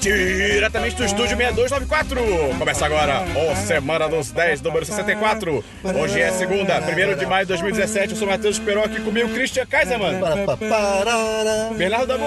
[0.00, 2.20] Diretamente do estúdio 6294.
[2.58, 5.64] Começa agora o Semana dos 10, número 64.
[5.98, 8.10] Hoje é segunda, 1 de maio de 2017.
[8.12, 10.20] Eu sou Matheus Peró aqui comigo, Christian Kaiserman.
[11.76, 12.24] Bernardo Dabu.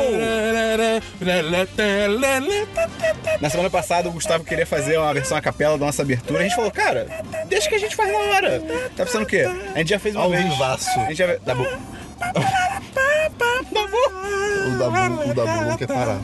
[3.40, 6.40] Na semana passada, o Gustavo queria fazer uma versão a capela da nossa abertura.
[6.40, 7.08] A gente falou, cara,
[7.48, 8.60] deixa que a gente faz na hora.
[8.98, 9.48] Tá pensando o quê?
[9.76, 10.44] A gente já fez uma Ao vez.
[10.44, 10.90] vivaço.
[11.00, 11.36] A gente já...
[11.46, 11.68] Dabu.
[14.68, 16.20] O Dabu, o Dabu não quer parar.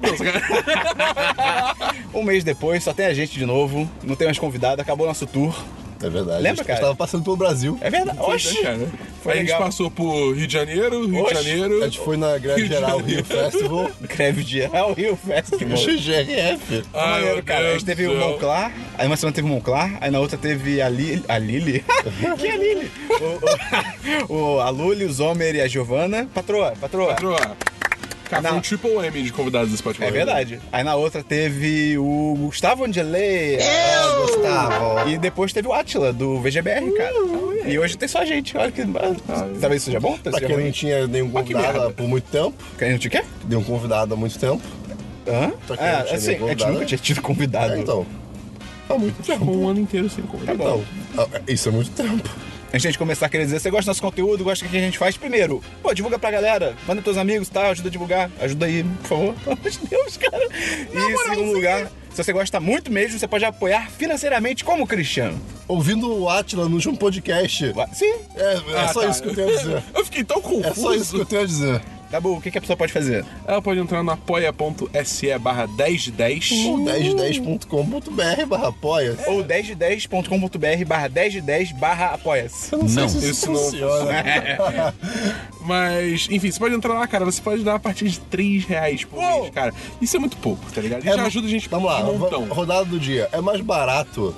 [2.14, 3.88] Um mês depois, só tem a gente de novo.
[4.02, 4.82] Não tem mais convidado.
[4.82, 5.54] Acabou nosso tour.
[6.02, 6.42] É verdade.
[6.42, 6.80] Lembra, a gente cara?
[6.80, 7.78] tava passando pelo Brasil.
[7.80, 8.18] É verdade.
[8.18, 8.62] Foi, Oxi.
[8.62, 8.88] né?
[9.22, 9.62] Foi a gente legal.
[9.62, 11.82] passou por Rio de Janeiro, Rio Oxe, de Janeiro.
[11.82, 12.98] A gente foi na Grande Rio Geral.
[13.00, 13.90] Rio Festival.
[14.16, 15.76] Greve geral Rio Festival.
[16.94, 17.68] Maneiro, meu cara.
[17.68, 18.14] A gente teve o.
[18.16, 21.84] Monclar, aí uma semana teve o Monclar, aí na outra teve a, Li, a Lili.
[22.38, 22.90] que é a Lili?
[24.28, 26.26] O, o- o- a Luli, o Zomer e a Giovana.
[26.34, 27.08] Patroa, patroa.
[27.08, 27.56] Patroa.
[28.30, 28.58] Cara, foi Não.
[28.58, 30.08] um triple M de convidados desse podcast.
[30.08, 30.60] É verdade.
[30.70, 33.58] Aí na outra teve o Gustavo Angelei.
[33.60, 35.10] Ah, Gustavo.
[35.10, 37.12] E depois teve o Atila, do VGBR, cara.
[37.66, 38.56] E hoje tem só a gente.
[38.56, 38.82] Olha que.
[39.60, 40.16] Talvez seja bom?
[40.16, 43.24] Pra quem não tinha nenhum convidado por muito tempo, Quem não te quer?
[43.48, 44.62] nenhum convidado há muito tempo.
[45.26, 45.52] Hã?
[45.78, 47.74] Ah, tinha assim, a gente nunca tinha tido convidado.
[47.74, 48.06] É, então.
[48.88, 49.44] Há muito Já tempo.
[49.46, 50.58] foi um ano inteiro sem convidado.
[50.58, 50.84] Tá bom.
[51.12, 52.30] Então, ah, isso é muito tempo.
[52.72, 54.70] Antes de a gente começar a querer dizer, você gosta do nosso conteúdo, gosta do
[54.70, 55.16] que a gente faz?
[55.16, 59.08] Primeiro, pô, divulga pra galera, manda teus amigos tal, ajuda a divulgar, ajuda aí, por
[59.08, 60.48] favor, pelo amor de Deus, cara.
[60.92, 65.40] E em segundo lugar, se você gosta muito mesmo, você pode apoiar financeiramente como Cristiano.
[65.66, 67.72] Ouvindo o Atila no último podcast.
[67.92, 68.14] Sim.
[68.36, 69.08] É, é Ah, só tá.
[69.08, 69.82] isso que eu tenho a dizer.
[69.94, 70.68] Eu fiquei tão confuso.
[70.68, 71.82] É só isso que eu tenho a dizer.
[72.10, 73.24] Dabu, o que, que a pessoa pode fazer?
[73.46, 76.50] Ela pode entrar no apoia.se barra 1010.
[76.66, 79.16] O 1010.com.br barra apoia.
[79.28, 82.72] Ou 1010.com.br barra 1010 barra apoia-se.
[82.72, 84.94] Eu não sei Não, se isso, isso não funciona.
[85.64, 87.24] Mas, enfim, você pode entrar lá, cara.
[87.24, 89.42] Você pode dar a partir de 3 reais por Uou!
[89.42, 89.72] mês, cara.
[90.00, 91.04] Isso é muito pouco, tá ligado?
[91.04, 92.44] E É ajuda a gente Vamos lá, um montão.
[92.46, 93.28] rodada do dia.
[93.30, 94.34] É mais barato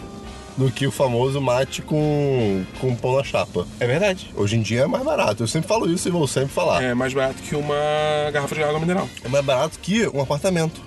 [0.56, 3.66] do que o famoso mate com, com pão na chapa.
[3.80, 4.30] É verdade.
[4.36, 5.42] Hoje em dia é mais barato.
[5.42, 6.82] Eu sempre falo isso e vou sempre falar.
[6.82, 7.74] É mais barato que uma
[8.32, 9.08] garrafa de água mineral.
[9.24, 10.80] É mais barato que um apartamento.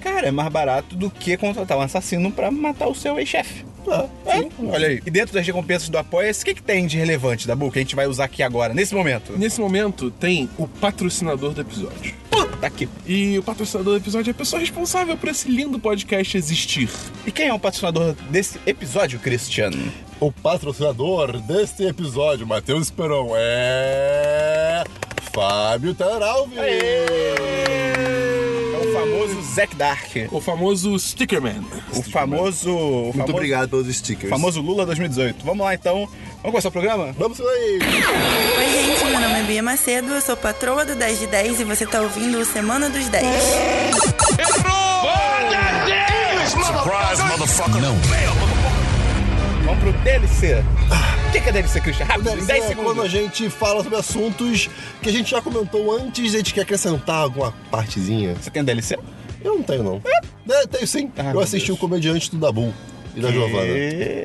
[0.00, 3.64] Cara, é mais barato do que contratar um assassino pra matar o seu ex-chefe.
[3.86, 5.02] Ah, É, olha aí.
[5.04, 7.82] E dentro das recompensas do Apoia-se, o que, que tem de relevante, Dabu, que a
[7.82, 9.32] gente vai usar aqui agora, nesse momento?
[9.36, 12.14] Nesse momento, tem o patrocinador do episódio.
[12.50, 12.88] Puta que...
[13.06, 16.90] E o patrocinador do episódio é a pessoa responsável por esse lindo podcast existir.
[17.26, 19.92] E quem é o patrocinador desse episódio, Cristiano?
[20.20, 24.84] O patrocinador deste episódio, Matheus Esperon, é.
[25.32, 26.54] Fábio Taralvi.
[28.40, 28.43] O
[28.98, 30.08] famoso Zack Dark.
[30.30, 31.62] O famoso Stickerman.
[31.94, 32.70] O famoso...
[32.70, 34.30] o Muito famoso- obrigado pelos stickers.
[34.30, 35.44] famoso Lula 2018.
[35.44, 36.08] Vamos lá, então.
[36.42, 37.14] Vamos começar o programa?
[37.18, 37.78] Vamos aí.
[38.58, 41.64] Oi, gente, meu nome é Bia Macedo, eu sou patroa do 10 de 10 e
[41.64, 43.24] você tá ouvindo o Semana dos 10.
[49.64, 50.62] Vamos pro DLC.
[50.90, 52.10] O que, que é DLC, Cristiano?
[52.10, 53.10] Rápido, Deve em ser 10 quando a segundos.
[53.10, 54.70] gente fala sobre assuntos
[55.02, 58.36] que a gente já comentou antes a gente quer acrescentar alguma partezinha.
[58.40, 58.96] Você tem DLC?
[59.42, 60.00] Eu não tenho, não.
[60.48, 61.10] É, tenho sim.
[61.16, 62.72] Ah, eu assisti o comediante do Dabu
[63.16, 63.30] e da?
[63.30, 63.72] Giovanna.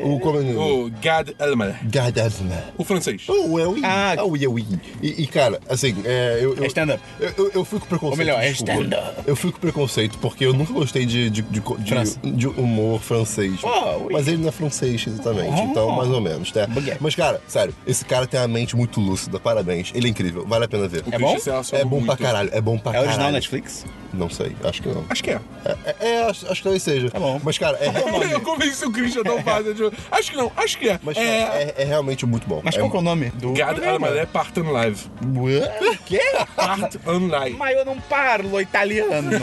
[0.03, 0.57] O comediante.
[0.57, 1.75] O Gad Elmaleh.
[1.83, 2.63] Gadasna.
[2.77, 3.27] O francês.
[3.27, 3.81] O Ewi.
[3.83, 4.15] Ah.
[4.17, 4.65] Ah, o Ewi.
[5.01, 6.55] E, e, cara, assim, é, eu.
[6.55, 7.01] eu É stand-up.
[7.19, 8.11] Eu, eu, eu fui com preconceito.
[8.11, 9.21] Ou melhor, é stand-up.
[9.27, 13.59] Eu fui com preconceito porque eu nunca gostei de, de, de, de- de humor francês.
[13.63, 14.13] Oh, oui.
[14.13, 15.53] Mas ele não é francês, exatamente.
[15.59, 15.63] Oh.
[15.65, 16.67] Então, mais ou menos, tá?
[16.99, 19.39] Mas, cara, sério, esse cara tem uma mente muito lúcida.
[19.39, 19.91] Parabéns.
[19.93, 20.45] Ele é incrível.
[20.47, 21.03] Vale a pena ver.
[21.05, 21.37] O É bom?
[21.43, 22.17] Relaciona É bom pra muito.
[22.23, 22.49] caralho.
[22.53, 23.09] É bom pra É caralho.
[23.09, 23.85] original Netflix?
[24.13, 24.55] Não sei.
[24.63, 25.05] Acho que não.
[25.09, 25.39] Acho que é.
[25.65, 27.11] É, é, é, acho, acho que talvez seja.
[27.11, 27.39] Tá bom.
[27.43, 28.41] Mas, cara, é, Eu
[28.79, 29.75] convenci o Christian tão fácil.
[29.75, 30.99] tipo, Acho que não, acho que é.
[31.03, 31.73] mas, cara, é.
[31.77, 32.61] é, é realmente muito bom.
[32.63, 34.07] Mas é, qual que é o nome do Gad programa?
[34.07, 35.05] Elmaleh Part on Live.
[35.21, 36.21] O quê?
[36.55, 37.57] Part on Live.
[37.57, 39.29] Mas eu não parlo italiano.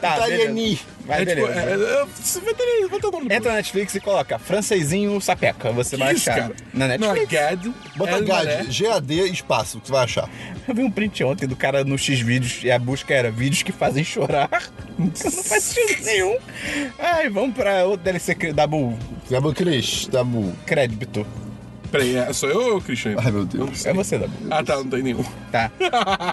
[0.00, 0.62] Tá, Italiani.
[0.64, 0.82] beleza.
[1.06, 1.60] Vai, É, tipo, beleza.
[1.60, 1.72] é,
[2.02, 5.70] é, você vai ter, vai ter o nome Entra na Netflix e coloca francesinho sapeca.
[5.72, 6.42] Você vai isso, achar.
[6.42, 6.54] cara?
[6.72, 7.32] Na Não, é Netflix.
[7.32, 7.66] Gad.
[7.96, 8.56] Bota Elmaleh.
[8.56, 10.30] GAD, G-A-D, espaço, que você vai achar.
[10.66, 13.70] Eu vi um print ontem do cara no X-Vídeos e a busca era vídeos que
[13.72, 14.48] fazem chorar.
[14.98, 16.38] Não faz sentido nenhum.
[16.98, 18.98] Ai, vamos pra outro DLC cre- da Bull.
[19.30, 20.54] Dabu Cris, Dabu.
[20.64, 21.26] Crédito.
[21.94, 23.14] Peraí, é, sou eu ou o Christian?
[23.18, 23.86] Ai, meu Deus.
[23.86, 24.32] É você, Dabu.
[24.50, 25.24] Ah, tá, não tem nenhum.
[25.52, 25.70] Tá.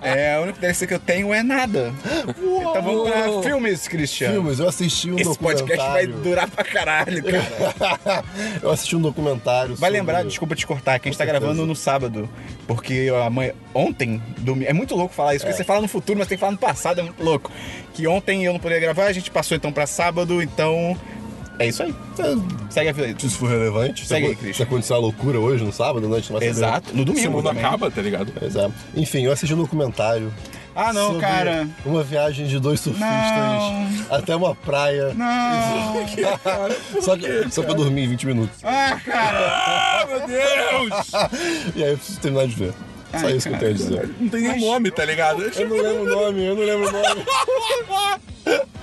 [0.02, 1.94] É, o único DLC que eu tenho é nada.
[2.40, 4.32] Então vamos pra filmes, Christian.
[4.32, 6.24] Filmes, eu assisti um Esse podcast vai documentário.
[6.24, 8.24] durar pra caralho, cara.
[8.64, 11.32] eu assisti um documentário Vai sobre- lembrar, desculpa te cortar, que a gente tá Com
[11.32, 11.46] certeza.
[11.54, 12.28] gravando no sábado.
[12.66, 16.28] Porque amanhã, ontem, domi- é muito louco falar isso, porque você fala no futuro, mas
[16.28, 17.52] tem que falar no passado, é muito louco.
[17.94, 20.98] Que ontem eu não poderia gravar, a gente passou então pra sábado, então
[21.62, 21.94] É isso aí.
[22.20, 23.16] É, Segue a vida aí.
[23.18, 24.54] Se isso for relevante, Segue aí, se, Christian.
[24.58, 26.58] se acontecer uma loucura hoje, no sábado, noite, não vai saber.
[26.60, 26.96] Exato.
[26.96, 27.64] No O domingo mundo também.
[27.66, 28.32] acaba, tá ligado?
[28.42, 29.00] É.
[29.00, 30.32] Enfim, eu assisti um documentário.
[30.74, 31.68] Ah, não, sobre cara.
[31.86, 33.90] Uma viagem de dois surfistas Não.
[34.10, 35.14] até uma praia.
[35.14, 36.08] Não.
[37.02, 38.58] Só que, só que eu dormi em 20 minutos.
[38.64, 39.48] Ah, cara.
[39.52, 41.12] Ah, meu Deus.
[41.76, 42.74] E aí eu preciso terminar de ver.
[43.20, 43.60] Só Ai, isso que eu cara.
[43.60, 44.10] tenho a dizer.
[44.18, 45.42] Não tem nenhum nome, tá ligado?
[45.44, 47.26] Eu não lembro o nome, eu não lembro o nome.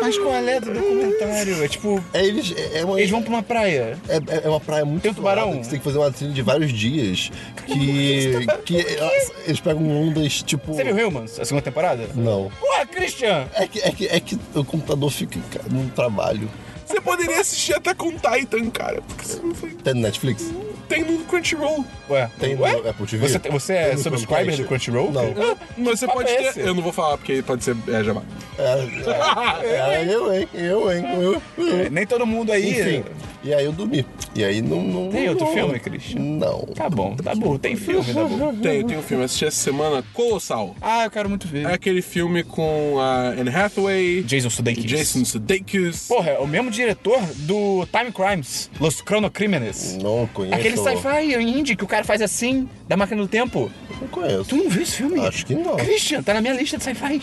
[0.00, 1.64] Mas qual é do documentário?
[1.64, 3.98] É tipo, É, eles, é, é uma, eles vão pra uma praia.
[4.08, 5.52] é, é uma praia muito Tem um tubarão?
[5.58, 7.30] que Você tem que fazer uma trilha de vários dias.
[7.66, 10.72] Que, que elas- eles pegam ondas tipo.
[10.74, 12.08] Você viu Humans, a segunda temporada?
[12.14, 12.50] Não.
[12.60, 13.46] Porra, Christian!
[13.54, 16.48] É que, é, que, é que o computador fica cara, no trabalho.
[16.86, 19.00] Você poderia assistir até com Titan, cara.
[19.02, 19.70] Porque você não foi.
[19.70, 20.50] Tem no Netflix?
[20.90, 21.84] Tem no Crunchyroll.
[22.10, 22.72] Ué, Tem no Ué?
[22.90, 23.28] Apple TV?
[23.28, 25.10] Você, te- você Tem é no subscriber do Crunchyroll?
[25.12, 25.22] Não.
[25.22, 26.60] Ah, Mas você pode é ter.
[26.66, 28.22] Eu não vou falar porque pode ser é, jabá.
[28.58, 30.48] É, é, é, eu, hein?
[30.52, 31.04] Eu, hein?
[31.14, 31.90] Eu, eu.
[31.90, 32.70] Nem todo mundo aí.
[32.80, 33.04] Enfim.
[33.42, 34.04] E aí eu dormi.
[34.34, 34.82] E aí não.
[34.82, 36.20] não Tem outro não- filme, Christian?
[36.20, 36.60] Não.
[36.74, 37.56] Tá bom, tá bom.
[37.56, 38.54] Tem filme, tá bom.
[38.56, 39.22] Tem, tem um filme.
[39.22, 40.76] Eu assisti essa semana Colossal.
[40.80, 41.64] Ah, eu quero muito ver.
[41.66, 44.84] É aquele filme com a Anne Hathaway, Jason Sudeikis.
[44.84, 46.06] Jason Sudeikis.
[46.08, 49.96] Porra, é o mesmo diretor do Time Crimes, Los Chronocrímenes.
[50.02, 50.54] Não conheço.
[50.56, 53.70] Aquele sci-fi indie que o cara faz assim, da máquina do tempo.
[54.00, 54.44] Não conheço.
[54.44, 55.20] Tu não viu esse filme?
[55.26, 55.76] Acho que não.
[55.76, 57.20] Christian, tá na minha lista de sci-fi.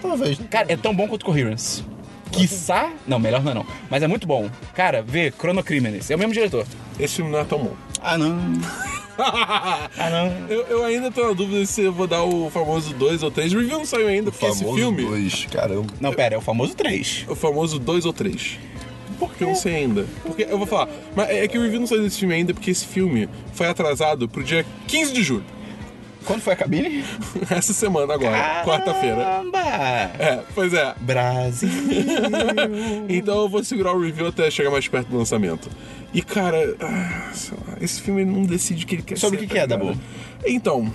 [0.00, 0.38] Talvez.
[0.38, 0.46] né?
[0.50, 1.84] Cara, é tão bom quanto Coherence.
[2.32, 2.90] Quiçá.
[3.06, 3.66] Não, melhor não é não.
[3.90, 4.48] Mas é muito bom.
[4.74, 6.10] Cara, vê Chronocrímenes.
[6.10, 6.66] É o mesmo diretor.
[6.98, 7.74] Esse filme não é tão bom.
[8.02, 8.38] Ah, não.
[9.18, 10.48] ah, não.
[10.48, 13.52] eu, eu ainda tô na dúvida se eu vou dar o famoso 2 ou 3.
[13.52, 15.02] O review não saiu ainda, porque esse Famoso filme.
[15.04, 15.92] dois, caramba.
[16.00, 17.26] Não, pera, é o famoso 3.
[17.28, 18.58] O famoso 2 ou 3.
[19.22, 20.04] Por que eu não sei ainda?
[20.24, 22.72] Porque eu vou falar, mas é que o review não saiu desse filme ainda, porque
[22.72, 25.44] esse filme foi atrasado pro dia 15 de julho.
[26.24, 27.04] Quando foi a cabine?
[27.48, 29.16] Essa semana agora, quarta-feira.
[29.16, 29.60] Caramba!
[30.18, 30.92] É, pois é.
[31.00, 31.68] Brasil.
[33.08, 35.70] Então eu vou segurar o review até chegar mais perto do lançamento.
[36.12, 39.44] E cara, ah, sei lá, esse filme não decide o que ele quer Sobre ser,
[39.44, 39.66] o que tá que é?
[39.68, 39.96] Dabu?
[40.44, 40.92] Então,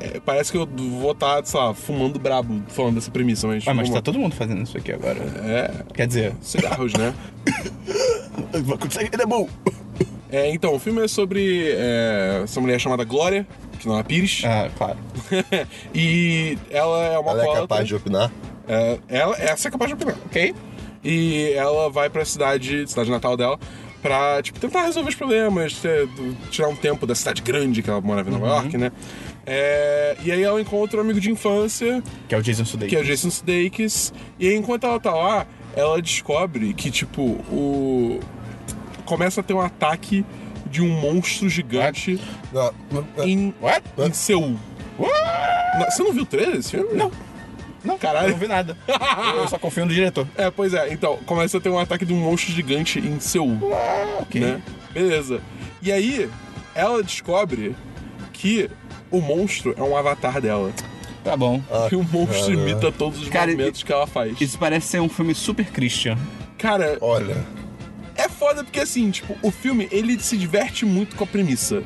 [0.00, 3.66] é, parece que eu vou estar, sei lá, fumando brabo falando dessa premissa, mas.
[3.66, 5.18] Ah, mas tá vamos- todo mundo fazendo isso aqui agora.
[5.44, 7.14] É, Quer dizer, cigarros, né?
[8.64, 9.48] vai conseguir, é bom.
[10.30, 13.46] É, então, o filme é sobre é, essa mulher chamada Glória,
[13.78, 14.42] que não é Pires.
[14.44, 14.96] Ah, claro.
[15.94, 18.30] e ela é uma Ela é capaz de opinar?
[18.68, 20.16] É, ela, essa é capaz de opinar.
[20.26, 20.54] Ok?
[21.04, 23.56] E ela vai pra cidade, cidade natal dela,
[24.02, 26.08] pra, tipo, tentar resolver os problemas, ter-
[26.50, 28.90] tirar um tempo da cidade grande que ela morava em Nova York, né?
[29.46, 32.90] É, e aí ela encontra um amigo de infância, Que é o Jason Sudeikis.
[32.90, 34.12] que é o Jason Sudeikis.
[34.40, 38.20] E aí, enquanto ela tá lá, ela descobre que, tipo, o...
[39.04, 40.24] Começa a ter um ataque
[40.68, 42.20] de um monstro gigante
[43.24, 43.82] em, What?
[43.98, 44.56] em Seul.
[45.88, 46.94] Você não viu o trailer desse filme?
[46.94, 47.12] Não.
[47.84, 48.26] Não, Caralho.
[48.28, 48.76] eu não vi nada.
[49.36, 50.26] Eu só confio no diretor.
[50.36, 50.92] É, pois é.
[50.92, 53.56] Então, começa a ter um ataque de um monstro gigante em Seul.
[54.20, 54.40] ok.
[54.40, 54.60] né?
[54.92, 55.40] Beleza.
[55.80, 56.28] E aí,
[56.74, 57.76] ela descobre
[58.32, 58.68] que
[59.10, 60.72] o monstro é um avatar dela.
[61.24, 61.60] Tá bom.
[61.70, 62.52] Ah, Que o monstro cara.
[62.52, 64.40] imita todos os Cara, movimentos que ela faz.
[64.40, 66.16] Isso parece ser um filme super Christian.
[66.56, 67.44] Cara, Olha.
[68.16, 71.82] é foda porque assim, tipo, o filme, ele se diverte muito com a premissa.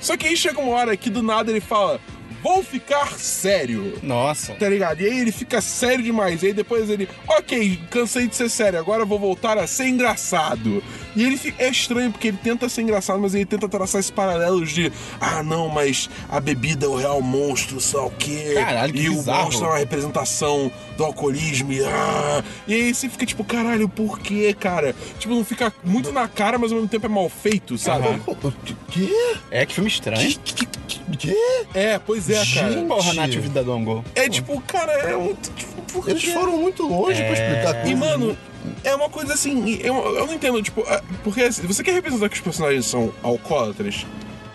[0.00, 2.00] Só que aí chega uma hora que do nada ele fala,
[2.42, 3.98] vou ficar sério.
[4.02, 4.54] Nossa.
[4.54, 5.00] Tá ligado?
[5.02, 6.42] E aí ele fica sério demais.
[6.42, 9.86] E aí depois ele, ok, cansei de ser sério, agora eu vou voltar a ser
[9.86, 10.82] engraçado.
[11.16, 14.10] E ele fica, é estranho porque ele tenta ser engraçado, mas ele tenta traçar esses
[14.10, 18.52] paralelos de, ah, não, mas a bebida é o real monstro, sei lá o quê.
[18.54, 19.40] Caralho, que E bizarro.
[19.40, 21.72] o monstro é uma representação do alcoolismo.
[21.72, 22.42] E, ah.
[22.66, 24.94] e aí você fica tipo, caralho, por quê, cara?
[25.18, 28.06] Tipo, não fica muito na cara, mas ao mesmo tempo é mal feito, sabe?
[28.08, 28.20] Aham.
[28.42, 28.52] O
[28.90, 29.12] que?
[29.50, 30.20] É, que filme estranho.
[30.28, 30.36] Que?
[30.54, 30.80] que-
[31.16, 31.36] que?
[31.74, 32.70] É, pois é, cara.
[32.72, 32.86] Gente.
[32.86, 34.04] Porra, Nath Vida Dongo.
[34.14, 35.50] É tipo, cara, é muito.
[35.52, 36.30] Tipo, por Eles quê?
[36.30, 37.98] foram muito longe pra explicar E, coisas.
[37.98, 38.38] mano,
[38.84, 40.84] é uma coisa assim, eu, eu não entendo, tipo,
[41.22, 44.06] porque assim, você quer representar que os personagens são alcoólatras?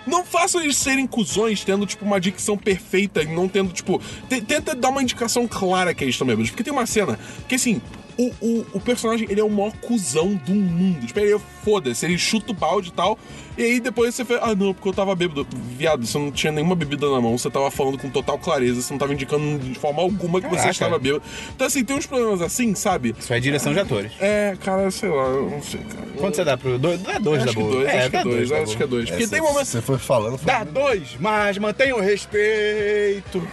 [0.07, 3.99] Não façam eles serem cuzões tendo, tipo, uma dicção perfeita e não tendo, tipo.
[4.29, 6.51] te- tenta dar uma indicação clara que eles estão bêbados.
[6.51, 7.81] Porque tem uma cena que, assim,
[8.15, 11.07] o, o, o personagem, ele é o maior cuzão do mundo.
[11.07, 13.17] Tipo, ele é foda-se, ele chuta o balde e tal.
[13.57, 15.47] E aí depois você fala, ah, não, porque eu tava bêbado.
[15.77, 18.91] Viado, você não tinha nenhuma bebida na mão, você tava falando com total clareza, você
[18.93, 20.71] não tava indicando de forma alguma que você Caraca.
[20.71, 21.23] estava bêbado.
[21.55, 23.15] Então, assim, tem uns problemas assim, sabe?
[23.17, 24.11] Isso é direção de atores.
[24.19, 26.05] É, cara, sei lá, eu não sei, cara.
[26.17, 27.01] Quanto você dá pro dois?
[27.01, 27.71] Dá dois Acho da boa.
[27.75, 29.09] dois, é, acho que é dois, acho que é dois.
[29.09, 29.67] Porque É, tem momentos.
[29.69, 30.37] Você foi falando.
[30.37, 33.47] foi- Dá dois, mas mantenha o respeito.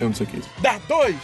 [0.00, 0.50] Eu não sei o que é isso.
[0.60, 1.16] Dá dois.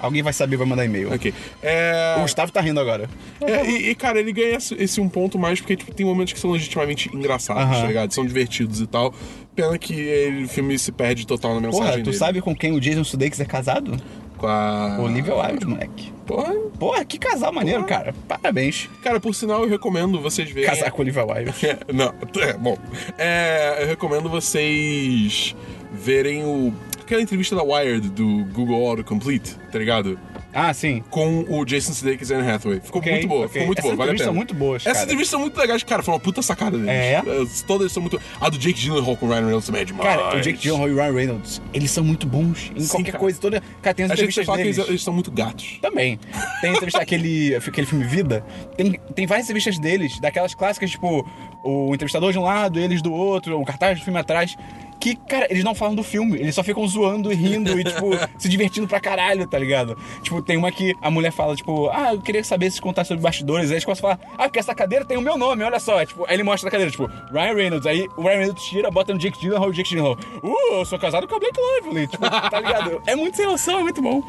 [0.00, 1.12] Alguém vai saber, vai mandar e-mail.
[1.14, 1.32] Ok.
[1.62, 2.14] É.
[2.18, 3.08] O Gustavo tá rindo agora.
[3.40, 6.40] é, e, e, cara, ele ganha esse, um ponto mais porque tipo, tem momentos que
[6.40, 7.80] são legitimamente engraçados, Aham.
[7.82, 8.12] tá ligado?
[8.12, 9.14] São divertidos e tal.
[9.54, 12.16] Pena que ele- o filme se perde total na mensagem Porra, tu dele.
[12.16, 13.96] sabe com quem o Jason Sudeikis é casado?
[14.36, 14.98] Com a.
[15.00, 16.12] Olivia Wilde, moleque.
[16.26, 16.52] Porra.
[16.78, 18.14] Porra, que casal maneiro, cara.
[18.28, 18.90] Parabéns.
[19.02, 20.68] Cara, por sinal, eu recomendo vocês verem.
[20.68, 21.54] Casar com Olivia Wilde.
[21.66, 22.76] É, Não, é, bom.
[23.16, 25.56] É, eu recomendo vocês
[25.90, 26.70] verem o.
[27.06, 30.18] Aquela entrevista da Wired do Google Autocomplete, tá ligado?
[30.52, 31.04] Ah, sim.
[31.08, 32.80] Com o Jason Sudeikis e Anne Hathaway.
[32.80, 33.52] Ficou Ok, muito boa, ok.
[33.52, 34.26] ficou muito Essas boa, vale a entrevistas pena.
[34.26, 36.02] são muito boas, Essas entrevistas são muito legais, cara.
[36.02, 36.90] Foi uma puta sacada deles.
[36.90, 37.18] É?
[37.42, 38.20] As- Todas são muito.
[38.40, 40.08] A do Jake Gyllenhaal com o Ryan Reynolds também é demais.
[40.16, 43.12] Cara, o Jake Gyllenhaal e o Ryan Reynolds, eles são muito bons em Sim, qualquer
[43.12, 43.20] cara.
[43.20, 43.38] coisa.
[43.40, 43.62] Toda...
[43.82, 44.78] Cara, tem as entrevistas fala que deles.
[44.78, 45.78] eles, eles são muito gatos.
[45.80, 46.18] Também.
[46.60, 48.44] Tem entrevista, aquele, aquele filme Vida.
[48.76, 51.24] Tem, tem várias entrevistas deles, daquelas clássicas, tipo,
[51.62, 54.56] o entrevistador de um lado, eles do outro, o cartaz do filme atrás.
[55.00, 58.10] Que, cara, eles não falam do filme, eles só ficam zoando e rindo e, tipo,
[58.38, 59.96] se divertindo pra caralho, tá ligado?
[60.22, 63.22] Tipo, tem uma que a mulher fala, tipo, ah, eu queria saber se contar sobre
[63.22, 63.70] bastidores.
[63.70, 66.04] Aí eles começam a falar, ah, porque essa cadeira tem o meu nome, olha só.
[66.04, 67.86] Tipo, aí ele mostra a cadeira, tipo, Ryan Reynolds.
[67.86, 70.98] Aí o Ryan Reynolds tira, bota no Jake Gyllenhaal, o Jake Gyllenhaal, uh, eu sou
[70.98, 72.06] casado com a Blake Lively.
[72.08, 73.02] Tipo, tá ligado?
[73.06, 74.22] É muito sem noção, é muito bom.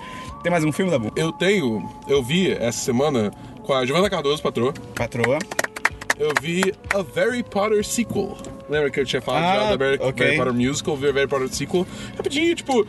[0.43, 1.11] Tem mais um filme, Dabu?
[1.15, 1.89] Eu tenho.
[2.07, 3.31] Eu vi essa semana
[3.63, 4.73] com a Giovanna Cardoso, patroa.
[4.95, 5.39] Patroa.
[6.19, 8.37] Eu vi a Harry Potter sequel.
[8.69, 10.25] Lembra que eu tinha falado Ah, já da Harry, ok.
[10.25, 10.93] Harry Potter musical?
[10.95, 11.87] Eu vi a Harry Potter sequel.
[12.15, 12.87] Rapidinho, tipo.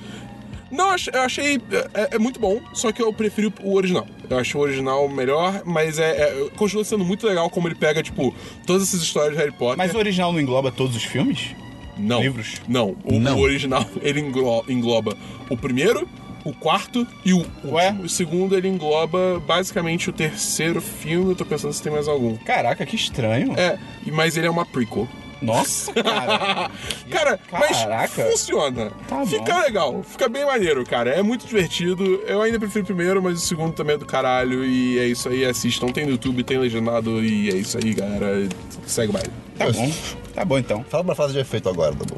[0.71, 1.57] Não, eu achei.
[1.95, 4.07] É, é muito bom, só que eu prefiro o original.
[4.29, 8.03] Eu acho o original melhor, mas é, é- continua sendo muito legal como ele pega,
[8.03, 8.35] tipo,
[8.67, 9.79] todas essas histórias de Harry Potter.
[9.79, 11.55] Mas o original não engloba todos os filmes?
[11.97, 12.21] Não.
[12.21, 12.57] livros?
[12.69, 12.95] Não.
[13.03, 13.39] O, Não.
[13.39, 15.17] o original, ele englo- engloba
[15.51, 16.07] o primeiro,
[16.49, 17.87] o quarto e o Ué?
[17.89, 18.05] último.
[18.05, 21.31] O segundo, ele engloba basicamente o terceiro filme.
[21.33, 22.37] Eu tô pensando se tem mais algum.
[22.39, 23.53] Caraca, que estranho.
[23.59, 25.09] É, e- mas ele é uma prequel.
[25.41, 26.69] Nossa, cara.
[27.09, 28.25] Cara, Caraca.
[28.25, 28.91] mas funciona.
[29.07, 29.61] Tá fica bom.
[29.61, 31.11] legal, fica bem maneiro, cara.
[31.11, 32.05] É muito divertido.
[32.27, 34.65] Eu ainda prefiro o primeiro, mas o segundo também é do caralho.
[34.65, 35.87] E é isso aí, assistam.
[35.93, 37.23] Tem no YouTube, tem legendado.
[37.25, 38.49] E é isso aí, galera.
[38.85, 39.31] Segue o baile.
[39.57, 39.93] Tá bom.
[40.35, 40.85] Tá bom então.
[40.89, 42.17] Fala uma frase de efeito agora, Dabu.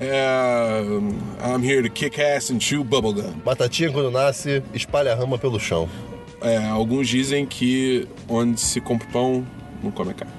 [0.00, 0.80] É,
[1.44, 3.32] I'm here to kick ass and chew bubblegum.
[3.44, 5.88] Batatinha, quando nasce, espalha a rama pelo chão.
[6.42, 9.46] É, alguns dizem que onde se compra pão,
[9.82, 10.32] não come carne.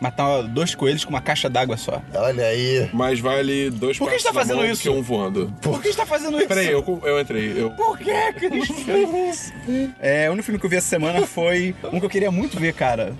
[0.00, 2.02] Matar dois coelhos com uma caixa d'água só.
[2.14, 2.90] Olha aí.
[2.92, 4.82] Mas vale dois Por que tá na fazendo mão isso?
[4.82, 5.50] que um voando.
[5.62, 6.48] Por que você tá fazendo isso?
[6.48, 7.54] Peraí, eu, eu entrei.
[7.56, 9.52] Eu, Por que que eles fez isso?
[10.00, 12.58] É, o único filme que eu vi essa semana foi um que eu queria muito
[12.58, 13.14] ver, cara.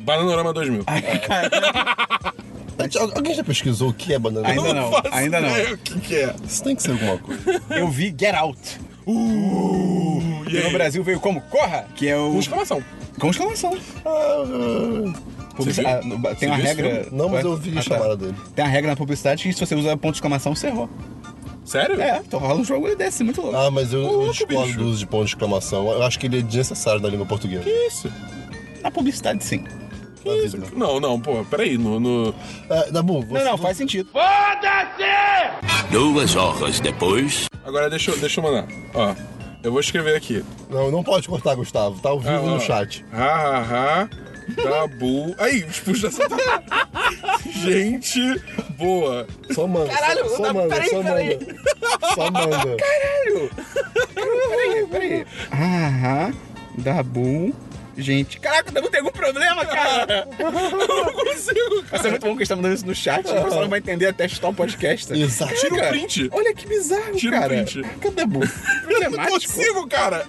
[0.00, 0.84] Bananorama 2000.
[0.88, 2.29] Gente, al-
[3.14, 4.48] Alguém já pesquisou o que é banana?
[4.48, 5.48] Ainda não, faço ainda não.
[5.72, 6.34] O que, que é?
[6.46, 7.62] Isso tem que ser alguma coisa.
[7.70, 8.58] Eu vi Get Out.
[9.06, 10.70] Uh, e no?
[10.70, 12.32] Brasil veio como Corra, que é o.
[12.32, 12.84] Com exclamação.
[13.18, 13.76] Com exclamação.
[15.56, 16.20] Publici- Você viu?
[16.30, 17.08] ah, Tem uma regra.
[17.10, 17.82] Não, mas eu vi Ah, a tá.
[17.82, 18.34] chamada dele.
[18.54, 20.88] Tem uma regra na publicidade que se você usa ponto de exclamação, você errou.
[21.64, 22.00] Sério?
[22.00, 23.56] É, então rola um jogo desse, muito louco.
[23.56, 25.90] Ah, mas eu, eu discordo do uso de ponto de exclamação.
[25.90, 27.62] Eu acho que ele é desnecessário na língua portuguesa.
[27.62, 28.10] Que isso?
[28.82, 29.64] Na publicidade, sim.
[30.24, 30.66] Vida.
[30.76, 31.78] Não, não, pô, peraí.
[31.78, 32.34] No, no...
[32.68, 34.08] É, Dabu, você, Não, não, faz sentido.
[35.90, 37.48] Duas horas depois.
[37.64, 38.66] Agora deixa, eu- deixa eu mandar.
[38.94, 39.14] Ó,
[39.62, 40.44] eu vou escrever aqui.
[40.68, 41.98] Não, não pode cortar, Gustavo.
[42.00, 42.60] Tá ao vivo Ah, no ó.
[42.60, 43.04] chat.
[43.12, 43.60] Ha, ha,
[44.02, 44.08] ha.
[44.62, 45.34] Tabu.
[45.38, 46.22] Aí, expulsa essa.
[47.50, 48.20] Gente
[48.76, 49.26] boa.
[49.52, 49.88] Só manda.
[49.92, 51.38] Caralho, só, só não, manda, peraí, só peraí.
[51.38, 52.14] manda.
[52.14, 52.76] Só manda.
[54.14, 55.26] Peraí, peraí.
[55.52, 56.34] Aham.
[56.78, 57.54] Dabu.
[58.00, 60.28] Gente, caraca, o Dabu tem algum problema, cara?
[60.38, 60.50] Eu
[61.04, 63.42] não consigo, Vai ser muito bom que a gente tá mandando isso no chat, o
[63.42, 65.12] pessoal não vai entender até chutar o podcast.
[65.12, 65.54] Exato.
[65.54, 66.28] Tira o Cara, print.
[66.32, 67.54] Olha que bizarro, Tira o cara.
[67.54, 67.82] print.
[67.82, 68.40] Caraca, Dabu.
[68.88, 69.52] Eu não Problemático.
[69.52, 70.26] consigo, cara.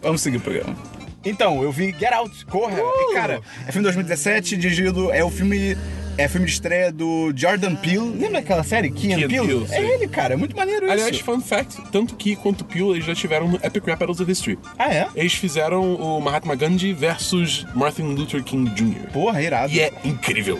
[0.00, 0.76] Vamos seguir o programa.
[1.24, 2.76] Então, eu vi Get Out, Corra.
[2.80, 5.12] E, cara, é filme de 2017, dirigido.
[5.12, 5.76] É o filme.
[6.18, 8.16] É filme de estreia do Jordan Peele.
[8.18, 8.90] Lembra aquela série?
[8.90, 9.46] Key and Key and Peele?
[9.46, 9.92] Peele, é sim.
[9.94, 10.34] ele, cara.
[10.34, 11.24] É muito maneiro Aliás, isso.
[11.24, 14.58] fun fact: tanto que quanto Peele eles já tiveram no Epic Rap Battles of History.
[14.78, 15.08] Ah, é?
[15.16, 19.10] Eles fizeram o Mahatma Gandhi versus Martin Luther King Jr.
[19.12, 19.72] Porra, irado.
[19.72, 20.58] E é incrível.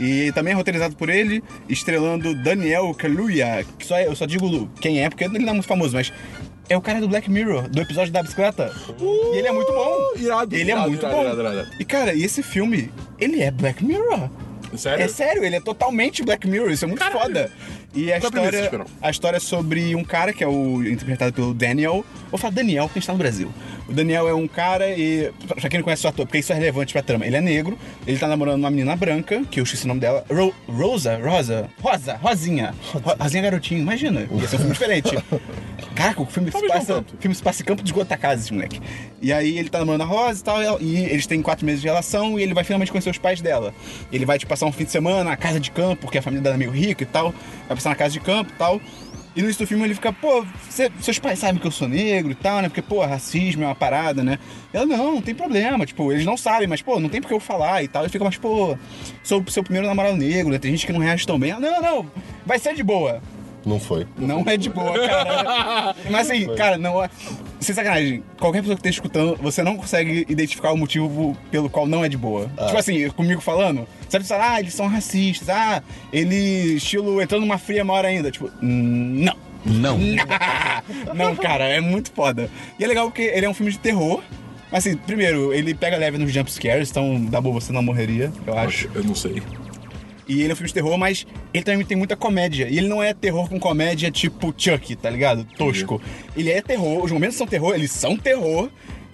[0.00, 5.02] E também é roteirizado por ele, estrelando Daniel Kaluuya, que só eu só digo quem
[5.02, 6.12] é, porque ele não é muito famoso, mas
[6.68, 8.72] é o cara do Black Mirror, do episódio da bicicleta.
[9.32, 9.96] e ele é muito bom.
[10.16, 11.22] irado, Ele é irado, muito irado, bom.
[11.24, 11.68] irado, irado.
[11.80, 14.28] E cara, e esse filme, ele é Black Mirror.
[14.76, 15.04] Sério?
[15.04, 17.20] É sério, ele é totalmente Black Mirror, isso é muito Caralho.
[17.20, 17.50] foda.
[17.94, 18.86] E a Qual a história, Esperão?
[19.00, 22.04] a história é sobre um cara que é o interpretado pelo Daniel.
[22.30, 23.50] Vou falar Daniel, porque a gente tá no Brasil.
[23.88, 25.32] O Daniel é um cara e.
[25.46, 27.26] Pra quem não conhece o ator, porque isso é relevante pra trama.
[27.26, 30.24] Ele é negro, ele tá namorando uma menina branca, que eu esqueci o nome dela.
[30.30, 31.16] Ro- Rosa?
[31.16, 31.70] Rosa?
[31.80, 32.74] Rosa, Rosinha.
[32.92, 34.26] Ro- Rosinha Garotinho, imagina.
[34.30, 35.18] Ia ser um filme diferente.
[35.96, 36.98] Caraca, o filme se passa.
[36.98, 38.80] O filme se passa em campo de Goitacazes, esse moleque.
[39.22, 41.86] E aí ele tá namorando a Rosa e tal, e eles têm quatro meses de
[41.88, 43.74] relação e ele vai finalmente conhecer os pais dela.
[44.12, 46.42] Ele vai, tipo, passar um fim de semana na casa de campo, porque a família
[46.42, 47.32] dela é meio rica e tal.
[47.66, 48.80] Vai passar na casa de campo e tal.
[49.38, 51.88] E no início do filme ele fica, pô, cê- seus pais sabem que eu sou
[51.88, 52.68] negro e tal, né?
[52.68, 54.36] Porque, pô, racismo é uma parada, né?
[54.72, 57.38] Ela, não, não tem problema, tipo, eles não sabem, mas, pô, não tem porque eu
[57.38, 58.02] falar e tal.
[58.02, 58.76] Ele fica, mas, pô,
[59.22, 60.58] sou o seu primeiro namorado negro, né?
[60.58, 61.52] Tem gente que não reage tão bem.
[61.52, 62.10] Ela, não, não,
[62.44, 63.22] vai ser de boa.
[63.64, 64.08] Não foi.
[64.18, 65.94] Não é de boa, cara.
[66.10, 67.08] Mas assim, cara, não é.
[67.60, 71.86] Sem sacanagem, qualquer pessoa que esteja escutando, você não consegue identificar o motivo pelo qual
[71.86, 72.48] não é de boa.
[72.66, 77.40] Tipo assim, comigo falando, sabe, você fala, ah, eles são racistas, ah, ele estilo entrando
[77.40, 78.30] numa fria maior ainda.
[78.30, 79.48] Tipo, hum, não.
[79.64, 79.98] Não.
[81.14, 82.48] Não, cara, é muito foda.
[82.78, 84.22] E é legal porque ele é um filme de terror.
[84.70, 88.30] Mas assim, primeiro, ele pega leve nos jump scares, então da boa você não morreria,
[88.46, 88.88] eu acho.
[88.94, 89.42] Eu não sei.
[90.28, 92.68] E ele é um filme de terror, mas ele também tem muita comédia.
[92.68, 95.44] E ele não é terror com comédia tipo Chuck, tá ligado?
[95.56, 96.00] Tosco.
[96.36, 98.68] Ele é terror, os momentos são terror, eles são terror.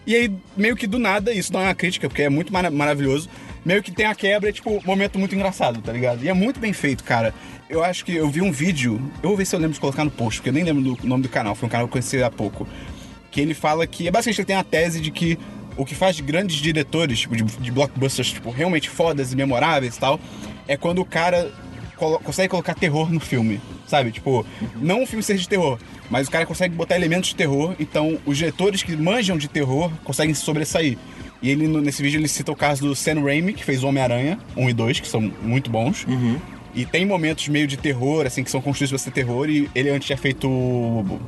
[0.06, 2.71] E aí, meio que do nada, isso não é uma crítica, porque é muito mara-
[2.71, 3.28] maravilhoso.
[3.64, 6.23] Meio que tem a quebra, é tipo, um momento muito engraçado, tá ligado?
[6.23, 7.33] E é muito bem feito, cara.
[7.71, 10.04] Eu acho que eu vi um vídeo, eu vou ver se eu lembro de colocar
[10.04, 11.92] no post, porque eu nem lembro do nome do canal, foi um canal que eu
[11.92, 12.68] conheci há pouco.
[13.30, 15.38] Que ele fala que, basicamente, ele tem a tese de que
[15.76, 19.97] o que faz de grandes diretores, tipo, de, de blockbusters, tipo, realmente fodas e memoráveis
[19.97, 20.21] e tal,
[20.69, 21.50] é quando o cara
[21.97, 24.11] colo- consegue colocar terror no filme, sabe?
[24.12, 24.45] Tipo,
[24.76, 25.78] não um filme seja de terror,
[26.11, 29.90] mas o cara consegue botar elementos de terror, então os diretores que manjam de terror
[30.04, 30.97] conseguem se sobressair.
[31.43, 34.38] E ele, nesse vídeo, ele cita o caso do Sam Raimi, que fez o Homem-Aranha
[34.57, 36.07] 1 e 2, que são muito bons.
[36.75, 39.90] E tem momentos meio de terror, assim, que são construídos pra ser terror, e ele
[39.90, 41.21] antes tinha feito o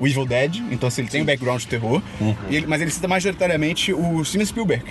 [0.00, 2.02] o Evil Dead, então assim, ele tem um background de terror,
[2.50, 4.84] e ele- mas ele cita majoritariamente o Steven Spielberg.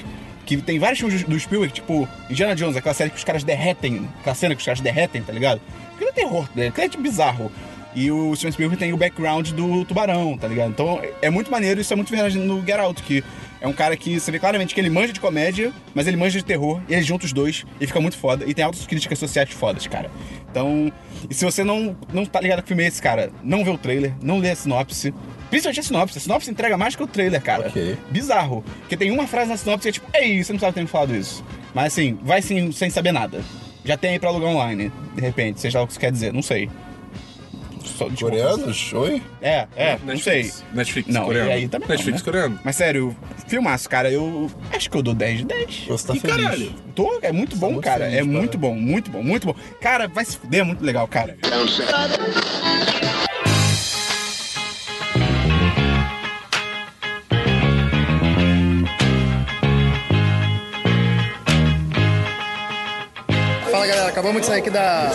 [0.45, 4.07] Que tem vários filmes do Spielberg, tipo Indiana Jones, aquela série que os caras derretem,
[4.21, 5.59] aquela cena que os caras derretem, tá ligado?
[5.95, 6.67] Aquilo é terror, né?
[6.67, 7.51] aquilo é tipo bizarro.
[7.93, 10.69] E o Steven Spielberg tem o background do tubarão, tá ligado?
[10.69, 13.21] Então é muito maneiro, isso é muito verdade no Get Out, que
[13.61, 16.37] é um cara que você vê claramente que ele manja de comédia, mas ele manja
[16.39, 18.43] de terror, e ele junta os dois e fica muito foda.
[18.47, 20.09] E tem altas críticas sociais fodas, cara.
[20.49, 20.91] Então,
[21.29, 23.77] e se você não, não tá ligado que filme é esse, cara, não vê o
[23.77, 25.13] trailer, não lê a sinopse.
[25.49, 26.17] Principalmente a sinopse.
[26.17, 27.67] A sinopse entrega mais que o trailer, cara.
[27.67, 27.97] Ok.
[28.09, 28.63] Bizarro.
[28.79, 30.87] Porque tem uma frase na sinopse que é tipo, ei, você não sabe ter me
[30.87, 31.43] falado isso.
[31.73, 33.41] Mas assim, vai sim, sem saber nada.
[33.85, 36.33] Já tem aí pra alugar online, de repente, seja lá o que isso quer dizer,
[36.33, 36.69] não sei.
[37.85, 38.09] Só-.
[38.19, 38.93] Coreanos?
[38.93, 39.21] Oi?
[39.41, 40.43] É, é, não sei.
[40.43, 40.65] Netflix.
[40.73, 41.49] Netflix Não, coreano.
[41.49, 42.25] e aí também não, Netflix né?
[42.25, 42.59] coreano.
[42.63, 43.15] Mas sério,
[43.47, 45.85] filmaço, cara, eu acho que eu dou 10 de 10.
[45.87, 46.35] Você tá E feliz.
[46.37, 46.73] caralho.
[46.95, 48.05] Tô, é muito bom, muito cara.
[48.05, 48.31] feliz, é cara.
[48.31, 49.55] muito bom, muito bom, muito bom.
[49.79, 51.37] Cara, vai se fuder, é muito legal, cara.
[63.81, 65.09] Fala galera, acabamos de sair aqui da,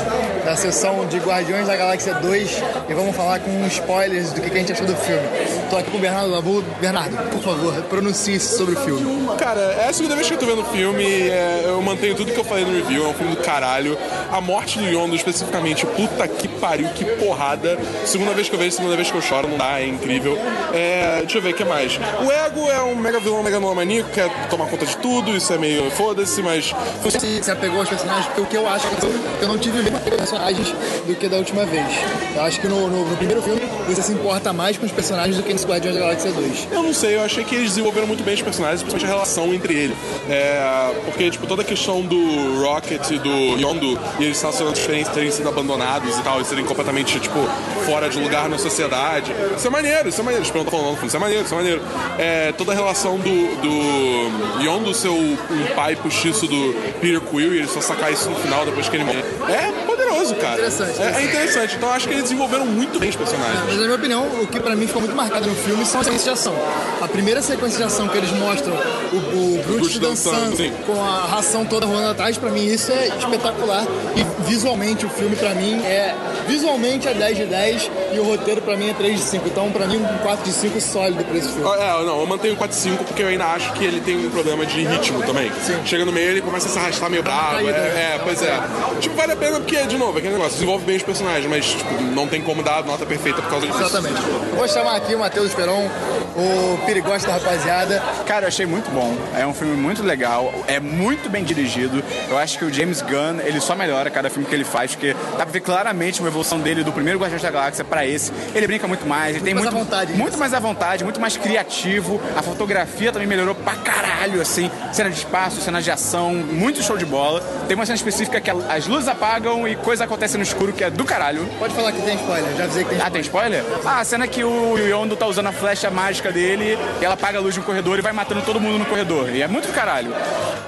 [0.45, 4.57] da sessão de Guardiões da Galáxia 2 e vamos falar com spoilers do que, que
[4.57, 5.23] a gente achou do filme.
[5.71, 6.65] Tô aqui com o Bernardo Labu.
[6.81, 9.37] Bernardo, por favor, pronuncie-se sobre o filme.
[9.39, 12.33] Cara, é a segunda vez que eu tô vendo o filme, é, eu mantenho tudo
[12.33, 13.97] que eu falei no review, é um filme do caralho.
[14.33, 17.79] A morte do Yondo, especificamente, puta que pariu, que porrada.
[18.05, 20.37] Segunda vez que eu vejo, segunda vez que eu choro, não dá, é incrível.
[20.75, 22.01] É, deixa eu ver, o que mais?
[22.21, 25.59] O Ego é um mega vilão, mega maníaco, quer tomar conta de tudo, isso é
[25.59, 26.75] meio foda-se, mas...
[27.05, 29.07] Você se apegou aos personagens, porque o que eu acho que
[29.43, 30.75] eu não tive aos personagens
[31.07, 31.87] do que da última vez.
[32.35, 35.37] Eu acho que no, no- no primeiro filme você se importa mais com os personagens
[35.37, 36.69] do que nos Guardiões da Galáxia 2.
[36.73, 39.55] Eu não sei, eu achei que eles desenvolveram muito bem os personagens, principalmente a relação
[39.55, 39.97] entre eles.
[40.29, 45.11] É, porque, tipo, toda a questão do Rocket e do Yondu, e eles estacionando diferentes,
[45.13, 47.39] terem sido abandonados e tal, e serem completamente, tipo,
[47.85, 49.33] fora de lugar na sociedade.
[49.57, 50.47] Isso é maneiro, isso é maneiro.
[50.47, 51.83] Tô falando, isso é maneiro, isso é maneiro.
[52.19, 55.37] É, toda a relação do, do Yondu ser um
[55.75, 59.05] pai postiço do Peter Quill, e ele só sacar isso no final, depois que ele
[59.05, 59.19] morre.
[59.49, 60.55] É poderoso, cara.
[60.55, 61.77] Interessante, É, é interessante.
[61.77, 63.61] Então, acho que eles desenvolveram muito bem os personagens.
[63.67, 66.07] Mas na minha opinião, o que pra mim ficou muito marcado no filme são as
[66.07, 66.55] sequências de ação.
[67.01, 68.75] A primeira sequência de ação que eles mostram
[69.13, 73.09] o, o Groot dançando, dançando com a ração toda rolando atrás, pra mim isso é
[73.09, 73.85] espetacular.
[74.17, 76.15] E visualmente o filme pra mim é
[76.47, 79.49] visualmente é 10 de 10 e o roteiro pra mim é 3 de 5.
[79.49, 81.69] Então pra mim um 4 de 5 sólido pra esse filme.
[81.69, 84.85] É, não, eu mantenho 4-5 porque eu ainda acho que ele tem um problema de
[84.85, 85.51] ritmo também.
[85.85, 87.57] Chega no meio, ele começa a se arrastar meio bravo.
[87.57, 88.15] caída, É, né?
[88.15, 88.61] é, pois é.
[89.01, 91.67] Tipo, vale a pena porque, de novo, é aquele negócio, desenvolve bem os personagens, mas
[91.67, 93.79] tipo, não tem como dar nota perfeita por causa disso.
[93.81, 94.21] Exatamente.
[94.57, 95.89] Vou chamar aqui o Matheus Esperon,
[96.37, 98.03] o perigoso da rapaziada.
[98.27, 99.17] Cara, eu achei muito bom.
[99.37, 102.03] É um filme muito legal, é muito bem dirigido.
[102.29, 105.15] Eu acho que o James Gunn, ele só melhora cada filme que ele faz, porque
[105.15, 108.31] dá pra ver claramente uma evolução dele do primeiro Guardiões da Galáxia pra esse.
[108.55, 110.19] Ele brinca muito mais, ele tem mais muito vontade, né?
[110.19, 112.21] muito mais à vontade, muito mais criativo.
[112.37, 114.71] A fotografia também melhorou pra caralho, assim.
[114.93, 117.41] Cena de espaço, cena de ação, muito show de bola.
[117.67, 120.91] Tem uma cena específica que as luzes apagam e coisa acontece no escuro que é
[120.91, 121.47] do caralho.
[121.59, 123.61] Pode falar que tem spoiler, já avisei que tem Ah, tem spoiler.
[123.61, 123.87] spoiler?
[123.87, 127.39] Ah, a cena que o Yondo tá usando a flecha mágica dele e ela apaga
[127.39, 129.31] a luz no corredor e vai matando todo mundo no corredor.
[129.31, 130.13] E é muito do caralho.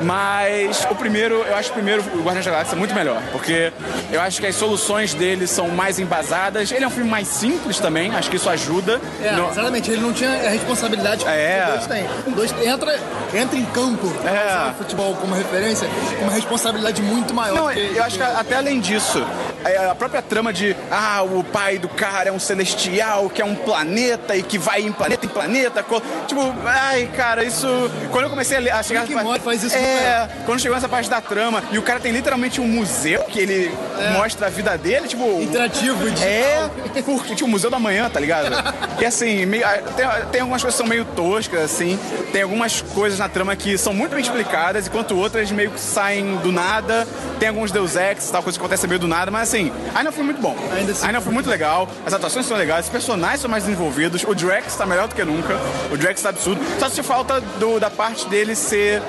[0.00, 3.20] Mas o primeiro, eu acho o primeiro, o Guardiões da Galáxia, muito melhor.
[3.32, 3.57] Porque
[4.12, 6.70] eu acho que as soluções dele são mais embasadas.
[6.72, 9.00] Ele é um filme mais simples também, acho que isso ajuda.
[9.22, 11.64] É, No- exatamente, ele não tinha a responsabilidade que É.
[11.66, 12.04] o dois tem.
[12.26, 12.30] O
[12.68, 13.00] entra,
[13.34, 14.72] entra em campo, É.
[14.78, 17.56] futebol como referência, com uma responsabilidade muito maior.
[17.56, 19.24] Não, que- eu acho que até além disso,
[19.76, 23.54] a própria trama de ah, o pai do cara é um celestial que é um
[23.54, 25.84] planeta e que vai em planeta em planeta.
[26.26, 27.66] Tipo, ai, cara, isso.
[28.10, 31.08] Quando eu comecei a, chegar Rick and Morty faz isso É, quando chegou nessa parte
[31.10, 33.70] da trama e o cara tem literalmente um museu que ele
[34.12, 35.24] mostra a vida dele, tipo.
[35.40, 36.28] Interativo, digital.
[36.28, 36.70] É,
[37.02, 38.48] porque tipo o Museu da Manhã, tá ligado?
[39.00, 39.64] E assim, meio-
[39.96, 41.98] tem, tem algumas coisas que são meio toscas, assim.
[42.32, 46.36] Tem algumas coisas na trama que são muito bem explicadas, enquanto outras meio que saem
[46.36, 47.06] do nada.
[47.38, 49.57] Tem alguns Deus Ex, tal, coisa que acontece meio do nada, mas assim,
[49.94, 50.56] ainda foi muito bom.
[50.76, 54.24] Ainda assim- ainda foi muito legal, as atuações são legais, os personagens são mais desenvolvidos,
[54.24, 55.54] o Drax tá melhor do que nunca,
[55.92, 56.60] o Drax tá absurdo.
[56.78, 59.02] Só se falta do- da parte dele ser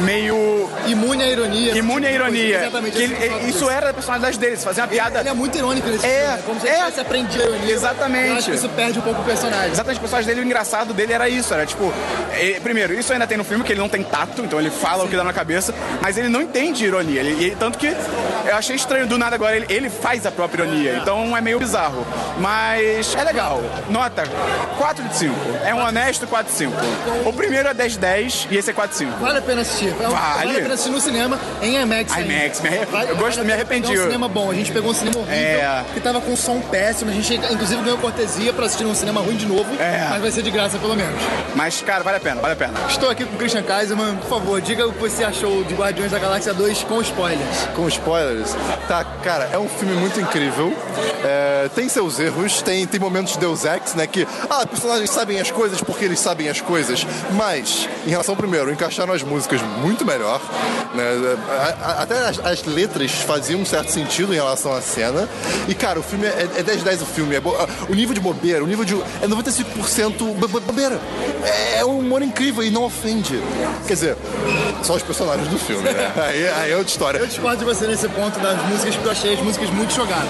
[0.00, 1.76] meio Imune à ironia.
[1.76, 2.58] imune à tipo ironia.
[2.60, 2.96] Exatamente.
[2.96, 5.20] Que ele- tipo de isso era a personalidade dele, fazer uma piada.
[5.20, 6.36] Ele é muito irônico nesse É, filme.
[6.36, 6.42] né?
[6.46, 7.00] Como se ele é.
[7.00, 7.74] aprendido a ironia.
[7.74, 8.28] Exatamente.
[8.28, 9.70] Eu acho que isso perde um pouco o personagem.
[9.72, 11.92] Exatamente, o personagem dele, o engraçado dele era isso, era tipo.
[12.34, 15.04] ele- primeiro, isso ainda tem no filme, que ele não tem tato, então ele fala
[15.04, 17.20] o que dá na cabeça, mas ele não entende ironia.
[17.20, 20.62] Ele, ele- tanto que eu achei estranho do nada agora, ele, ele faz a própria
[20.64, 22.06] ironia, então é meio bizarro.
[22.38, 23.60] Mas é legal.
[23.88, 24.24] Nota
[24.78, 25.34] 4 de 5.
[25.64, 26.72] É um honesto 4 de 5.
[27.26, 29.18] O primeiro é 10 de 10 e esse é 4 de 5.
[29.20, 29.94] Vale a pena assistir.
[30.00, 30.50] É um- Vale.
[30.58, 32.12] a pena assistir no cinema, em IMAX.
[32.16, 33.92] IMAX, me arre- Vale- eu gosto- vale me arrependi.
[33.98, 34.50] um cinema bom.
[34.50, 35.84] A gente pegou um cinema horrível, É.
[35.94, 37.10] que tava com som péssimo.
[37.10, 39.66] A gente, inclusive, ganhou cortesia pra assistir num cinema ruim de novo.
[39.80, 40.06] É.
[40.10, 41.20] Mas vai ser de graça, pelo menos.
[41.54, 42.74] Mas, cara, vale a pena, vale a pena.
[42.88, 44.16] Estou aqui com o Christian Kaiserman.
[44.16, 47.68] Por favor, diga o que você achou de Guardiões da Galáxia 2 com spoilers.
[47.74, 48.56] com spoilers.
[48.86, 50.72] Tá, cara, é um filme muito incrível.
[51.24, 54.06] É, tem seus erros, tem, tem momentos de Deus Ex, né?
[54.06, 57.06] Que, ah, os personagens sabem as coisas porque eles sabem as coisas.
[57.32, 60.40] Mas, em relação, primeiro, encaixaram as músicas muito melhor.
[60.94, 61.04] Né?
[61.50, 65.28] A- a- Até as, as letras faziam um certo sentido em relação à cena.
[65.66, 67.34] E, cara, o filme é, é 10 de 10 o filme.
[67.34, 67.56] É bo-
[67.88, 68.94] o nível de bobeira, o nível de.
[69.22, 71.00] É 95% bo- bo- bobeira.
[71.76, 73.40] É um humor incrível e não ofende.
[73.86, 74.16] Quer dizer,
[74.82, 76.12] só os personagens do filme, né?
[76.28, 77.18] Aí, aí é outra história.
[77.18, 80.28] Eu discordo de você nesse ponto das músicas, porque eu achei as músicas muito jogadas.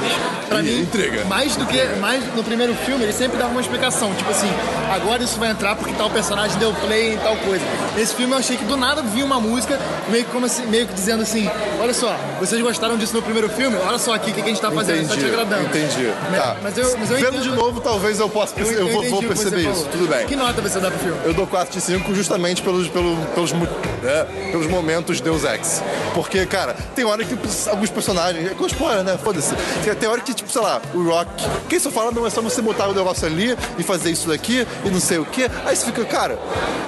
[0.48, 1.24] Pra Ih, mim, intriga.
[1.26, 1.82] mais do que.
[2.00, 4.12] Mais no primeiro filme, ele sempre dava uma explicação.
[4.14, 4.50] Tipo assim,
[4.90, 7.64] agora isso vai entrar porque tal personagem deu play em tal coisa.
[7.94, 10.86] Nesse filme eu achei que do nada vinha uma música, meio que, como assim, meio
[10.86, 11.48] que dizendo assim:
[11.80, 13.76] olha só, vocês gostaram disso no primeiro filme?
[13.86, 15.64] Olha só aqui o que a gente tá fazendo, tá te agradando.
[15.64, 16.04] entendi.
[16.30, 16.38] Né?
[16.38, 16.56] Tá.
[16.62, 19.22] Mas eu, mas eu Vendo de novo, talvez eu possa perce- eu, vou, entendi vou
[19.22, 19.70] perceber isso.
[19.70, 19.88] falou.
[19.90, 20.26] Tudo bem.
[20.26, 21.18] Que nota você dá pro filme?
[21.24, 23.68] Eu dou 4 de 5 justamente pelos, pelos, pelos, mu-
[24.04, 25.82] é, pelos momentos Deus Ex.
[26.14, 27.36] Porque, cara, tem hora que
[27.68, 28.52] alguns personagens.
[28.52, 29.17] Com spoiler, né?
[29.22, 29.54] Foda-se.
[29.98, 31.30] Tem, hora que, tipo, sei lá, o Rock.
[31.68, 34.66] Quem só fala não é só você botar o negócio ali e fazer isso daqui
[34.84, 35.50] e não sei o quê.
[35.64, 36.38] Aí você fica, cara,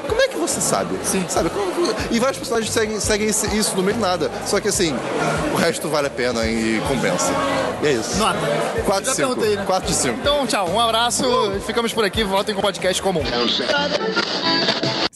[0.08, 0.98] como é que você sabe?
[1.04, 1.24] Sim.
[1.28, 1.50] Sabe?
[2.10, 4.30] E vários personagens seguem, seguem isso no meio de nada.
[4.46, 4.96] Só que assim,
[5.52, 7.32] o resto vale a pena e compensa.
[7.82, 8.16] E é isso.
[8.18, 8.38] Nota.
[8.84, 9.28] 4 Já de 5.
[9.28, 9.64] perguntei, né?
[9.64, 10.18] 4 de 5.
[10.20, 10.68] Então, tchau.
[10.70, 11.24] Um abraço.
[11.66, 12.24] Ficamos por aqui.
[12.24, 13.22] Voltem com o podcast comum.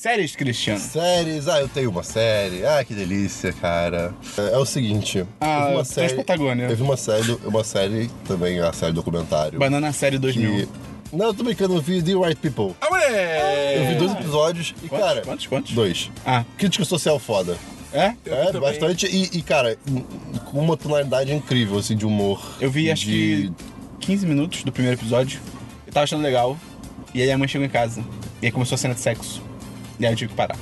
[0.05, 0.79] Séries, Cristiano.
[0.79, 2.63] Séries, ah, eu tenho uma série.
[2.67, 4.13] Ah, que delícia, cara.
[4.37, 5.25] É, é o seguinte.
[5.41, 6.65] Ah, eu uma Transpatagônia.
[6.65, 9.59] Eu vi uma série, uma série também, a série documentário.
[9.59, 10.67] Banana Série 2000.
[10.67, 11.17] que...
[11.17, 12.77] Não, eu tô brincando, eu vi The Right People.
[12.83, 13.79] Ah, moleque!
[13.79, 15.07] Eu vi dois episódios e, Quantos?
[15.07, 15.23] cara.
[15.23, 15.47] Quantos?
[15.47, 15.73] Quantos?
[15.73, 16.11] Dois.
[16.27, 17.57] Ah, Crítica social foda.
[17.91, 18.15] é?
[18.27, 18.61] É, também.
[18.61, 19.07] bastante.
[19.07, 19.79] E, e, cara,
[20.51, 22.45] com uma tonalidade incrível, assim, de humor.
[22.61, 23.51] Eu vi acho de...
[24.01, 25.41] que 15 minutos do primeiro episódio.
[25.87, 26.59] Eu tava achando legal.
[27.15, 28.05] E aí a mãe chegou em casa.
[28.43, 29.54] E aí começou a cena de sexo.
[29.99, 30.57] E aí eu tive que parar.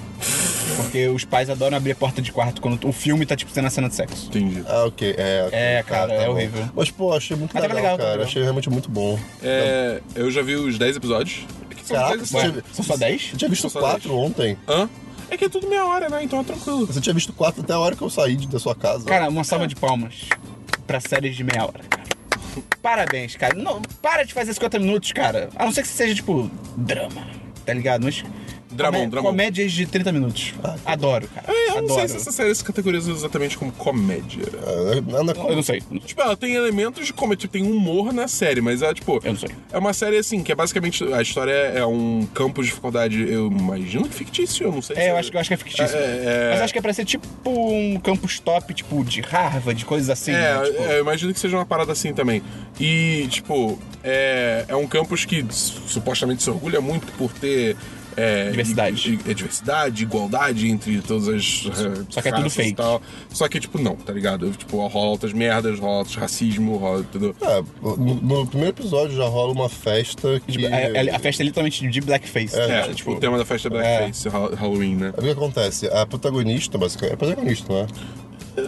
[0.76, 3.66] Porque os pais adoram abrir a porta de quarto quando o filme tá tipo sendo
[3.66, 4.26] a cena de sexo.
[4.28, 4.62] Entendi.
[4.66, 5.14] Ah, ok.
[5.18, 6.32] É, ok, É, tá, cara, tá é bom.
[6.32, 6.68] horrível.
[6.74, 8.12] Mas, pô, achei muito Mas tava legal, legal, tava cara.
[8.18, 8.28] legal.
[8.28, 9.18] Achei realmente muito bom.
[9.42, 11.44] É, eu já vi os 10 episódios.
[11.70, 12.62] É que são Caraca, 10 você episódios.
[12.64, 13.22] tinha, São só 10?
[13.30, 14.20] você tinha visto São só quatro dez.
[14.20, 14.56] ontem.
[14.68, 14.88] Hã?
[15.30, 16.22] É que é tudo meia hora, né?
[16.22, 16.86] Então é tranquilo.
[16.86, 19.04] Você tinha visto quatro até a hora que eu saí de- da sua casa.
[19.06, 20.26] Cara, uma salva de palmas
[20.86, 22.02] pra séries de meia hora, cara.
[22.82, 23.54] Parabéns, cara.
[23.54, 25.48] Não, para de fazer 50 minutos, cara.
[25.56, 27.26] A não ser que seja, tipo, drama,
[27.64, 28.04] tá ligado?
[28.04, 28.22] Mas.
[28.72, 29.28] Dramon, comé- dramon.
[29.30, 30.54] Comédias de 30 minutos.
[30.84, 31.46] Adoro, cara.
[31.52, 31.94] É, eu não Adoro.
[31.94, 34.44] sei se essa série se categoriza exatamente como comédia.
[34.66, 35.82] Ah, Nada Eu não sei.
[36.04, 39.20] Tipo, ela tem elementos de comédia, tipo, tem humor na série, mas é tipo.
[39.24, 39.50] Eu não sei.
[39.72, 41.04] É uma série assim, que é basicamente.
[41.12, 44.94] A história é é um campo de faculdade, eu imagino que fictício, eu não sei
[44.94, 45.96] se É, eu acho, eu acho que é fictício.
[45.96, 46.50] É, é, é.
[46.52, 50.30] Mas acho que é pra ser tipo um campus top, tipo, de Harvard, coisas assim.
[50.32, 50.64] É, né?
[50.66, 52.42] Tipo, é, eu imagino que seja uma parada assim também.
[52.78, 57.76] E, tipo, é, é um campus que supostamente se orgulha muito por ter
[58.16, 59.14] é, Diversidade.
[59.26, 61.66] i- é diversidade, igualdade entre todas as.
[61.66, 62.74] eh, Só que é tudo fake.
[62.74, 63.00] tal.
[63.30, 64.50] Só que, tipo, não, tá ligado?
[64.52, 67.34] Tipo, rola outras merdas, rola outros racismo, rola tudo.
[67.40, 70.52] É, no, no primeiro episódio já rola uma festa que.
[70.52, 72.56] Tipo, a, a festa é literalmente de blackface.
[72.58, 72.94] É, É, né?
[72.94, 75.14] tipo, o tema da festa é Blackface, Ha- Halloween, né?
[75.16, 75.86] O que acontece?
[75.88, 77.14] A protagonista, basicamente.
[77.14, 77.86] É protagonista, não é?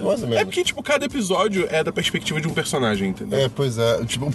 [0.03, 0.45] Mais ou É menos.
[0.45, 3.39] porque, tipo, cada episódio é da perspectiva de um personagem, entendeu?
[3.39, 4.03] É, pois é.
[4.07, 4.31] Tipo,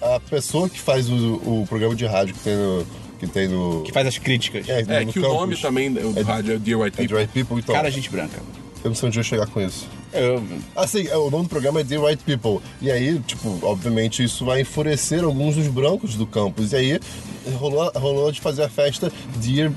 [0.00, 2.86] a, a pessoa que faz o, o programa de rádio que tem no.
[3.18, 3.82] Que tem no.
[3.82, 4.68] Que faz as críticas.
[4.68, 7.06] É, É, no que o campus, nome também do É- rádio é Dear White É
[7.06, 7.26] People.
[7.28, 7.74] People, então.
[7.74, 8.40] Cara, gente branca.
[8.82, 9.86] Eu não sei onde eu ia chegar com isso.
[10.12, 10.42] Eu,
[10.76, 12.60] Ah, sim, é, o nome do programa é The Right People.
[12.82, 16.72] E aí, tipo, obviamente isso vai enfurecer alguns dos brancos do campus.
[16.72, 17.00] E aí
[17.58, 19.72] rolou, rolou de fazer a festa Dear.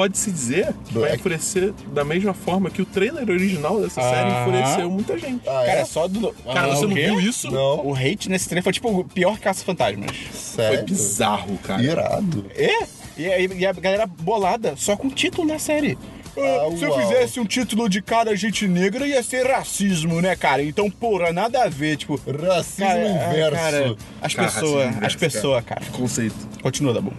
[0.00, 1.16] Pode-se dizer que vai Black.
[1.16, 4.40] enfurecer da mesma forma que o trailer original dessa série Aham.
[4.48, 5.46] enfureceu muita gente.
[5.46, 5.84] Ah, cara, é?
[5.84, 6.32] só do.
[6.32, 7.50] Cara, Ah, você não viu isso?
[7.50, 7.86] Não.
[7.86, 10.10] O hate nesse trailer foi tipo o pior caça-fantasmas.
[10.16, 10.84] Foi Sério?
[10.86, 11.82] bizarro, cara.
[11.82, 12.46] Irado.
[12.56, 12.84] É?
[13.18, 15.98] E, aí- e a galera bolada só com o título da série.
[16.38, 20.34] Ah, Ah, se eu fizesse um título de cara gente negra, ia ser racismo, né,
[20.34, 20.62] cara?
[20.62, 22.18] Então, porra, nada a ver, tipo.
[22.26, 23.56] Racismo Cara, inverso.
[23.56, 25.82] cara, as pessoas, as pessoas, cara.
[25.92, 26.34] Conceito.
[26.62, 27.12] Continua, Dabu.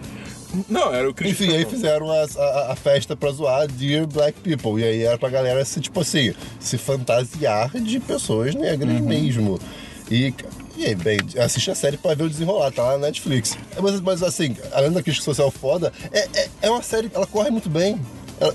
[0.68, 4.38] Não, era o Chris Enfim, aí fizeram a, a- a festa pra zoar Dear Black
[4.40, 4.80] People.
[4.80, 9.58] E aí era pra galera se, tipo assim, se fantasiar de pessoas negras mesmo.
[10.10, 10.34] E,
[10.76, 13.56] e aí, bem, assiste a série pra ver o desenrolar, tá lá na Netflix.
[13.80, 17.50] Mas, mas assim, além da crítica social foda, é, é, é uma série, ela corre
[17.50, 17.98] muito bem.
[18.40, 18.54] Ela-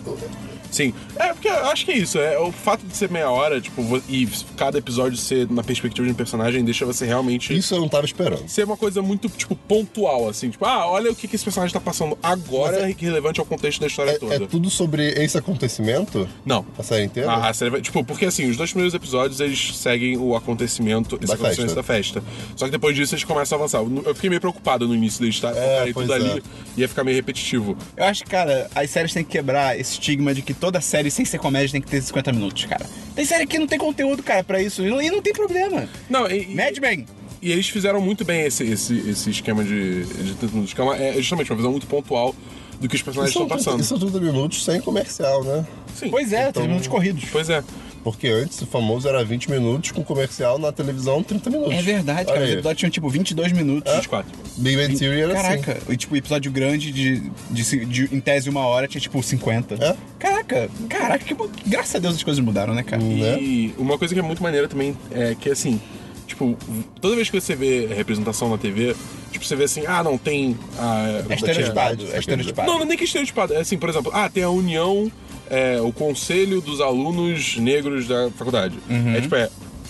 [0.71, 0.93] Sim.
[1.15, 2.19] É, porque eu acho que é isso.
[2.19, 6.12] É o fato de ser meia hora, tipo, e cada episódio ser na perspectiva de
[6.13, 7.56] um personagem deixa você realmente.
[7.56, 8.47] isso eu não tava esperando.
[8.47, 10.49] Ser uma coisa muito, tipo, pontual, assim.
[10.49, 13.45] Tipo, ah, olha o que, que esse personagem tá passando agora é- que relevante ao
[13.45, 14.36] contexto da história É, toda.
[14.36, 16.27] é tudo sobre esse acontecimento?
[16.45, 16.65] Não.
[16.77, 17.32] A série inteira?
[17.32, 21.15] Ah, a série vai- tipo, porque assim, os dois primeiros episódios eles seguem o acontecimento,
[21.17, 22.23] esse Da acontecimento da festa.
[22.56, 23.82] Só que depois disso eles começam a avançar.
[24.06, 26.15] Eu fiquei meio preocupado no início deles estar É, tudo é.
[26.15, 26.43] ali.
[26.75, 27.77] Ia ficar meio repetitivo.
[27.95, 31.10] Eu acho que, cara, as séries têm que quebrar esse estigma de que toda série,
[31.10, 32.86] sem ser comédia, tem que ter 50 minutos, cara.
[33.15, 34.86] Tem série que não tem conteúdo, cara, pra isso.
[34.86, 35.88] E não, e não tem problema.
[36.10, 37.06] Não, e, e- Mad Men.
[37.41, 40.73] E eles fizeram muito bem esse, esse, esse esquema de, de 30 minutos.
[40.73, 42.36] Que é, uma- é justamente uma visão muito pontual
[42.82, 43.80] do que os personagens Isso estão 30, passando.
[43.82, 45.65] isso são 30 minutos sem comercial, né?
[45.95, 46.10] Sim.
[46.10, 47.23] Pois é, Então- tem minutos corridos.
[47.32, 47.63] Pois é.
[48.03, 51.73] Porque antes o famoso era 20 minutos com comercial na televisão 30 minutos.
[51.73, 52.43] É verdade, cara.
[52.45, 53.93] Os episódios tinham tipo 22 minutos.
[53.93, 54.31] 24.
[54.57, 55.62] Big Bang Theory era assim.
[55.62, 57.19] Caraca, e tipo, episódio grande de,
[57.51, 59.75] de, de- em tese uma hora tinha tipo 50.
[59.75, 59.95] É?
[60.19, 63.01] Caraca, caraca, que, graças a Deus as coisas mudaram, né, cara?
[63.01, 63.39] Né?
[63.41, 65.81] E uma coisa que é muito maneira também é que assim,
[66.25, 66.57] tipo,
[67.01, 68.95] toda vez que você vê representação na TV,
[69.31, 71.23] tipo, você vê assim, ah, não, tem a.
[71.29, 72.67] É estereotipado, é estereotipado.
[72.67, 73.53] Não, não é nem que estereotipado.
[73.53, 75.12] É assim, por exemplo, ah, tem a união,
[75.49, 78.77] é, o conselho dos alunos negros da faculdade.
[79.15, 79.49] É tipo, é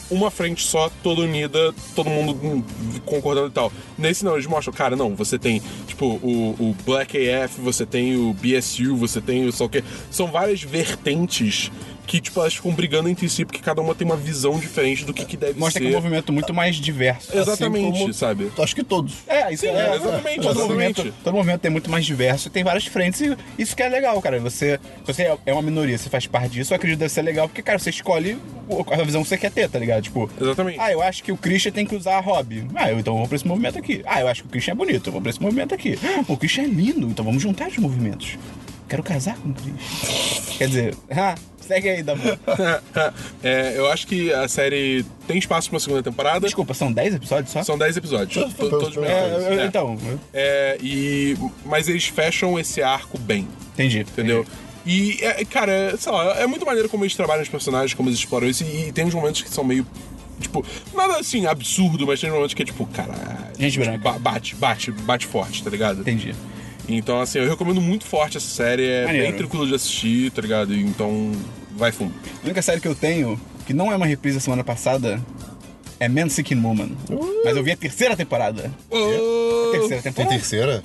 [0.10, 2.64] uma frente só, toda unida, todo mundo
[3.06, 3.72] concordando e tal.
[3.98, 8.16] Nesse não, eles mostram, cara, não, você tem, tipo, o, o Black AF, você tem
[8.16, 9.84] o BSU, você tem o só o quê.
[10.10, 11.72] São várias vertentes
[12.08, 15.14] que, tipo, elas ficam brigando entre si, porque cada uma tem uma visão diferente do
[15.14, 15.94] que, que deve Mostra que ser.
[15.94, 17.38] é um movimento muito mais diverso.
[17.38, 18.52] Exatamente, Assim como- sabe?
[18.58, 19.14] Acho que todos.
[19.28, 20.58] É, isso Sim, é, exatamente, todo exatamente.
[20.60, 24.20] movimento, todo movimento é muito mais diverso, tem várias frentes e isso que é legal,
[24.22, 24.40] cara.
[24.40, 27.22] Você, se você é uma minoria, você faz parte disso, eu acredito que deve ser
[27.22, 28.38] legal, porque, cara, você escolhe
[28.92, 30.04] a visão que você quer ter, tá ligado?
[30.04, 30.80] Tipo, Exatamente.
[30.80, 32.66] ah, eu acho que o Christian tem que usar a hobby.
[32.74, 34.02] Ah, eu, então eu vou pra esse movimento aqui.
[34.06, 36.00] Ah, eu acho que o Christian é bonito, eu vou pra esse movimento aqui.
[36.28, 38.38] O Christian é lindo, então vamos juntar os movimentos.
[38.88, 40.58] Quero casar com o Christian.
[40.58, 42.22] Quer dizer, ah, segue aí, Dabu.
[43.44, 46.40] É, eu acho que a série tem espaço pra uma segunda temporada.
[46.42, 47.64] Desculpa, são 10 episódios só?
[47.64, 48.38] São 10 episódios.
[48.44, 49.66] É, to- todos bem É, eu- É.
[49.66, 49.98] então,
[50.34, 54.00] É, e, mas eles fecham esse arco bem, entendi.
[54.00, 54.46] entendeu?
[54.86, 58.08] E, é, cara, é, sei lá, é muito maneiro como eles trabalham os personagens, como
[58.10, 59.86] eles exploram isso, e, tem uns momentos que são meio.
[60.40, 63.20] Tipo, nada assim absurdo, mas tem uns momentos que é tipo, caralho.
[63.60, 63.98] Gente branca.
[63.98, 66.02] ba- Bate, bate, bate forte, tá ligado?
[66.02, 66.34] Entendi.
[66.88, 69.28] Então, assim, eu recomendo muito forte essa série, é Maneiro.
[69.28, 70.74] bem tranquilo de assistir, tá ligado?
[70.74, 71.32] Então,
[71.76, 72.14] vai fundo.
[72.42, 75.22] A única série que eu tenho, que não é uma reprise da semana passada,
[76.00, 76.92] é Man Seeking Woman.
[77.44, 78.72] Mas eu vi a terceira temporada.
[78.90, 80.36] Ô, Terceira Tem temporada.
[80.36, 80.84] terceira?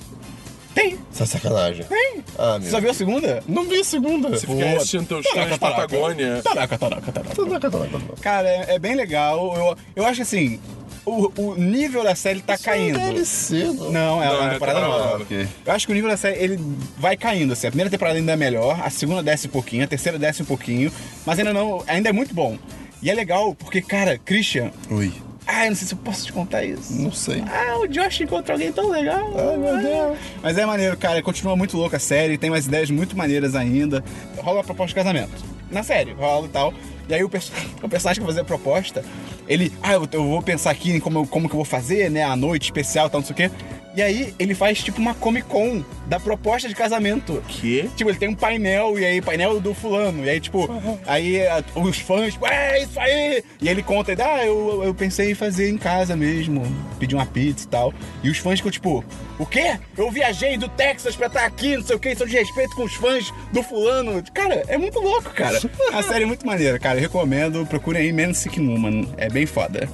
[0.75, 0.97] Tem.
[1.11, 1.85] Essa é sacanagem.
[1.85, 2.23] Tem.
[2.37, 3.43] Ah, Você viu a segunda?
[3.47, 4.29] Não vi a segunda.
[4.29, 6.41] Você fica aí assistindo teus sonhos de Patagônia.
[6.43, 7.35] Taraca, taraca, taraca.
[7.35, 7.99] Caraca, caraca.
[8.19, 9.55] Cara, é, é bem legal.
[9.55, 10.59] Eu, eu acho assim,
[11.05, 12.97] o, o nível da série tá caindo.
[12.97, 13.91] DLC, não.
[13.91, 15.03] Não, é Não, uma é temporada temporada nova.
[15.11, 15.23] nova.
[15.23, 15.47] Ok.
[15.65, 16.59] Eu acho que o nível da série ele
[16.97, 17.53] vai caindo.
[17.53, 17.67] Assim.
[17.67, 20.45] A primeira temporada ainda é melhor, a segunda desce um pouquinho, a terceira desce um
[20.45, 20.91] pouquinho,
[21.25, 22.57] mas ainda não, ainda é muito bom.
[23.01, 25.11] E é legal porque, cara, Christian, Ui.
[25.45, 26.93] ah, eu não sei se eu posso te contar isso.
[26.93, 27.43] Não sei.
[27.47, 29.29] Ah, o Josh encontra alguém tão legal.
[29.37, 30.17] Ai, meu Deus.
[30.41, 31.21] Mas é maneiro, cara.
[31.21, 34.01] Continua muito louca a série, tem umas ideias muito maneiras ainda.
[34.37, 35.33] Rola a proposta de casamento.
[35.69, 36.73] Na série, rola e tal.
[37.07, 39.03] E aí o, perso- o personagem que fazer a proposta,
[39.47, 42.23] ele, ah, eu, eu vou pensar aqui em como, como que eu vou fazer, né?
[42.23, 43.51] A noite especial tal, não sei o quê.
[43.95, 47.43] E aí ele faz tipo uma Comic Con da proposta de casamento.
[47.47, 47.89] Que?
[47.95, 50.25] Tipo, ele tem um painel, e aí, painel do fulano.
[50.25, 50.67] E aí, tipo,
[51.05, 53.43] aí a- os fãs, tipo, é isso aí!
[53.61, 56.63] E ele conta, ele, ah, eu, eu pensei em fazer em casa mesmo,
[56.99, 57.93] pedir uma pizza e tal.
[58.23, 59.03] E os fãs ficam, tipo,
[59.39, 59.77] o quê?
[59.95, 62.75] Eu viajei do Texas pra estar aqui, não sei o quê, isso é de respeito
[62.75, 64.23] com os fãs do fulano.
[64.33, 65.59] Cara, é muito louco, cara.
[65.93, 66.97] A série é muito maneira, cara.
[66.97, 69.07] Eu recomendo, procurem aí Man Sick Woman.
[69.17, 69.87] É bem foda.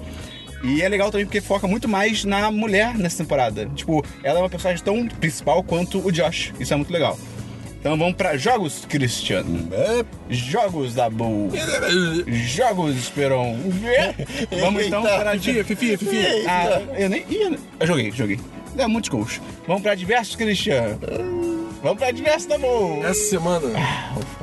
[0.64, 3.66] E é legal também porque foca muito mais na mulher nessa temporada.
[3.76, 6.54] Tipo, ela é uma personagem tão principal quanto o Josh.
[6.60, 7.18] Isso é muito legal.
[7.80, 9.70] Então vamos pra jogos, Cristiano.
[9.72, 11.50] É, Jogos da Bull.
[12.28, 13.58] Jogos, Esperon.
[14.60, 15.40] Vamos então para...
[15.40, 15.64] Fifia,
[15.98, 16.44] Fifia.
[16.46, 17.58] Ah, eu nem ia.
[17.80, 18.40] Eu joguei, joguei.
[18.76, 19.40] Dá muitos gols.
[19.66, 21.00] Vamos pra diversos, Cristiano.
[21.82, 23.06] Vamos pra diversos da Bull.
[23.06, 23.70] Essa semana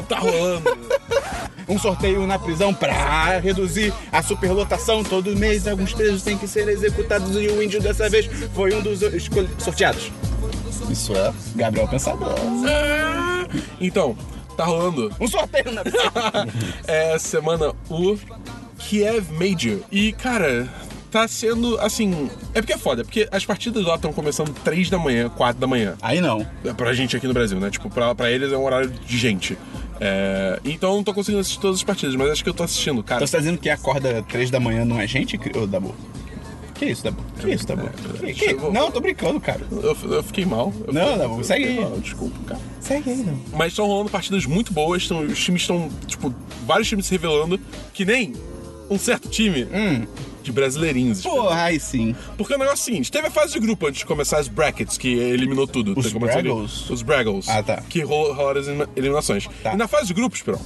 [0.08, 0.76] tá rolando.
[1.68, 5.02] Um sorteio na prisão pra reduzir a superlotação.
[5.02, 8.80] Todo mês, alguns presos têm que ser executados e o índio dessa vez foi um
[8.80, 9.00] dos
[9.58, 10.12] sorteados.
[10.88, 11.32] isso é.
[11.56, 12.36] Gabriel Pensador.
[13.80, 14.16] Então,
[14.56, 16.12] tá rolando Um sorteio na prisão.
[16.86, 18.16] essa semana o
[18.78, 19.80] Kiev Major.
[19.90, 20.68] E, cara,
[21.20, 22.28] tá sendo assim.
[22.54, 25.66] É porque é foda, porque as partidas lá estão começando 3 da manhã, 4 da
[25.66, 25.94] manhã.
[26.02, 26.46] Aí não.
[26.64, 27.70] É Pra gente aqui no Brasil, né?
[27.70, 29.56] Tipo, pra, pra eles é um horário de gente.
[30.00, 32.62] É, então eu não tô conseguindo assistir todas as partidas, mas acho que eu tô
[32.62, 33.18] assistindo, cara.
[33.18, 35.94] Então você tá dizendo que acorda três da manhã não é gente, ô Dabu?
[36.74, 37.24] Que isso, Dabu?
[37.40, 37.88] Que isso, Dabu?
[38.20, 39.62] Que- que- Eu vou- Não, tô brincando, cara.
[39.70, 40.70] Eu, eu fiquei mal.
[40.86, 41.80] Eu Não, fiquei- não, segue aí.
[41.80, 42.60] mal, Desculpa, cara.
[42.80, 43.38] Segue aí, não.
[43.54, 46.34] Mas estão rolando partidas muito boas, tão- os times estão, tipo,
[46.66, 47.58] vários times se revelando,
[47.94, 48.34] que nem
[48.90, 49.66] um certo time
[50.46, 51.20] de brasileirinhos.
[51.22, 52.14] Porra, aí sim.
[52.38, 54.48] Porque o negócio é o seguinte, teve a fase de grupo antes de começar as
[54.48, 55.92] brackets, que eliminou tudo.
[55.98, 56.88] Os ali- Braggles?
[56.88, 57.48] Os Braggles.
[57.48, 57.82] Ah, tá.
[57.88, 59.46] Que ro- rolaram as elimina- eliminações.
[59.62, 59.74] Tá.
[59.74, 60.60] E na fase de grupos, Perão,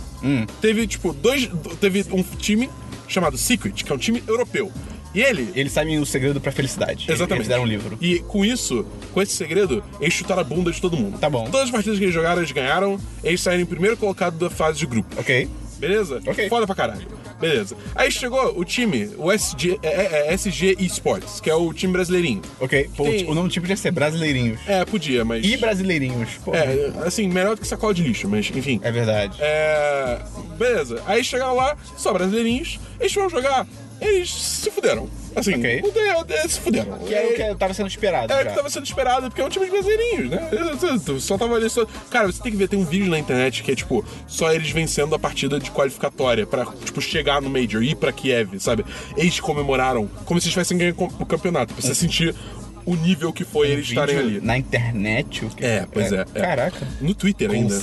[0.60, 1.48] teve, tipo, dois...
[1.80, 2.70] Teve um time
[3.08, 4.70] chamado Secret, que é um time europeu.
[5.12, 5.50] E ele...
[5.56, 7.06] Eles sabem o segredo pra felicidade.
[7.10, 7.38] Exatamente.
[7.38, 7.98] Eles deram um livro.
[8.00, 11.18] E com isso, com esse segredo, eles chutaram a bunda de todo mundo.
[11.18, 11.44] Tá bom.
[11.46, 12.96] Todas as partidas que eles jogaram, eles ganharam.
[13.24, 15.08] Eles saíram em primeiro colocado da fase de grupo.
[15.18, 15.48] Ok.
[15.80, 16.20] Beleza?
[16.26, 16.48] Ok.
[16.48, 17.08] Foda pra caralho.
[17.40, 17.74] Beleza.
[17.94, 21.92] Aí chegou o time, o SG, é, é, é SG Esports, que é o time
[21.92, 22.42] brasileirinho.
[22.60, 22.90] Ok.
[22.96, 24.60] Pô, Tem- o nome do tipo podia ser Brasileirinhos.
[24.66, 25.44] É, podia, mas.
[25.44, 26.30] E Brasileirinhos.
[26.44, 28.78] Pô, É, assim, melhor do que sacola de lixo, mas enfim.
[28.82, 29.36] é verdade.
[29.40, 30.20] É.
[30.58, 31.02] Beleza.
[31.06, 33.66] Aí chegaram lá, só brasileirinhos, eles foram jogar,
[34.00, 35.08] eles se fuderam.
[35.36, 35.80] Assim, Ok.
[35.82, 36.98] fuderam, eles se fuderam.
[36.98, 38.32] Que era o que tava sendo esperado.
[38.32, 40.50] É o que tava sendo esperado, porque é um time de brasileirinhos, né?
[41.20, 41.86] Só tava ali só.
[42.10, 44.70] Cara, você tem que ver, tem um vídeo na internet que é tipo, só eles
[44.70, 48.84] vencendo a partida de qualificatória pra, tipo, chegar no Major, ir pra Kiev, sabe?
[49.16, 52.34] Eles comemoraram como se eles tivessem ganho o campeonato, pra você sentir
[52.84, 54.40] o nível que foi eles estarem ali.
[54.40, 55.44] Na internet?
[55.44, 55.64] O que...
[55.64, 56.40] É, pois é, é.
[56.40, 56.88] Caraca.
[57.00, 57.78] No Twitter ainda.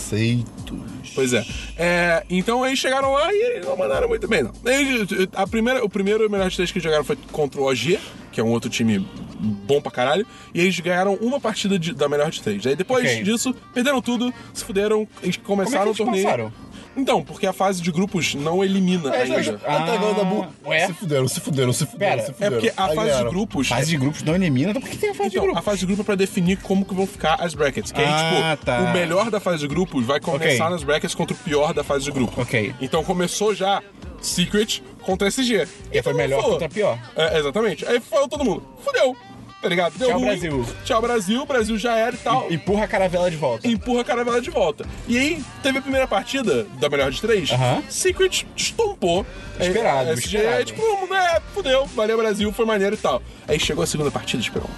[1.15, 1.45] Pois é.
[1.77, 4.51] É, Então eles chegaram lá e eles não mandaram muito bem, não.
[4.65, 7.99] Eles- a primeira, o primeiro melhor de três que eles jogaram foi contra o OG,
[8.31, 9.05] que é um outro time
[9.39, 12.65] bom pra caralho, e eles ganharam uma partida de- da melhor de três.
[12.65, 13.23] Aí depois Ok.
[13.23, 16.23] disso, perderam tudo, se fuderam, eles começaram Como é que o eles torneio.
[16.25, 16.53] passaram?
[16.97, 19.59] Então, porque a fase de grupos não elimina É, ainda.
[19.65, 20.47] agora da Bu.
[20.65, 20.87] ué?
[20.87, 22.53] Se fuderam, se fuderam, se fuderam, Pera, se É fuderam.
[22.59, 23.67] porque a Aí fase de grupos.
[23.67, 25.59] Fase de grupos não elimina, então por que tem a fase de Então, grupos?
[25.59, 27.91] a fase de grupo é pra definir como que vão ficar as brackets.
[27.91, 28.79] Que aí, Ah, tipo, tá.
[28.79, 30.69] o melhor da fase de grupos vai começar Ok.
[30.71, 32.41] nas brackets contra o pior da fase de grupo.
[32.41, 32.73] Ok.
[32.81, 33.81] Então começou já
[34.19, 35.67] Secret contra SG.
[35.91, 36.51] E foi todo mundo melhor falou.
[36.53, 36.97] contra pior.
[37.15, 37.85] É, exatamente.
[37.85, 38.63] Aí falou todo mundo.
[38.83, 39.15] Fudeu.
[39.61, 39.97] Tá ligado?
[39.97, 40.27] Deu Tchau, ruim.
[40.27, 40.65] Brasil.
[40.85, 41.45] Tchau, Brasil.
[41.45, 42.51] Brasil já era e tal.
[42.51, 43.67] Empurra a caravela de volta.
[43.67, 44.85] Empurra a caravela de volta.
[45.07, 47.51] E aí, teve a primeira partida da melhor de três.
[47.51, 47.81] Aham.
[47.89, 49.25] Secret estompou.
[49.59, 50.65] Esperado, É, SG, esperado.
[50.65, 51.41] tipo, vamos, né?
[51.53, 51.85] Fudeu.
[51.87, 52.51] Valeu, Brasil.
[52.53, 53.21] Foi maneiro e tal.
[53.47, 54.69] Aí chegou a segunda partida, Esperão.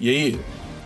[0.00, 0.40] E aí,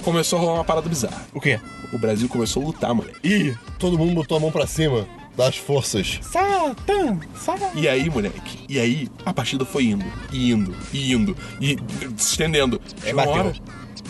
[0.05, 1.27] começou a rolar uma parada bizarra.
[1.33, 1.59] O quê?
[1.93, 3.19] O Brasil começou a lutar, moleque.
[3.27, 6.19] Ih, todo mundo botou a mão pra cima das forças.
[6.23, 7.19] Satã!
[7.35, 7.71] Satã!
[7.75, 11.77] E aí, moleque, e aí a partida foi indo, e indo, e indo, e
[12.17, 12.81] se estendendo.
[13.05, 13.33] Uma bateu.
[13.33, 13.55] hora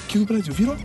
[0.09, 0.77] que o Brasil virou.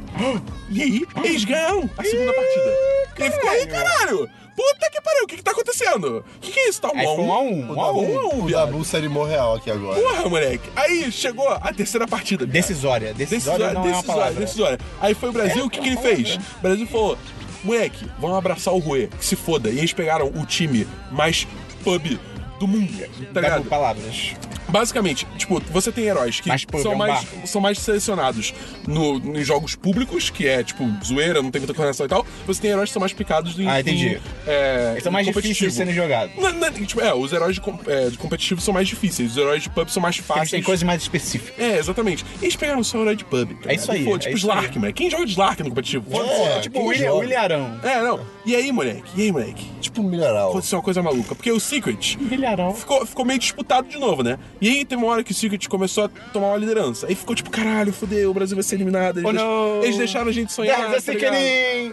[0.70, 2.76] E aí, eles ganharam a segunda partida.
[3.18, 4.30] E aí ficou aí, caralho!
[4.56, 6.24] Puta que pariu, o que que tá acontecendo?
[6.38, 6.80] O que que é isso?
[6.80, 8.46] Tá um Aí a foi um a um, um a um, um a um, O
[8.46, 8.66] viado.
[8.68, 8.86] Dabu
[9.26, 10.00] real aqui agora.
[10.02, 10.70] Porra, moleque.
[10.78, 12.46] Aí chegou a terceira partida.
[12.46, 13.14] viado.
[13.14, 13.68] Decisória.
[13.68, 14.40] Decisória não é uma palavra.
[14.40, 14.80] decisória.
[15.02, 16.40] Aí foi o Brasil, o que, que ele fez?
[16.58, 17.18] O Brasil falou:
[17.66, 19.70] moleque, vamos abraçar o Rui, que se foda.
[19.70, 21.48] E eles pegaram o time mais
[21.84, 22.20] pub
[22.60, 22.92] do mundo,
[23.34, 23.66] tá ligado?
[23.66, 24.34] palavras.
[24.68, 27.48] Basicamente, tipo, você tem heróis que Mas, pô, são, é um mais, barco.
[27.48, 28.54] são mais selecionados
[28.88, 32.26] no, em jogos públicos, que é, tipo, zoeira, não tem muita coordenação e tal.
[32.48, 33.68] Você tem heróis que são mais picados em.
[33.68, 34.08] Ah, entendi.
[34.08, 36.36] em, é, Eles são mais difíceis de serem jogados.
[36.36, 39.62] Não, não, tipo, é, os heróis de, é, de competitivo são mais difíceis, os heróis
[39.62, 40.50] de pub são mais Eles fáceis.
[40.50, 41.54] têm coisas mais específicas.
[41.60, 42.26] É, exatamente.
[42.42, 43.52] Eles pegaram só o herói de pub.
[43.62, 44.94] tá É isso aí, Pô, é tipo isso Slark, mano.
[44.94, 46.06] Quem joga de Slark no competitivo?
[46.22, 46.86] É, tipo o?
[46.88, 47.80] William Arão.
[47.84, 48.20] É, não.
[48.46, 49.04] E aí, moleque?
[49.16, 49.66] E aí, moleque?
[49.82, 50.50] Tipo mineral.
[50.52, 51.34] Aconteceu uma coisa maluca.
[51.34, 52.74] Porque o Secret Milharão.
[52.76, 54.38] ficou, ficou meio disputado de novo, né?
[54.62, 57.08] E aí tem uma hora que o Secret começou a tomar uma liderança.
[57.08, 59.18] Aí ficou tipo, caralho, fudeu, o Brasil vai ser eliminado.
[59.20, 59.84] Eles, Oh, deix- não.
[59.84, 60.78] eles deixaram a gente sonhar.
[60.92, 60.98] Tá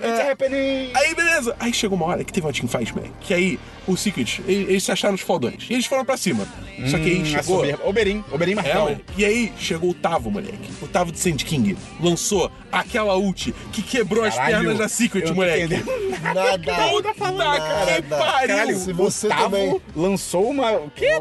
[0.02, 0.90] É.
[0.94, 1.56] Aí, beleza.
[1.58, 3.14] Aí chegou uma hora que teve uma teamfight, moleque.
[3.20, 5.66] Que aí, o Secret, eles, eles se acharam os fodões.
[5.68, 6.46] E eles foram pra cima.
[6.86, 7.64] Só que aí Hum, chegou...
[7.84, 8.80] Oberin, Oberin É, Marcão.
[8.82, 9.02] moleque.
[9.16, 10.70] E aí chegou o Tavo, moleque.
[10.80, 15.26] O Tavo de Sand King lançou aquela ult que quebrou as Caralho, pernas da Secret,
[15.26, 15.74] não moleque.
[16.22, 16.74] Nada.
[16.90, 18.02] Puta que nada.
[18.08, 18.08] pariu!
[18.08, 20.72] Caralho, Se o você Tavo também- lançou uma...
[20.72, 21.14] O quê?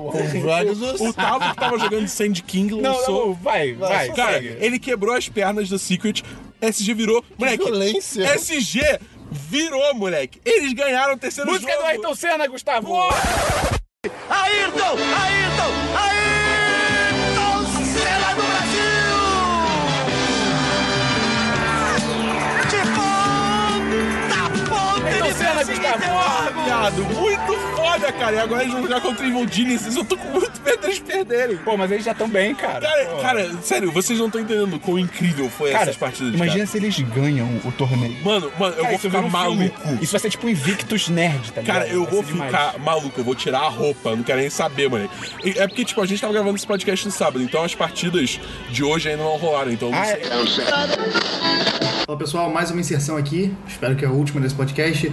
[0.99, 3.28] O Tavo que tava jogando de Sand King Não, lançou.
[3.28, 4.07] não, vai, vai.
[4.07, 6.24] só Cara, ele quebrou as pernas da Secret.
[6.62, 7.24] SG virou.
[7.39, 8.24] Moleque, violência.
[8.36, 8.82] SG
[9.32, 10.42] virou, moleque.
[10.46, 11.84] Eles ganharam o terceiro Música jogo.
[11.84, 12.94] do Ayrton Senna, Gustavo!
[12.94, 13.20] Ayrton!
[14.30, 15.72] Ayrton!
[15.98, 16.20] Ayrton!
[26.82, 28.36] Viado, muito foda, cara.
[28.36, 29.96] E agora eles vão jogar contra o Evil Geniuses.
[29.96, 31.58] Eu tô com muito medo deles perderem.
[31.58, 32.82] Pô, mas eles já estão bem, cara.
[32.82, 33.18] Cara, Pô.
[33.18, 36.34] cara, sério, vocês não estão entendendo quão incrível foi Cara, essas partidas.
[36.34, 36.68] imagina cara.
[36.68, 38.16] se eles ganham o torneio.
[38.24, 39.32] Mano, mano, eu Cara, vou ficar um filme.
[39.32, 40.04] maluco.
[40.04, 41.78] Isso vai ser tipo Invictus Nerd, tá ligado?
[41.78, 42.52] Cara, eu Vai vou ser demais.
[42.52, 45.08] ficar maluco, eu vou tirar a roupa, não quero nem saber, mano.
[45.46, 48.40] É porque, tipo, a gente tava gravando esse podcast no sábado, então as partidas
[48.72, 50.22] de hoje ainda não rolaram, então não Ah, sei.
[52.08, 53.54] Fala pessoal, mais uma inserção aqui.
[53.68, 55.12] Espero que é a última desse podcast.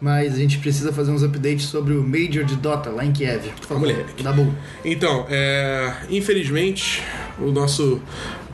[0.00, 3.50] Mas a gente precisa fazer uns updates sobre o Major de Dota lá em Kiev.
[3.60, 4.22] Por favor, Moleque.
[4.22, 4.50] dá bom.
[4.84, 7.02] Então, é, infelizmente,
[7.38, 8.00] o nosso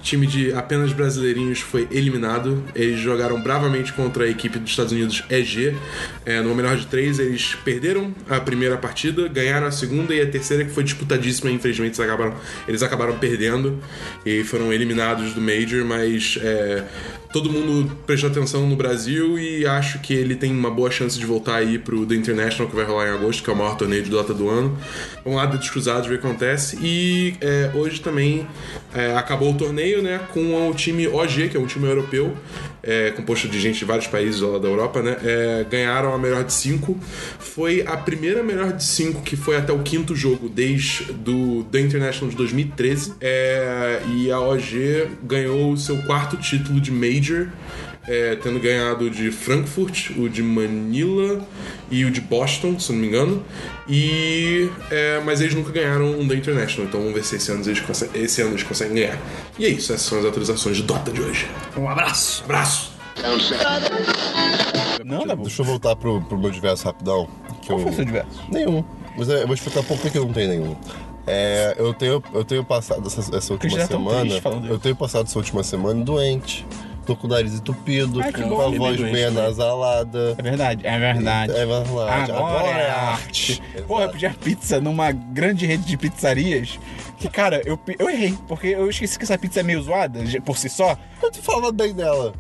[0.07, 2.63] time de apenas brasileirinhos foi eliminado.
[2.75, 5.77] Eles jogaram bravamente contra a equipe dos Estados Unidos EG.
[6.25, 10.27] É, no melhor de três, eles perderam a primeira partida, ganharam a segunda e a
[10.27, 11.51] terceira, que foi disputadíssima.
[11.51, 12.35] Infelizmente, eles acabaram,
[12.69, 13.79] eles acabaram perdendo
[14.25, 16.85] e foram eliminados do Major, mas é,
[17.33, 21.27] todo mundo prestou atenção no Brasil e acho que ele tem uma boa chance de
[21.27, 24.03] voltar aí pro The International, que vai rolar em agosto, que é o maior torneio
[24.03, 24.79] de Dota do ano.
[25.23, 26.79] Vamos lá, dedos cruzados, ver o que acontece.
[26.81, 28.47] E é, hoje também
[28.95, 32.37] é, acabou o torneio, né, com o time OG, que é um time europeu,
[32.83, 36.45] é, composto de gente de vários países lá da Europa, né, é, ganharam a melhor
[36.45, 36.99] de cinco.
[37.39, 41.81] Foi a primeira melhor de cinco que foi até o quinto jogo desde do The
[41.81, 43.15] International de 2013.
[43.21, 47.49] É, e a OG ganhou o seu quarto título de Major.
[48.07, 51.41] É, tendo ganhado o de Frankfurt, o de Manila
[51.91, 53.45] e o de Boston, se não me engano.
[53.89, 57.63] E é, mas eles nunca ganharam um da International, então vamos ver se esse ano
[57.65, 59.19] eles, conseguem, esse ano eles conseguem ganhar.
[59.59, 61.49] E é isso, essas são as atualizações de Dota de hoje.
[61.77, 62.43] Um abraço.
[62.45, 62.93] Abraço!
[65.05, 65.43] Não, bom.
[65.45, 67.29] Deixa eu voltar pro, pro meu diverso rapidão.
[67.63, 67.85] Que Qual eu...
[67.85, 68.43] foi o seu diverso?
[68.51, 68.85] Nenhum.
[69.17, 70.77] Mas é, eu vou explicar por que que eu não tenho nenhum.
[71.27, 74.35] É, eu tenho, eu tenho passado essa, essa última tá semana.
[74.69, 76.67] Eu tenho passado essa última semana doente.
[77.07, 79.25] Tô com o nariz entupido, Ai, com a voz é bem doente, né?
[79.27, 80.35] anasalada.
[80.37, 81.53] É verdade, é verdade.
[81.53, 82.33] É verdade.
[82.33, 83.63] Agora, é arte.
[83.87, 86.81] Porra, eu pedi a pizza numa grande rede de pizzarias.
[87.17, 88.37] Que, cara, eu, eu errei.
[88.49, 90.99] Porque eu esqueci que essa pizza é meio zoada por si só.
[91.23, 92.35] Eu te falava bem dela.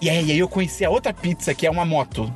[0.00, 2.32] E aí, aí eu conheci a outra pizza, que é uma moto.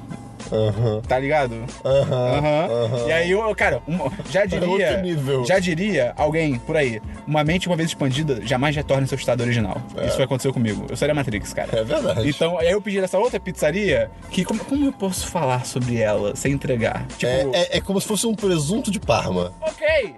[0.52, 1.00] Aham.
[1.06, 1.54] Tá ligado?
[1.84, 2.38] Aham.
[2.38, 2.84] Aham.
[2.84, 3.08] aham.
[3.08, 3.82] E aí, eu, cara,
[4.30, 4.68] já diria.
[4.68, 5.44] outro nível.
[5.44, 9.40] Já diria alguém por aí: uma mente uma vez expandida jamais retorna ao seu estado
[9.42, 9.80] original.
[10.06, 10.86] Isso foi aconteceu comigo.
[10.88, 11.78] Eu seria Matrix, cara.
[11.78, 12.28] É verdade.
[12.28, 16.34] Então, aí eu pedi dessa outra pizzaria que como, como eu posso falar sobre ela
[16.36, 17.06] sem entregar?
[17.16, 19.52] Tipo, É, é- é como se fosse um presunto de Parma.
[19.60, 20.14] ok.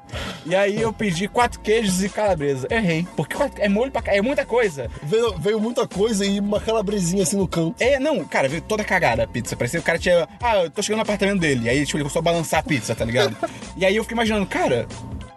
[0.46, 2.66] E aí eu pedi quatro queijos e calabresa.
[2.70, 3.06] Errei.
[3.16, 4.90] Porque é molho pra é muita coisa.
[5.02, 7.74] Veio, veio muita coisa e uma calabresinha assim no canto.
[7.82, 9.54] É, não, cara, veio toda cagada a pizza.
[9.56, 10.09] Parecia que o cara tinha.
[10.40, 11.68] Ah, eu tô chegando no apartamento dele.
[11.68, 13.36] Aí, tipo, ele começou a balançar a pizza, tá ligado?
[13.76, 14.86] e aí eu fiquei imaginando, cara.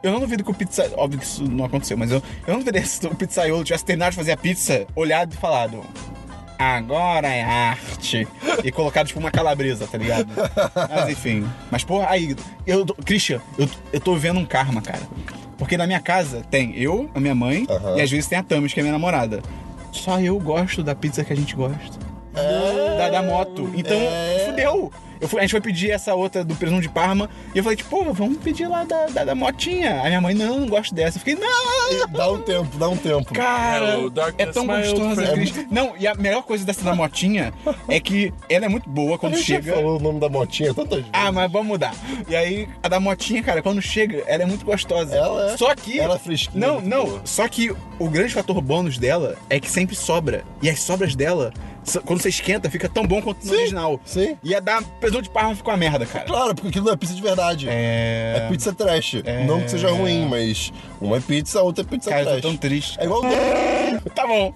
[0.01, 0.91] Eu não duvido que o pizza.
[0.97, 4.11] Óbvio que isso não aconteceu, mas eu, eu não duvido se o pizzaiolo tivesse terminado
[4.11, 5.81] de fazer a pizza, olhado e falado.
[6.59, 8.27] Agora é arte.
[8.63, 10.29] E colocado, tipo, uma calabresa, tá ligado?
[10.89, 11.47] Mas enfim.
[11.71, 12.35] Mas, porra, aí,
[12.67, 12.85] eu.
[12.85, 15.01] Christian, eu, eu tô vendo um karma, cara.
[15.57, 17.65] Porque na minha casa tem eu, a minha mãe,
[17.95, 19.41] e às vezes tem a Tamis, que é minha namorada.
[19.91, 23.69] Só eu gosto da pizza que a gente gosta da, da moto.
[23.75, 24.45] Então, É.
[24.47, 24.91] fudeu.
[25.21, 27.77] Eu fui- a gente foi pedir essa outra do presunto de Parma e eu falei,
[27.77, 30.01] tipo, pô, vamos pedir lá da, da, da motinha.
[30.01, 31.15] Aí minha mãe, não, não gosto dessa.
[31.17, 32.07] Eu fiquei, não!
[32.09, 33.33] Dá um tempo, dá um tempo.
[33.33, 35.31] Cara, Hello, é darkness, tão gostosa.
[35.31, 35.53] Cris.
[35.71, 37.53] Não, e a melhor coisa dessa da motinha
[37.87, 39.75] é que ela é muito boa quando chega.
[39.75, 41.09] falou o nome da motinha tantas vezes.
[41.13, 41.95] Ah, mas vamos mudar.
[42.27, 45.15] E aí, a da motinha, cara, quando chega, ela é muito gostosa.
[45.15, 45.57] Ela é.
[45.57, 46.01] Só que.
[46.01, 47.05] Ela é fresquinha, Não, não.
[47.05, 47.21] boa.
[47.23, 50.43] Só que o grande fator bônus dela é que sempre sobra.
[50.61, 51.53] E as sobras dela,
[52.05, 53.99] quando você esquenta, fica tão bom quanto no Sim, original.
[54.05, 54.37] sim.
[54.43, 56.25] E a da presunto de Parma ficou uma merda, cara.
[56.25, 57.67] Claro, porque aquilo não é pizza de verdade.
[57.69, 58.35] É.
[58.37, 59.15] É pizza trash.
[59.45, 60.71] Não que seja ruim, mas
[61.01, 62.41] uma é pizza, a outra é pizza Cara, eu trash.
[62.41, 62.99] tô tão triste.
[62.99, 63.23] É igual o
[64.15, 64.53] Tá bom.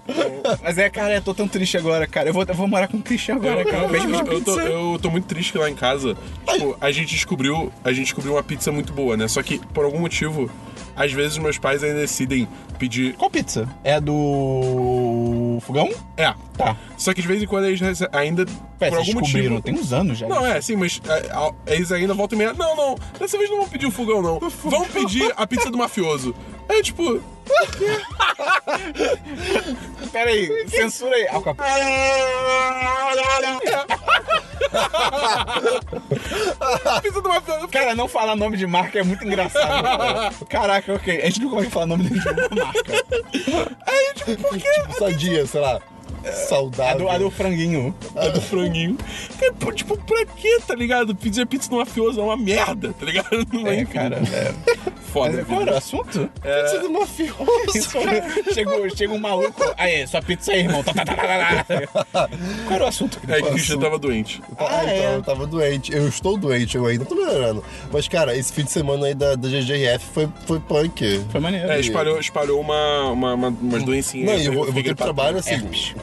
[0.62, 2.28] Mas é, cara, eu tô tão triste agora, cara.
[2.28, 3.84] Eu vou, eu vou morar com o Christian agora, cara.
[3.84, 6.16] Eu, eu, tô, eu tô muito triste que lá em casa,
[6.46, 9.28] tipo, a gente descobriu, a gente descobriu uma pizza muito boa, né?
[9.28, 10.50] Só que por algum motivo,
[10.98, 13.14] às vezes meus pais ainda decidem pedir.
[13.14, 13.68] Qual pizza?
[13.84, 15.88] É do fogão?
[16.16, 16.34] É.
[16.56, 16.76] Tá.
[16.96, 18.44] Só que de vez em quando eles rece- ainda
[18.78, 19.62] Pera, por algum descobriram, motivo.
[19.62, 20.26] tem uns anos já.
[20.28, 22.52] Não, é, sim, mas é, a- eles ainda voltam e meia.
[22.52, 24.38] Não, não, dessa vez não vão pedir o fogão, não.
[24.40, 26.34] Vão pedir a pizza do mafioso.
[26.68, 27.22] É tipo.
[30.12, 31.24] Pera aí, censura aí.
[31.32, 31.56] Mafioso.
[37.70, 39.82] Cara, não falar nome de marca é muito engraçado.
[39.82, 40.32] cara.
[40.48, 41.20] Caraca, ok.
[41.22, 43.04] A gente nunca vai falar nome de nenhuma marca.
[44.14, 45.80] Tipo, sadia, sei lá.
[46.26, 46.98] A Saudável.
[47.06, 47.94] do, a do franguinho.
[48.16, 48.96] A do franguinho.
[49.74, 51.14] Tipo, pra quê, tá ligado?
[51.14, 53.28] Pedir a pizza do mafioso é uma merda, tá ligado?
[53.52, 53.92] Não É, enfim.
[53.92, 54.18] cara.
[55.12, 55.38] Foda.
[55.38, 56.30] Mas qual era o assunto?
[56.42, 58.52] Pizza do mafioso.
[58.52, 59.62] Chegou, chega um maluco.
[59.78, 60.82] Aí, sua pizza aí, irmão.
[60.82, 61.04] Tá, tá,
[62.12, 62.28] tá.
[62.66, 63.18] Qual era o assunto?
[63.26, 64.42] É que o Christian tava doente.
[64.58, 65.16] Ah, Ah, então é.
[65.16, 65.92] eu tava doente.
[65.92, 67.64] Eu estou doente, eu ainda tô melhorando.
[67.90, 71.22] Mas, cara, esse fim de semana aí da, da GGF foi, foi punk.
[71.30, 71.70] Foi maneiro.
[71.70, 74.30] É, espalhou, espalhou uma, uma, uma, umas doencinhas.
[74.30, 75.58] Não, e eu vou, eu vou ter trabalho assim.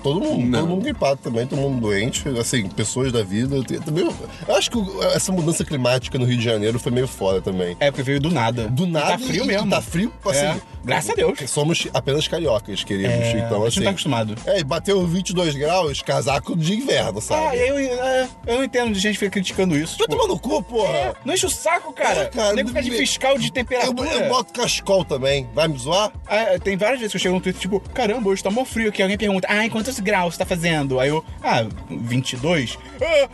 [0.05, 0.59] Todo mundo, Não.
[0.59, 3.55] todo mundo gripado também, todo mundo doente, assim, pessoas da vida.
[3.83, 4.13] Também, eu-
[4.47, 4.77] eu acho que
[5.15, 7.75] essa mudança climática no Rio de Janeiro foi meio foda também.
[7.79, 8.67] É, porque veio do nada.
[8.67, 9.13] Do E nada.
[9.13, 9.67] Tá frio e- mesmo.
[9.67, 10.37] Tá frio, assim.
[10.45, 11.39] É, graças a Deus.
[11.49, 13.11] Somos apenas cariocas, queridos.
[13.11, 13.83] É, então, a gente assim.
[13.83, 14.35] tá acostumado.
[14.45, 17.47] É, e bateu 22 graus, casaco de inverno, sabe?
[17.47, 19.97] Ah, eu, é, eu não entendo de gente que fica criticando isso.
[19.97, 21.15] Vai Tipo, tomar no cu, porra!
[21.25, 22.21] não enche o saco, cara.
[22.21, 24.07] É, cara, fica de fiscal de Eu, temperatura.
[24.11, 25.49] eu boto cascol também.
[25.55, 26.11] Vai me zoar?
[26.27, 28.89] Ah, tem várias vezes que eu chego no Twitter, tipo, caramba, hoje tá mó frio
[28.89, 29.01] aqui.
[29.01, 30.99] Alguém pergunta, ah, em quantos graus tá fazendo?
[30.99, 32.77] Aí eu, ah, 22.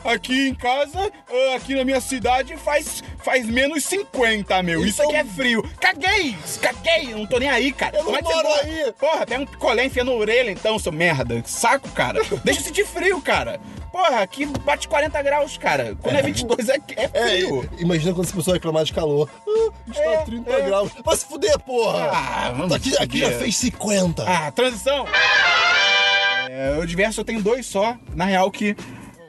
[0.06, 4.86] Ah, aqui em casa, ah, aqui na minha cidade, faz, faz menos 50, meu.
[4.86, 5.70] Isso Então- aqui é frio.
[5.80, 6.38] Caguei!
[6.62, 7.14] Caguei!
[7.16, 7.98] Não tô nem aí, cara.
[7.98, 8.64] Eu não Como é que você moro mora?
[8.64, 8.94] aí.
[8.94, 11.42] Porra, pega um picolé enfia na orelha então, seu merda.
[11.46, 12.22] Saco, cara.
[12.44, 13.60] Deixa eu sentir frio, cara.
[13.92, 15.98] Porra, aqui bate 40 graus, cara.
[16.02, 17.70] Quando é 22 é, é É, frio.
[17.78, 19.30] imagina quando essa pessoa reclamar de calor.
[19.48, 20.62] Ah, está É, 30 é.
[20.62, 20.92] graus.
[21.04, 22.10] Vai se fuder, porra!
[22.14, 24.24] Ah, vamos aqui, aqui já fez 50.
[24.26, 25.06] Ah, transição!
[26.54, 27.96] É, o diverso eu tenho dois só.
[28.14, 28.76] Na real, que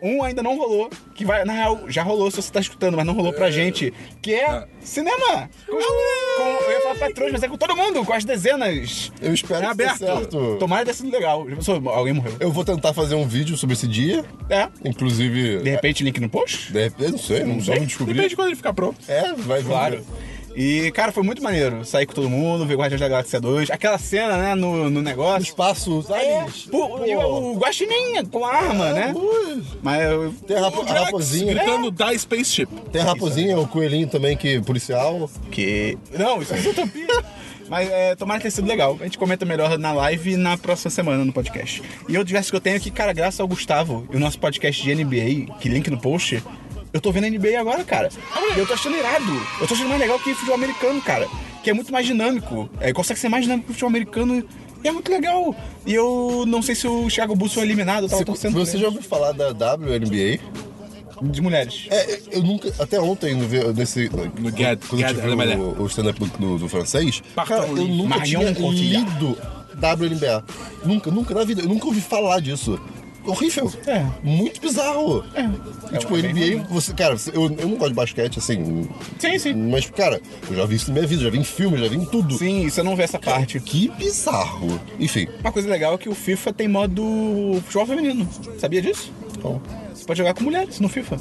[0.02, 0.90] um ainda não rolou.
[1.14, 3.94] Que vai, na real, já rolou se você tá escutando, mas não rolou pra gente.
[4.20, 5.48] Que é cinema!
[5.66, 9.12] Com, com- eu ia falar patrões, mas é com todo mundo, com as dezenas.
[9.20, 9.98] Eu espero É que aberto.
[9.98, 10.56] certo.
[10.58, 11.48] Tomara sido legal.
[11.48, 12.34] Já pensou, alguém morreu.
[12.40, 14.24] Eu vou tentar fazer um vídeo sobre esse dia.
[14.50, 14.68] É.
[14.84, 15.58] Inclusive.
[15.58, 16.72] De repente, link no post?
[16.72, 17.74] de repente, não sei, não sei.
[17.74, 18.14] vamos descobrir.
[18.14, 18.98] Depende de quando ele ficar pronto.
[19.06, 19.98] É, vai Claro.
[19.98, 20.04] ver.
[20.54, 21.84] E, cara, foi muito maneiro.
[21.84, 23.70] Sair com todo mundo, ver Guardiões da Galáxia 2.
[23.70, 25.42] Aquela cena, né, no, no negócio.
[25.42, 26.68] Espaço, os É, aliens.
[26.70, 29.14] pô, e o, o Guaxinim com a arma, né?
[29.16, 29.62] Ui.
[29.82, 31.54] Mas eu, Tem a, rapo- a raposinha.
[31.54, 32.66] Gritando Die Spaceship.
[32.92, 35.28] Tem a raposinha, o coelhinho também, que policial.
[35.50, 35.96] Que.
[36.18, 37.06] Não, isso é utopia.
[37.68, 38.98] Mas é, tomara ter sido legal.
[39.00, 41.80] A gente comenta melhor na live e na próxima semana no podcast.
[42.06, 44.82] E outro diverso que eu tenho aqui, cara, graças ao Gustavo e o nosso podcast
[44.82, 46.42] de NBA, que link no post,
[46.92, 48.08] eu tô vendo NBA agora, cara.
[48.54, 49.32] E eu tô achando irado.
[49.60, 51.28] Eu tô achando mais legal que futebol americano, cara.
[51.62, 52.68] Que é muito mais dinâmico.
[52.80, 54.44] É, consegue ser mais dinâmico que o futebol americano.
[54.84, 55.54] E é muito legal.
[55.86, 58.78] E eu não sei se o Thiago Bulls foi eliminado, eu tava Você, torcendo você
[58.78, 60.40] já ouviu falar da WNBA?
[61.22, 61.86] de mulheres.
[61.88, 62.72] É, eu nunca.
[62.80, 64.08] Até ontem, no, nesse.
[64.38, 68.16] No Gad- quando eu tive o, o stand-up do, do, do francês, cara, eu nunca
[68.18, 69.38] Marion tinha lido
[69.76, 70.44] WNBA.
[70.84, 71.62] Nunca, nunca na vida.
[71.62, 72.78] Eu nunca ouvi falar disso.
[73.24, 73.72] Horrível.
[73.86, 74.04] É.
[74.22, 75.24] Muito bizarro.
[75.34, 75.42] É.
[75.94, 78.88] E, tipo, É bem NBA, você, cara, eu, eu não gosto de basquete, assim.
[79.18, 79.54] Sim, sim.
[79.54, 80.20] Mas, cara,
[80.50, 82.36] eu já vi isso na minha vida, já vi em filmes, já vi em tudo.
[82.36, 83.60] Sim, você não vê essa parte.
[83.60, 84.80] Que bizarro.
[84.98, 85.28] Enfim.
[85.40, 88.28] Uma coisa legal é que o FIFA tem modo futebol feminino.
[88.58, 89.12] Sabia disso?
[89.40, 89.60] Bom.
[89.94, 91.16] Você pode jogar com mulheres no FIFA.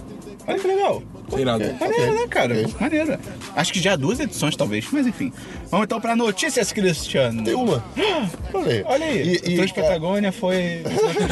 [0.47, 1.03] Olha que legal.
[1.37, 1.63] Irado.
[1.63, 2.53] Maneiro, Ok, né, cara?
[2.61, 2.73] ok.
[2.79, 3.19] Maneiro.
[3.55, 4.85] Acho que já há duas edições, talvez.
[4.91, 5.31] Mas enfim.
[5.69, 7.43] Vamos então pra notícias, Cristiano.
[7.43, 7.83] Tem uma.
[8.53, 8.83] Olha aí.
[8.85, 9.39] Olha aí.
[9.45, 10.83] E, e, Trans Patagônia foi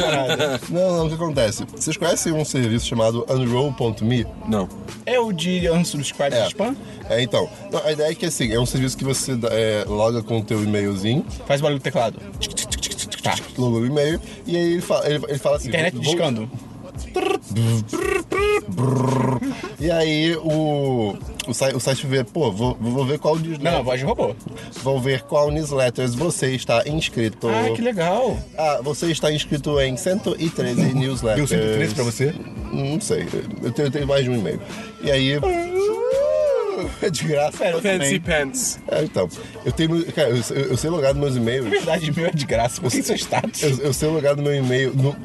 [0.70, 1.64] não, não, o que acontece?
[1.76, 4.26] Vocês conhecem um serviço chamado Unroll.me?
[4.48, 4.68] Não.
[5.04, 6.42] É o de unsubscribe É.
[6.42, 6.74] de spam?
[7.08, 7.48] É, então.
[7.70, 10.44] Não, a ideia é que assim, é um serviço que você é, loga com o
[10.44, 12.18] teu e-mailzinho, Faz barulho do teclado.
[13.22, 13.34] Tá.
[13.58, 15.68] loga o e-mail, e aí ele fala, ele, ele fala assim.
[15.68, 16.50] Internet vou- discando.
[19.80, 21.16] E aí o,
[21.48, 23.82] o, site, o site vê, pô, vou, vou ver qual Não, newsletter.
[23.82, 24.34] voz de robô.
[24.82, 27.48] Vou ver qual newsletters você está inscrito.
[27.48, 28.38] Ah, que legal.
[28.56, 31.48] Ah, você está inscrito em 113 newsletters.
[31.50, 32.34] Deu 113 pra você?
[32.72, 33.26] Não sei.
[33.62, 34.60] Eu tenho, eu tenho mais de um e-mail.
[35.02, 35.38] E aí.
[37.02, 37.64] É de graça.
[37.64, 38.20] Eu Fancy.
[38.20, 38.78] Pants.
[38.88, 39.28] É, então.
[39.64, 40.04] Eu tenho.
[40.12, 41.64] Cara, eu, eu, eu sei logar nos meus e-mails.
[41.64, 42.80] Na verdade, meu é de graça.
[42.80, 43.62] Por que seu status?
[43.62, 44.92] Eu, eu sei logar no meu e-mail.
[44.94, 45.16] no-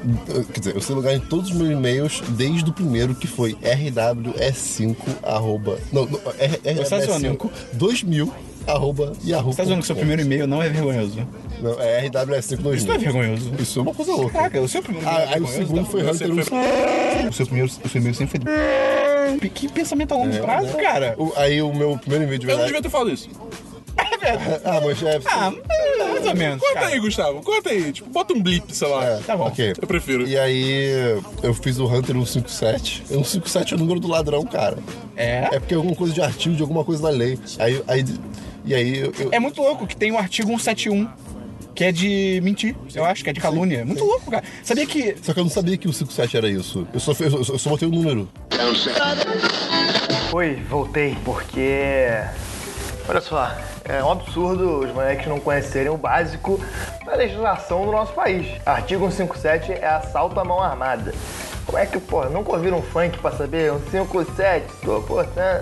[0.46, 3.54] quer dizer, eu sei logar em todos os meus e-mails desde o primeiro que foi
[3.56, 5.80] rws5 arroba.
[5.92, 7.28] Não, não, R- Você tá zoando.
[7.38, 8.34] rws5 2000
[8.68, 9.52] arroba yahoo.
[9.52, 11.28] Você tá dizendo que seu primeiro e-mail não é vergonhoso?
[11.62, 12.76] Não, é RWS52000.
[12.76, 13.52] Isso não é vergonhoso.
[13.60, 14.34] Isso é uma coisa louca.
[14.34, 15.92] Caraca, o seu primeiro e-mail Ah, é aí o segundo tá?
[15.92, 17.28] foi 157.
[17.30, 18.42] O seu primeiro, e-mail sempre
[19.40, 19.50] foi...
[19.50, 21.16] Que pensamento a longo prazo, cara.
[21.18, 22.68] O- Aí o meu primeiro e-mail de Eu não verdade.
[22.74, 23.30] devia ter falado isso.
[24.66, 25.20] Ah, mas é.
[25.28, 25.52] Ah,
[26.12, 26.88] mais ou menos, Conta cara.
[26.88, 27.42] aí, Gustavo.
[27.44, 27.92] Conta aí.
[27.94, 29.06] Tipo, bota um blip, sei lá.
[29.06, 29.46] é, Tá bom.
[29.46, 29.74] Ok.
[29.80, 30.28] Eu prefiro.
[30.28, 33.04] E aí eu fiz o Hunter 157.
[33.08, 34.78] 157 é o número do ladrão, cara.
[35.16, 35.50] É?
[35.54, 37.38] É porque é alguma coisa de artigo, de alguma coisa da lei.
[37.60, 37.84] Aí.
[37.88, 38.04] aí
[38.66, 39.14] e aí eu.
[39.20, 41.08] eu- É muito louco que tem o artigo 171,
[41.74, 43.80] que é de mentir, eu acho, que é de calúnia.
[43.80, 44.44] É muito louco, cara.
[44.64, 45.16] Sabia que...
[45.22, 46.88] Só que eu não sabia que o 57 era isso.
[46.94, 48.30] Eu só, eu só, eu só botei o número.
[50.34, 52.08] Oi, voltei, porque.
[53.08, 56.60] Olha só, é um absurdo os moleques não conhecerem o básico
[57.06, 58.48] da legislação do nosso país.
[58.66, 61.14] Artigo 157 é assalto à mão armada.
[61.76, 63.70] Como é que, pô, nunca ouviram um funk pra saber?
[63.70, 65.62] Um 57, tô, pô, tá.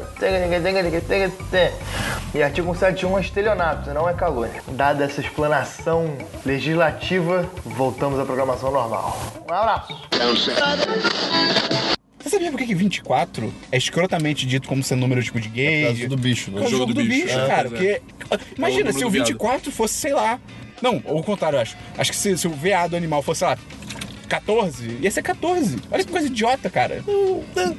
[2.36, 4.61] E artigo 171 é estelionato, não é calúnia.
[4.74, 9.18] Dada essa explanação legislativa, voltamos à programação normal.
[9.49, 10.07] Um abraço.
[12.20, 15.86] Você sabia por que que 24 é escrotamente dito como sendo número tipo de gay?
[15.86, 16.61] causa do bicho, né?
[16.61, 17.68] É o jogo, do, bicho, É, cara.
[17.70, 17.70] é.
[17.72, 18.01] Porque.
[18.55, 19.26] Imagina, número se o do viado.
[19.30, 20.39] 24 fosse, sei lá.
[20.80, 21.76] Não, ou o contrário, eu acho.
[21.97, 23.57] Acho que se, se o veado animal fosse, sei lá,
[24.28, 25.78] 14, ia ser 14.
[25.91, 27.03] Olha que coisa idiota, cara.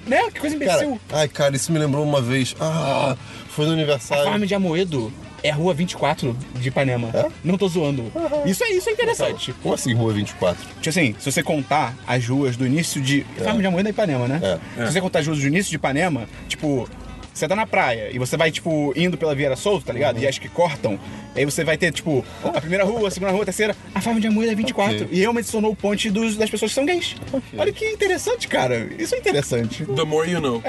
[0.06, 0.30] Né?
[0.32, 1.00] Que coisa Cara, imbecil.
[1.12, 2.54] ai, cara, isso me lembrou uma vez.
[2.60, 3.16] Ah,
[3.48, 4.24] foi no A aniversário.
[4.24, 7.10] farm de Amoedo é a rua 24 de Ipanema.
[7.12, 7.26] É?
[7.44, 8.10] Não tô zoando.
[8.46, 9.54] Isso é, isso é interessante.
[9.62, 10.64] Como assim, Rua 24?
[10.80, 13.26] Tipo assim, se você contar as ruas do início de.
[13.42, 14.58] Farm de Amoedo é Ipanema, né?
[14.78, 14.86] É.
[14.86, 16.88] Se você contar as ruas do início de Ipanema, tipo.
[17.34, 20.16] Você tá na praia e você vai, tipo, indo pela Vieira Solto, tá ligado?
[20.16, 20.22] Uhum.
[20.22, 20.98] E as que cortam.
[21.34, 23.76] Aí você vai ter, tipo, a primeira rua, a segunda rua, a terceira.
[23.92, 24.94] A Farm de Amoedo é 24.
[24.94, 25.08] Ok.
[25.10, 27.16] E realmente se tornou o ponte dos, das pessoas que são gays.
[27.58, 28.88] Olha que interessante, cara.
[28.98, 29.84] Isso é interessante.
[29.84, 30.62] The more you know.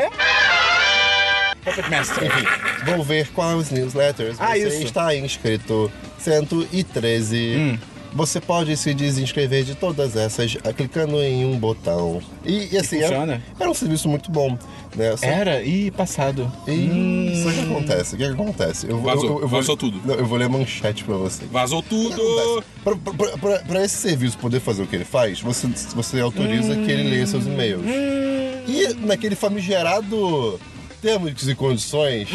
[1.63, 2.23] Puppet Master.
[2.25, 2.45] Enfim,
[2.85, 4.83] vou ver quais newsletters Ah, você isso.
[4.83, 5.91] está inscrito.
[6.19, 7.55] 113.
[7.57, 7.77] Hum.
[8.15, 12.21] Você pode se desinscrever de todas essas ah, clicando em um botão.
[12.45, 13.43] E, e assim, era, funciona?
[13.59, 14.57] era um serviço muito bom.
[14.95, 15.17] Né?
[15.17, 15.61] Só- Era?
[15.61, 16.49] Ih, passado.
[16.65, 18.15] E só que acontece?
[18.15, 18.87] O que acontece?
[18.89, 19.99] Eu, vou- Vazou, eu, eu vou, vazou tudo.
[20.05, 21.43] Não, eu vou ler a manchete pra você.
[21.51, 22.13] Vazou O tudo.
[22.13, 22.63] acontece?
[22.85, 26.73] Pra, pra- pra- pra esse serviço poder fazer o que ele faz, você, você autoriza
[26.73, 27.83] que ele leia seus e-mails.
[27.85, 30.57] E naquele famigerado
[31.05, 32.27] termos e condições,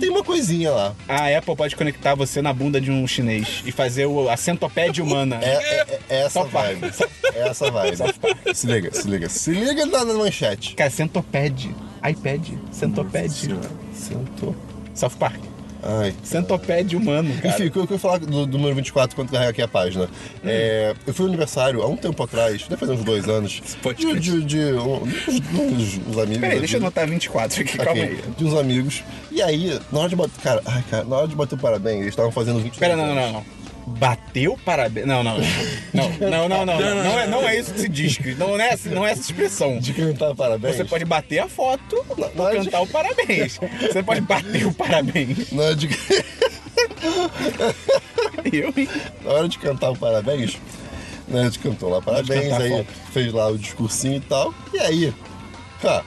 [0.00, 0.92] tem uma coisinha lá.
[1.06, 5.04] A Apple pode conectar você na bunda de um chinês e fazer o, a centopédia
[5.04, 5.38] humana.
[5.40, 6.52] É, é- é essa Park.
[6.80, 6.92] vibe.
[7.34, 7.96] É essa vibe.
[8.54, 9.28] se liga, se liga.
[9.28, 10.74] Se liga na, na manchete.
[10.74, 11.70] Cara, centopad.
[12.10, 12.48] iPad.
[12.72, 13.30] Centopad.
[13.94, 14.56] Sentou.
[14.94, 15.40] South Park.
[15.82, 16.14] Ai.
[16.22, 17.48] Centopad humano, cara.
[17.48, 20.08] Enfim, o que eu queria falar do, do número 24 quando carregar aqui a página.
[20.44, 23.60] É, eu fui no aniversário há um tempo atrás, deve fazer uns dois anos,
[23.96, 26.40] de, de, de um, uns, uns amigos.
[26.40, 28.22] Peraí, deixa eu anotar 24 aqui, Ok, calma aí.
[28.36, 29.02] De uns amigos.
[29.30, 30.40] E aí, na hora de bater.
[30.42, 33.06] Cara, ai, cara, na hora de bater o parabéns, eles estavam fazendo 20 Pera, não,
[33.06, 33.61] não, não, não.
[33.86, 35.06] Bateu parabéns.
[35.06, 35.44] Não, não, não.
[35.92, 36.80] Não, não, não, não.
[36.80, 38.38] Não, não, é, não é isso que se diz, Cris.
[38.38, 39.78] Não é, essa- não é essa expressão.
[39.78, 40.76] De cantar parabéns.
[40.76, 43.58] Você pode bater a foto Na- ou hora de- cantar o parabéns.
[43.80, 45.50] Você pode bater o parabéns.
[45.50, 45.88] Na hora de,
[48.52, 48.88] Eu, hein?
[49.24, 50.56] na hora de cantar o parabéns,
[51.28, 52.86] né, a gente cantou lá parabéns, cantar aí foto.
[53.12, 54.54] fez lá o discursinho e tal.
[54.72, 55.14] E aí,
[55.84, 56.02] ha,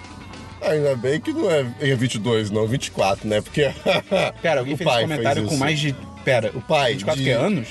[0.62, 3.42] ainda bem que não é, é 22, não, 24, né?
[3.42, 3.72] Porque.
[4.42, 5.96] Pera, alguém o fez pai comentário com mais de.
[6.26, 7.68] Pera, O pai 24 de- que anos?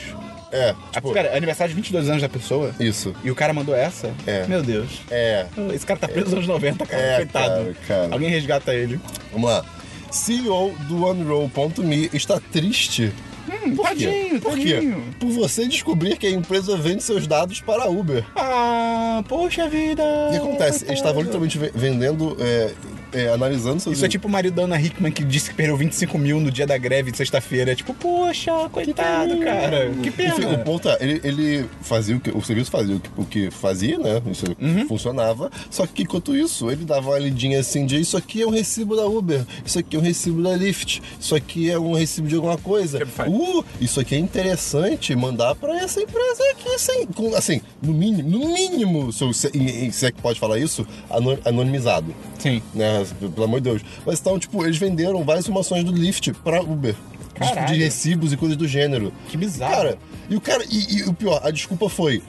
[0.53, 2.73] É, Ah, tipo, pera, aniversário de 22 anos da pessoa?
[2.79, 3.13] isso.
[3.25, 4.15] E o cara mandou essa?
[4.27, 4.47] É.
[4.47, 5.01] Meu Deus.
[5.11, 5.47] É.
[5.75, 7.03] Esse cara tá preso nos anos 90, cara.
[7.03, 7.49] É, Coitado.
[7.49, 8.09] cara, cara.
[8.13, 9.01] Alguém resgata ele.
[9.33, 9.65] Vamos lá.
[10.13, 13.13] CEO do OneRoll.me está triste.
[13.49, 14.39] Hum, Por tadinho, quê?
[14.41, 14.75] Por quê?
[14.75, 15.05] tadinho.
[15.19, 18.25] Por você descobrir que a empresa vende seus dados para a Uber.
[18.37, 20.03] Ah, poxa vida.
[20.05, 20.85] O que acontece?
[20.85, 22.71] Eles estavam literalmente ve- vendendo, é,
[23.15, 25.77] é, analisando seus Isso é tipo o marido da Ana Hickman que disse que perdeu
[25.77, 27.73] 25 mil no dia da greve de sexta-feira.
[27.73, 29.91] É tipo, poxa, coitado, cara.
[30.03, 30.35] Que pena.
[30.35, 33.25] Enfim, o ponto é, ele, ele fazia o que o serviço fazia o que, o
[33.25, 34.21] que fazia, né?
[34.31, 34.87] Isso Uhum.
[34.89, 35.51] funcionava.
[35.71, 38.97] Só que enquanto isso, ele dava uma lidinha assim de isso aqui é um recibo
[38.97, 42.35] da Uber, isso aqui é um recibo da Lyft, isso aqui é um recibo de
[42.35, 42.99] alguma coisa.
[43.27, 48.29] Uh, isso aqui é interessante mandar pra essa empresa aqui, sem, com, assim, no mínimo,
[48.29, 52.15] no mínimo, se, se, se é que pode falar isso, ano- anonimizado.
[52.39, 52.61] Sim.
[52.75, 53.04] Né?
[53.13, 53.83] Pelo amor de Deus.
[54.07, 56.95] Mas então, tipo, eles venderam várias informações do Lyft pra Uber.
[56.95, 57.67] De, Caralho.
[57.67, 59.13] de recibos e coisas do gênero.
[59.29, 59.75] Que bizarro.
[59.75, 59.99] Cara,
[60.31, 60.65] e o cara.
[60.71, 62.23] E, e o pior, a desculpa foi.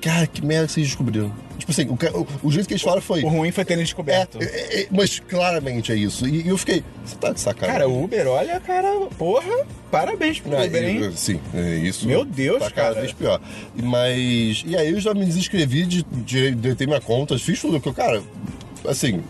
[0.00, 1.32] Cara, que merda que vocês descobriram.
[1.58, 3.22] Tipo assim, o, o, o jeito que eles falaram foi.
[3.22, 4.38] O ruim foi terem É, descoberto.
[4.40, 6.26] é, é, mas claramente é isso.
[6.28, 6.82] E, e eu fiquei.
[7.04, 7.72] Você tá de sacanagem.
[7.80, 11.12] Cara, o Uber, olha, cara, porra, parabéns pro É, Uber, hein?
[11.14, 12.06] Sim, é isso.
[12.06, 13.00] Meu Deus, tá cada cara.
[13.00, 13.40] vez pior.
[13.80, 14.64] Mas.
[14.66, 17.80] E aí eu já me desinscrevi, de, de, deletei minha conta, fiz tudo.
[17.80, 18.22] Porque, cara,
[18.86, 19.22] assim.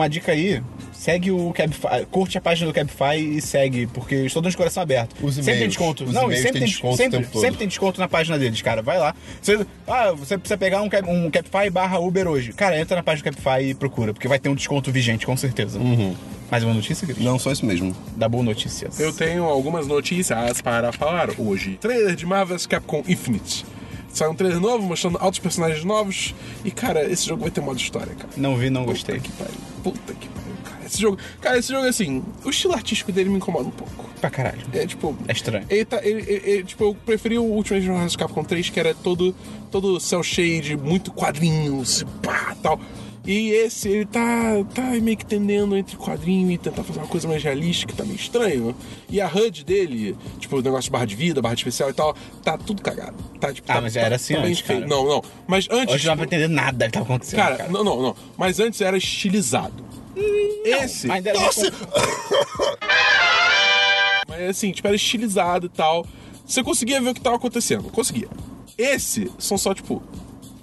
[0.00, 0.62] Uma dica aí,
[1.00, 4.56] Segue o Cabify, curte a página do Cabify e segue, porque eu estou dando de
[4.56, 5.14] coração aberto.
[5.22, 6.04] Os sempre tem desconto.
[6.04, 7.40] Os Não, e-mails sempre têm tem desconto o sempre, tempo todo.
[7.40, 8.82] sempre tem desconto na página deles, cara.
[8.82, 9.14] Vai lá.
[9.40, 12.52] Você, ah, você precisa pegar um, um Cabify barra Uber hoje.
[12.52, 15.36] Cara, entra na página do Cabify e procura, porque vai ter um desconto vigente, com
[15.38, 15.78] certeza.
[16.50, 17.18] Mais uma notícia, Cris?
[17.18, 17.96] Não, só isso mesmo.
[18.16, 19.00] Da boa notícias.
[19.00, 21.78] Eu tenho algumas notícias para falar hoje.
[21.80, 23.64] Trailer de Marvel's Capcom Infinite.
[24.12, 26.34] Saiu um trailer novo mostrando altos personagens novos.
[26.64, 28.28] E, cara, esse jogo vai ter modo história, cara.
[28.36, 29.16] Não vi, não gostei.
[29.20, 29.54] Puta que pariu.
[29.82, 30.84] Puta que pariu, cara.
[30.84, 31.18] Esse jogo.
[31.40, 34.10] Cara, esse jogo, assim, o estilo artístico dele me incomoda um pouco.
[34.20, 34.60] Pra caralho.
[34.74, 35.16] É tipo.
[35.28, 35.64] É estranho.
[35.70, 38.94] Ele tá, ele, ele- ele- tipo, eu preferi o Ultimate Marvel's Capcom 3, que era
[38.94, 39.34] todo,
[39.70, 42.78] todo cel shade, muito quadrinhos, pá, tal.
[43.26, 47.28] E esse, ele tá, tá meio que tendendo entre quadrinho e tentar fazer uma coisa
[47.28, 48.74] mais realística, que tá meio estranho.
[49.10, 51.92] E a HUD dele, tipo, o negócio de barra de vida, barra de especial e
[51.92, 53.14] tal, tá tudo cagado.
[53.38, 54.86] Tá, tipo, Ah, tá, mas tá, era assim tá antes, cara.
[54.86, 55.22] Não, não.
[55.46, 55.94] Mas antes.
[55.94, 57.38] Hoje não dá pra entender nada que tá acontecendo.
[57.40, 58.16] cara, Cara, não, não, não.
[58.38, 59.84] Mas antes era estilizado.
[60.64, 61.10] esse.
[61.10, 61.70] Ainda Nossa!
[64.28, 66.06] Mas assim, tipo, era estilizado e tal.
[66.46, 67.84] Você conseguia ver o que tava acontecendo.
[67.90, 68.28] Conseguia.
[68.78, 70.02] Esse são só, tipo,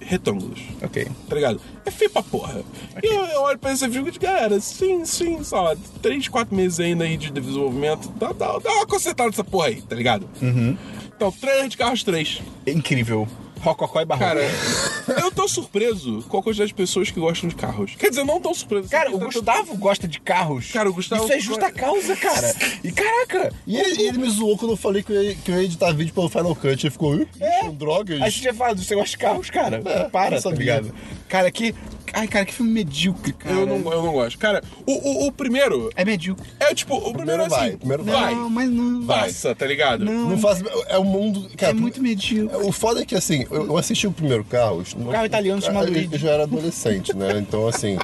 [0.08, 0.60] retângulos.
[0.82, 1.06] Ok.
[1.28, 1.60] Tá ligado?
[1.84, 2.62] É feio pra porra.
[3.02, 6.54] E eu, eu olho pra esse vídeo e digo, galera, sim, sim, só 3, 4
[6.56, 8.08] meses ainda aí de desenvolvimento.
[8.18, 10.28] Dá, dá, dá uma consertada nessa porra aí, tá ligado?
[10.40, 10.76] Uhum.
[11.14, 12.40] Então, trailer de carros 3.
[12.66, 13.28] Incrível.
[13.60, 14.28] Rococó e barroco.
[14.28, 17.94] Cara, eu tô surpreso com a quantidade de pessoas que gostam de carros.
[17.98, 18.88] Quer dizer, não tão surpreso.
[18.88, 20.70] Cara, o Tá- Gustavo gosta de carros.
[20.70, 22.54] Cara, o Gustavo- Isso é justa causa, cara.
[22.84, 23.52] E caraca.
[23.66, 25.92] E ele, ele me zoou quando eu falei que eu ia, que eu ia editar
[25.92, 26.66] vídeo pelo Final Cut.
[26.84, 27.60] Ele ficou, "Ih, É.
[27.60, 28.20] são drogas.
[28.22, 29.82] A gente já falado, você gosta de carros, cara.
[29.84, 30.58] É, Para, não tá sabia.
[30.58, 30.94] ligado?
[31.28, 31.74] Cara, que.
[32.14, 33.54] Ai, cara, que filme medíocre, cara.
[33.54, 34.38] Eu não, eu não gosto.
[34.38, 36.42] Cara, o, o, o primeiro É medíocre.
[36.58, 38.34] é tipo, o primeiro, Primeiro é assim, vai, primeiro vai.
[38.34, 39.06] Não, mas não.
[39.06, 40.04] Passa, tá ligado?
[40.06, 40.30] Não.
[40.30, 40.62] Não faz.
[40.88, 41.50] É um mundo.
[41.56, 42.56] Cara, É muito medíocre.
[42.66, 44.94] O foda é que assim, eu eu assisti o primeiro Carros.
[44.98, 46.08] O carro italiano chama Luigi.
[46.12, 47.38] Eu já era adolescente, né?
[47.38, 47.96] Então, assim,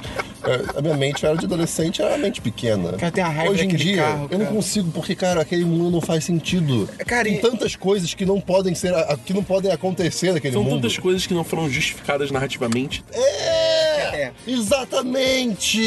[0.43, 2.93] é, a minha mente era de adolescente, era uma mente pequena.
[2.93, 4.55] Cara, tem uma raiva Hoje em dia, carro, eu não cara.
[4.57, 6.87] consigo, porque, cara, aquele mundo não faz sentido.
[7.05, 8.93] Cara, tem e- tantas coisas que não podem ser.
[8.93, 10.75] a- que não podem acontecer naquele São mundo.
[10.81, 13.03] tantas coisas que não foram justificadas narrativamente.
[13.13, 14.21] É!
[14.25, 14.31] É.
[14.47, 15.79] Exatamente!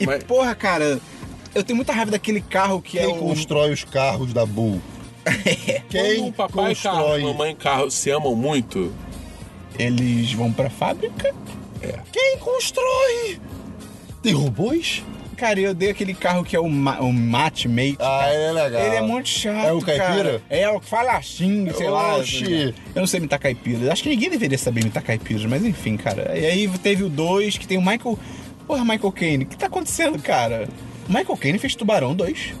[0.00, 0.98] E Mas- porra, cara,
[1.54, 3.18] eu tenho muita raiva daquele carro que é Quem o.
[3.18, 4.80] constrói os carros da Bull?
[5.88, 7.20] Quem Quando um papai carro constrói?
[7.20, 8.92] e mamãe carro se amam muito,
[9.78, 11.34] Eles vão pra fábrica?
[12.12, 13.40] Quem constrói?
[14.22, 15.02] Tem robôs?
[15.36, 17.96] Cara, eu dei aquele carro que é o, ma o Mate Mate.
[18.00, 18.34] Ah, cara.
[18.34, 18.82] ele é legal.
[18.82, 19.66] Ele é muito chato.
[19.68, 20.08] É o caipira?
[20.08, 20.42] cara.
[20.50, 22.16] É o que fala assim, sei lá.
[22.16, 22.74] Oxi.
[22.92, 23.92] Eu não sei imitar caipira.
[23.92, 26.36] Acho que ninguém deveria saber imitar caipiras, mas enfim, cara.
[26.36, 28.18] E aí teve o 2, que tem o Michael.
[28.66, 29.44] Porra, Michael Caine.
[29.44, 30.68] O que tá acontecendo, cara?
[31.08, 32.54] O Michael Caine fez Tubarão 2.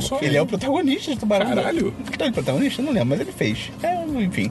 [0.00, 0.18] Só.
[0.20, 1.56] Ele é o protagonista de Tubarão 2.
[1.56, 1.94] Caralho.
[2.18, 2.82] É o protagonista?
[2.82, 3.70] Não lembro, mas ele fez.
[3.82, 4.50] É, enfim.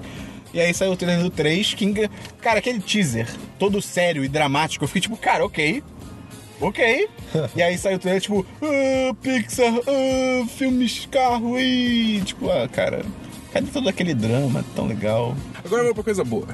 [0.54, 2.10] E aí saiu o trailer do 3, que...
[2.42, 3.28] Cara, aquele teaser,
[3.60, 5.84] todo sério e dramático, eu fiquei tipo, cara, ok.
[6.60, 7.08] Ok.
[7.56, 12.22] e aí saiu o trailer, tipo, ah, Pixar, ah, filmes, carro, e...
[12.22, 13.06] Tipo, ah, cara,
[13.52, 15.36] cadê todo aquele drama tão legal?
[15.64, 16.48] Agora vamos pra coisa boa.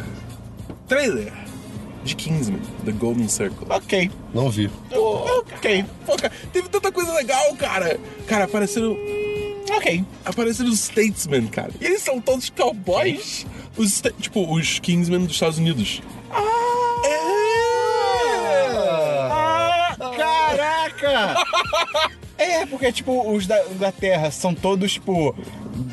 [0.87, 1.31] Trailer
[2.03, 3.67] de Kingsman, The Golden Circle.
[3.69, 4.11] Ok.
[4.33, 4.69] Não vi.
[4.91, 5.85] Ok.
[6.05, 7.99] Pô, cara, teve tanta coisa legal, cara.
[8.27, 8.97] Cara, apareceram,
[9.75, 10.03] Ok.
[10.25, 11.71] apareceram os Statesmen, cara.
[11.79, 13.45] E eles são todos cowboys.
[13.77, 16.01] Os, tipo, os Kingsmen dos Estados Unidos.
[19.29, 21.43] Ah, caraca!
[22.35, 25.33] É, porque, tipo, os da, da Terra são todos, tipo,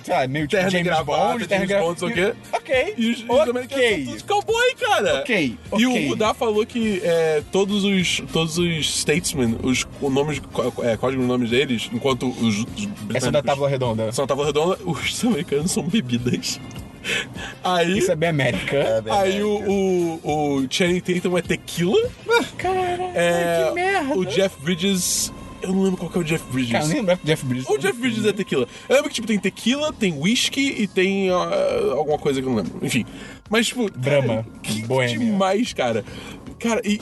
[0.05, 2.35] sei lá, meio tipo de James gravata, Bond, James de Bond, sei o quê.
[2.53, 2.95] Ok.
[2.99, 4.05] E os, os americanos são ok.
[4.05, 5.21] todos cowboy, cara.
[5.21, 6.11] Ok, E ok.
[6.13, 10.41] o Dá falou que é, todos os todos os statesmen, os o nomes,
[10.83, 12.67] é, código de nomes deles, enquanto os, os
[13.15, 14.13] Essa é da Tábua Redonda.
[14.13, 16.61] são da tábua redonda, os americanos são bebidas.
[17.65, 19.03] Aí, Isso é bem América.
[19.11, 19.49] aí o,
[20.23, 21.99] o, o Channing Tatum é tequila.
[22.59, 24.19] Cara, É, que merda.
[24.19, 25.33] O Jeff Bridges.
[25.63, 26.73] Eu não lembro qual que é o Jeff Bridges.
[26.73, 27.69] Cara, eu nem lembro do Jeff Bridges.
[27.69, 28.67] O Jeff Bridges é tequila.
[28.89, 32.51] Eu lembro que, tipo, tem tequila, tem whisky e tem ah, alguma coisa que eu
[32.51, 32.79] não lembro.
[32.85, 33.05] Enfim.
[33.49, 33.91] Mas, tipo.
[33.99, 35.19] Brahma, cara, Que boêmia.
[35.19, 36.05] demais, cara.
[36.59, 37.01] Cara, e,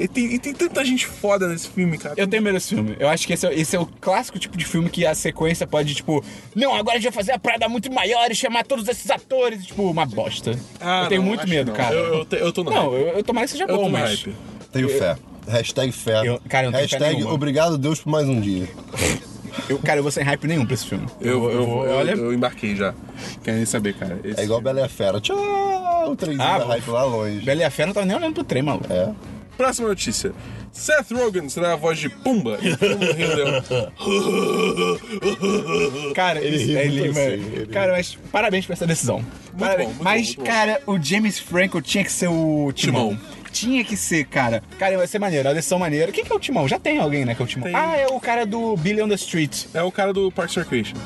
[0.00, 2.14] e tem, e tem tanta gente foda nesse filme, cara.
[2.18, 2.94] Eu tenho medo desse filme.
[3.00, 5.66] Eu acho que esse é, esse é o clássico tipo de filme que a sequência
[5.66, 6.22] pode, tipo,
[6.54, 9.64] não, agora a gente vai fazer a parada muito maior e chamar todos esses atores.
[9.64, 10.58] Tipo, uma bosta.
[10.78, 11.74] Ah, eu tenho não, muito medo, não.
[11.74, 11.94] cara.
[11.94, 13.00] Eu, eu, te- eu tô no Não, hype.
[13.00, 14.10] eu, eu tomara que seja Eu tô bom, no mas.
[14.24, 14.36] hype.
[14.70, 15.16] Tenho fé.
[15.48, 16.26] Hashtag fé.
[16.26, 17.34] Eu- cara, eu não tenho fé Hashtag nenhuma.
[17.34, 18.68] obrigado Deus por mais um dia.
[19.68, 21.06] Eu, cara, eu vou sem hype nenhum pra esse filme.
[21.20, 22.12] Eu, eu, vou- eu, olha.
[22.12, 22.94] eu embarquei já.
[23.42, 24.20] Querem saber, cara.
[24.22, 24.74] Esse É igual filme.
[24.74, 25.20] Bela e a Fera.
[25.20, 25.36] Tchau!
[26.10, 27.40] O trenzinho Ah, da hype lá longe.
[27.44, 28.86] Bela e a Fera não tava nem olhando pro trem, maluco.
[28.92, 29.10] É.
[29.56, 30.32] Próxima notícia.
[30.72, 33.62] Seth Rogen será a voz de Pumba em filme do Rei Leão.
[36.14, 39.24] Cara, Ele isso- ri ele, muito mano, assim, ele- Cara, mas parabéns por essa decisão.
[39.58, 39.88] Parabéns.
[39.88, 40.44] bom, muito mas, bom, muito bom.
[40.46, 43.08] cara, o James Franco tinha que ser o Timão.
[43.16, 43.20] Timão.
[43.50, 44.62] Tinha que ser, cara.
[44.78, 45.48] Cara, vai ser maneiro.
[45.48, 46.12] A lição maneira.
[46.12, 46.68] Quem que é o Timão?
[46.68, 47.64] Já tem alguém, né, que é o Timão.
[47.66, 47.74] Tem.
[47.74, 49.64] Ah, é o cara do Billy on the Street.
[49.74, 50.96] É o cara do Parks and Recreation.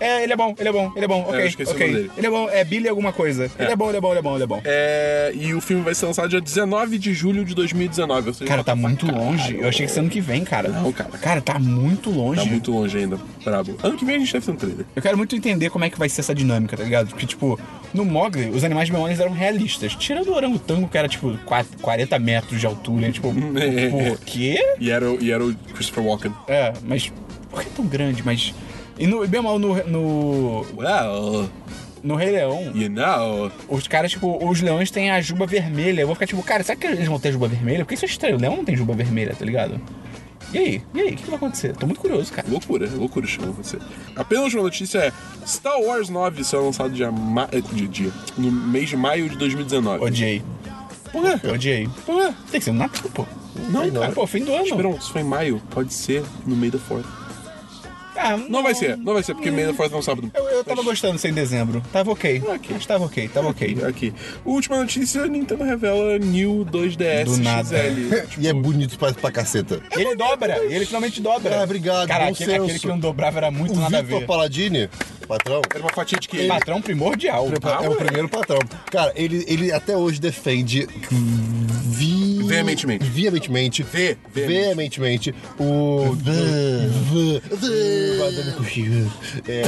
[0.00, 1.22] É, ele é bom, ele é bom, ele é bom.
[1.22, 1.86] eu Ok, esqueci o ok.
[1.86, 2.10] nome dele.
[2.16, 3.48] Ele é bom, é Billy alguma coisa.
[3.56, 4.60] Ele é bom, ele é bom, ele é bom, ele é bom.
[4.64, 8.26] É, e o filme vai ser lançado dia 19 de julho de 2019.
[8.28, 9.56] Ou seja, Cara, tá muito longe.
[9.56, 10.70] Eu achei que ser ano que vem, cara.
[10.70, 11.10] Não, cara.
[11.18, 12.40] Cara, tá muito longe.
[12.42, 13.16] Tá muito longe ainda.
[13.44, 13.76] Brabo.
[13.80, 14.86] Ano que vem a gente deve ter um trailer.
[14.96, 17.10] Eu quero muito entender como é que vai ser essa dinâmica, tá ligado?
[17.10, 17.56] Porque, tipo,
[17.94, 19.94] no Mogli, os animais memórias eram realistas.
[19.94, 23.08] Tirando o orangotango, que era, tipo, 4 40 metros de altura.
[23.08, 24.58] e, Tipo, por quê?
[24.80, 26.32] E era, o- e era o Christopher Walken.
[26.48, 27.12] É, mas
[27.50, 28.22] por que tão grande?
[28.24, 28.54] Mas.
[28.98, 31.48] E no, bem mal no, no, Well,
[32.02, 33.50] no Rei Leão, you know.
[33.68, 36.02] os caras, tipo, os leões têm a juba vermelha.
[36.02, 37.80] Eu vou ficar tipo, cara, será que eles vão ter juba vermelha?
[37.84, 39.80] Porque isso é estranho, o leão não tem juba vermelha, tá ligado?
[40.52, 40.82] E aí?
[40.94, 41.08] E aí?
[41.12, 41.74] O que, que vai acontecer?
[41.76, 42.46] Tô muito curioso, cara.
[42.48, 43.78] Loucura, loucura chama você.
[44.14, 45.12] Apenas uma notícia é:
[45.46, 47.48] Star Wars 9 será lançado dia, ma...
[47.52, 50.04] eh, dia, dia, no mês de maio de 2019.
[50.04, 50.42] Odiei.
[51.10, 51.46] Por quê?
[51.48, 51.88] Odiei.
[52.04, 52.34] Por quê?
[52.50, 53.26] Tem que ser no Natal, pô.
[53.70, 54.00] Não, não.
[54.00, 54.12] cara.
[54.12, 54.64] Pô, fim do ano.
[54.64, 57.06] Esperão, se foi em maio, pode ser no meio da Fourth.
[58.16, 60.30] Ah, Não vai ser, não vai ser, porque meio da Fourth é um sábado.
[60.34, 61.82] Eu, eu tava gostando de ser em dezembro.
[61.92, 62.42] Tava ok.
[62.46, 62.70] Ok.
[62.70, 63.76] Mas tava ok, tava ok.
[63.88, 64.12] Aqui.
[64.44, 67.76] Última notícia: Nintendo revela New 2DS Do nada.
[67.78, 68.40] XL.
[68.40, 69.80] E é bonito pra, pra caceta.
[69.96, 71.60] E ele dobra, ele finalmente dobra.
[71.60, 72.64] Ah, obrigado, Cara, bom aquele, senso.
[72.64, 74.26] aquele que não dobrava era muito O nada a Victor ver.
[74.26, 74.88] Paladini,
[75.26, 76.48] patrão, Era uma fatia de queijo.
[76.48, 77.48] Patrão primordial.
[77.82, 78.58] é o primeiro patrão.
[78.90, 82.21] Cara, ele, ele até hoje defende vi...
[82.48, 83.04] Veementemente.
[83.04, 85.34] veementemente, Vê, veementemente.
[85.58, 86.16] O...
[89.48, 89.62] É.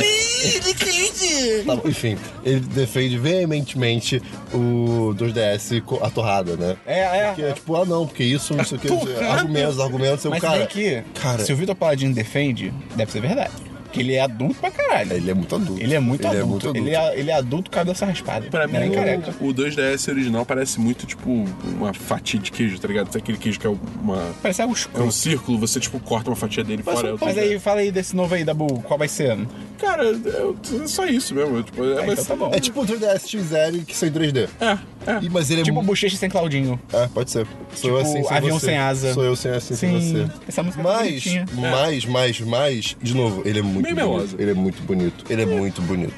[1.65, 4.21] Tá bom, enfim, ele defende veementemente
[4.53, 6.77] o 2DS co- a torrada, né?
[6.87, 7.27] É, é.
[7.29, 8.89] Porque é tipo, ah não, porque isso, não sei o que,
[9.25, 10.67] argumentos, argumentos, eu, Mas cara...
[10.67, 13.53] que, cara- se o Vitor Paladino defende, deve ser verdade.
[13.95, 15.13] Porque ele é adulto pra caralho.
[15.13, 15.81] Ele é muito adulto.
[15.83, 16.49] Ele é muito Ele é adulto.
[16.51, 16.89] muito adulto.
[16.89, 18.47] Ele, é, ele é adulto cabeça raspada.
[18.51, 19.33] Pra é mim, nem careca.
[19.41, 21.31] o, o 2DS original parece muito tipo
[21.65, 23.07] uma fatia de queijo, tá ligado?
[23.07, 23.71] Sabe aquele queijo que é
[24.03, 24.35] uma.
[24.43, 25.13] Parece algo É um escuro.
[25.13, 27.09] círculo, você tipo corta uma fatia dele fora.
[27.09, 27.39] é o Mas 2DS.
[27.41, 28.81] aí, fala aí desse novo aí, Dabu.
[28.83, 29.39] Qual vai ser?
[29.79, 31.63] Cara, é é só isso mesmo.
[31.63, 32.51] Tipo, é, vai então tá bom.
[32.53, 34.49] É tipo o 3DS XL que sem 3D.
[34.61, 34.67] É,
[35.11, 35.19] é.
[35.23, 35.87] E, mas ele é Tipo muito...
[35.87, 36.81] bochecha sem Claudinho.
[36.93, 37.47] É, pode ser.
[37.75, 38.67] Sou eu Tipo, assim sem avião você.
[38.67, 39.15] sem asa.
[39.15, 40.27] Sou eu sem assim sem Sim.
[40.27, 40.33] você.
[40.49, 41.47] Essa música é Mas, bonitinha.
[41.55, 44.37] mais, mais, mais, de novo, ele é muito Bem bonito.
[44.39, 45.25] Ele é muito bonito.
[45.31, 46.15] Ele é muito bonito.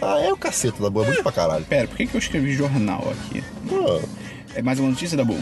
[0.00, 1.64] Ah, é o caceta da boa, é muito pra caralho.
[1.64, 3.42] Pera, por que, que eu escrevi jornal aqui?
[3.72, 4.00] Ah,
[4.54, 5.36] É mais uma notícia, Dabu?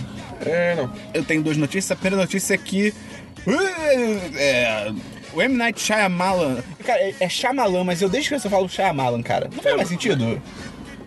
[0.45, 0.93] É, não.
[1.15, 1.91] Eu tenho duas notícias.
[1.91, 2.93] A primeira notícia é que.
[4.37, 4.93] É,
[5.33, 5.55] o M.
[5.57, 6.63] Night Shyamalan.
[6.85, 9.49] Cara, é, é Shyamalan, mas eu desde que eu falo Shyamalan, cara.
[9.55, 10.41] Não faz mais sentido?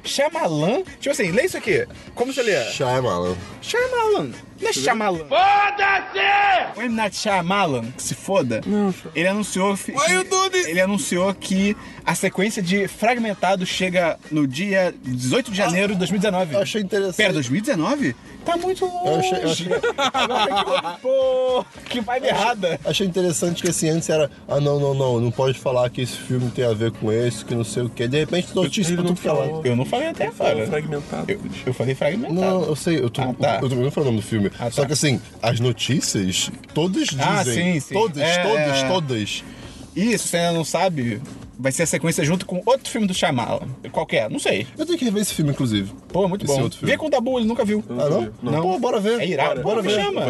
[0.03, 0.83] Shyamalan?
[0.99, 1.85] Tipo assim, lê isso aqui.
[2.15, 2.63] Como você lê?
[2.71, 3.35] Shyamalan.
[3.61, 4.31] Shyamalan.
[4.61, 5.25] Não é Shyamalan.
[5.27, 6.79] Foda-se!
[6.79, 6.95] O M.
[6.95, 8.61] Night Shyamalan, que se foda,
[9.15, 9.75] ele anunciou...
[9.77, 10.67] this?
[10.67, 16.53] Ele anunciou que a sequência de Fragmentado chega no dia 18 de janeiro de 2019.
[16.55, 17.15] Eu achei interessante.
[17.17, 18.15] Pera, 2019?
[18.45, 19.05] Tá muito longe.
[19.05, 19.67] Eu achei- eu achei-
[20.13, 22.79] Agora, que- Pô, que vibe errada.
[22.85, 26.15] Achei interessante que assim, antes era, ah não, não, não, não pode falar que esse
[26.17, 28.07] filme tem a ver com esse, que não sei o que.
[28.07, 29.61] De repente, notícia pra não tudo que falou.
[29.65, 30.67] Eu não falei até Fala agora.
[30.67, 31.31] fragmentado.
[31.31, 32.33] Eu, eu falei fragmentado.
[32.33, 33.59] Não, eu sei, eu tô, Ah, tá.
[33.61, 34.48] eu tô não falando o nome do filme.
[34.59, 34.87] Ah, Só tá.
[34.87, 37.25] que assim, as notícias, todas dizem.
[37.25, 37.93] Ah, sim, sim.
[37.93, 38.87] Todas, É, todas, é.
[38.87, 39.43] todas.
[39.95, 41.21] E se você ainda não sabe,
[41.57, 43.67] vai ser a sequência junto com outro filme do Shyamalan.
[43.91, 44.29] Qual que é?
[44.29, 44.65] Não sei.
[44.77, 45.91] Eu tenho que rever esse filme, inclusive.
[46.09, 46.63] Pô, muito Esse bom.
[46.63, 46.91] outro filme.
[46.91, 47.83] Vê com o Dabu, ele nunca viu.
[47.89, 48.31] Ah, não?
[48.51, 48.61] Não.
[48.61, 49.19] Pô, bora ver.
[49.19, 49.61] É irado.
[49.61, 50.01] Bora, Me ver.
[50.01, 50.21] chama.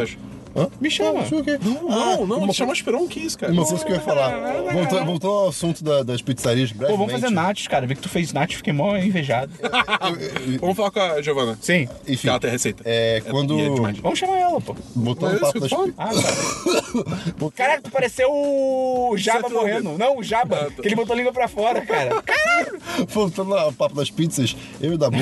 [0.56, 0.68] Hã?
[0.82, 1.24] Me chama.
[1.24, 1.60] Quê?
[1.64, 3.52] Não, não, não, uma ele chama Esperão que isso, cara.
[3.54, 4.32] Uma coisa que eu ia falar.
[4.74, 6.98] Voltando, voltando ao assunto da- das pizzarias, Pô, brevemente.
[7.08, 7.86] vamos fazer nachos, cara.
[7.86, 9.52] Vê que tu fez nachos, fiquei mó invejado.
[10.60, 11.58] Vamos falar com a Giovana.
[11.62, 11.88] Sim.
[12.06, 12.82] Que Enfim, ela tem a receita.
[12.86, 13.58] é, quando...
[13.60, 14.02] E é.
[14.02, 14.76] Vamos chamar ela, pô.
[14.96, 15.94] Mas ao é papo das que.
[15.98, 17.52] Ah, tá.
[17.56, 19.98] Caraca, tu pareceu o Jaba Seth morrendo.
[19.98, 20.56] Não, o Jaba.
[20.56, 20.82] Ah, tá.
[20.82, 22.22] Que ele botou a língua pra fora, cara.
[23.10, 25.18] Voltando ao papo das pizzas, eu e o Dabu,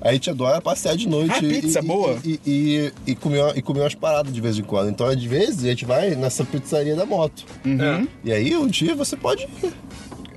[0.00, 1.34] a gente adora passear de noite.
[1.34, 2.16] Ah, e- pizza e, boa.
[2.24, 4.90] E, e, e, comer, e comer umas paradas de vez em quando.
[4.90, 7.44] Então, às vezes, a gente vai nessa pizzaria da moto.
[7.66, 8.06] É.
[8.22, 9.48] E aí, um dia você pode ir.
[9.60, 9.70] Se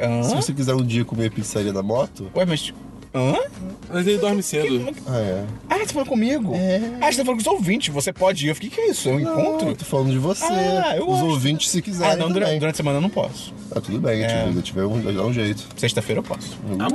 [0.04, 0.22] Hã?
[0.42, 2.32] você quiser um dia comer pizzaria da moto.
[2.36, 2.74] Ué, mas...
[3.14, 3.36] Hã?
[3.94, 4.96] Mas ele dorme cedo.
[5.06, 5.46] Ah, é.
[5.70, 6.56] Ah, você falou comigo?
[6.56, 6.80] É.
[7.02, 7.94] Ah, você tá falando com os ouvintes.
[7.94, 8.50] Você pode ir.
[8.50, 9.10] Eu fiquei, que é isso?
[9.10, 9.68] É um Não, encontro?
[9.68, 10.46] eu tô falando de você.
[10.46, 11.26] Ah, eu Os gosto.
[11.26, 12.14] ouvintes, se quiserem.
[12.14, 13.54] Ah, não, durante, durante a semana eu não posso.
[13.76, 14.46] Ah, tudo bem, É.
[14.48, 15.68] gente tiver um, dá um jeito.
[15.76, 16.58] Sexta-feira eu posso.
[16.80, 16.88] Ah.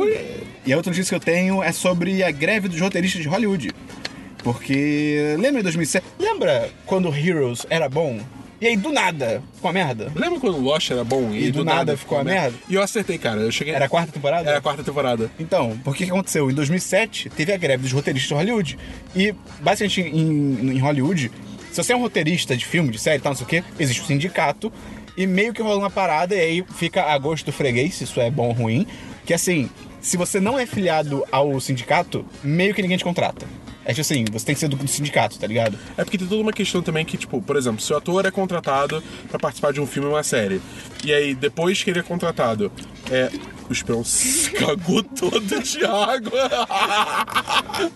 [0.66, 3.70] E a outra notícia que eu tenho é sobre a greve dos roteiristas de Hollywood.
[4.46, 6.06] Porque lembra em 2007?
[6.20, 8.20] Lembra quando Heroes era bom?
[8.60, 10.12] E aí do nada ficou a merda?
[10.14, 12.56] Lembra quando o Lost era bom E do nada ficou a merda?
[12.68, 13.40] E eu acertei, cara.
[13.40, 13.74] Eu cheguei.
[13.74, 14.48] Era a quarta temporada?
[14.48, 15.28] Era a quarta temporada.
[15.40, 16.48] Então, por que aconteceu?
[16.48, 18.78] Em 2007, teve a greve dos roteiristas de Hollywood.
[19.16, 21.32] E, basicamente, em, em Hollywood,
[21.72, 23.64] se você é um roteirista de filme, de série e tal, não sei o quê,
[23.80, 24.72] existe um sindicato.
[25.16, 28.20] E meio que rola uma parada, e aí fica a gosto do freguês, se isso
[28.20, 28.86] é bom ou ruim.
[29.24, 29.68] Que assim,
[30.00, 33.44] se você não é filiado ao sindicato, meio que ninguém te contrata.
[33.86, 35.78] É tipo assim, você tem que ser do, do sindicato, tá ligado?
[35.96, 38.32] É porque tem toda uma questão também que, tipo, por exemplo, se o ator é
[38.32, 40.60] contratado pra participar de um filme ou uma série,
[41.04, 42.72] e aí depois que ele é contratado,
[43.10, 43.30] é.
[43.68, 46.48] O Esperão se cagou todo de água.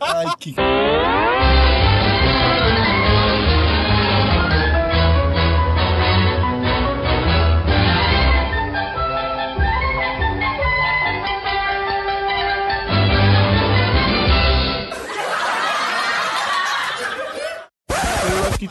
[0.00, 0.54] Ai, que.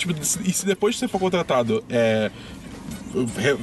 [0.07, 0.13] Tipo,
[0.45, 2.31] e se depois que você for contratado, é.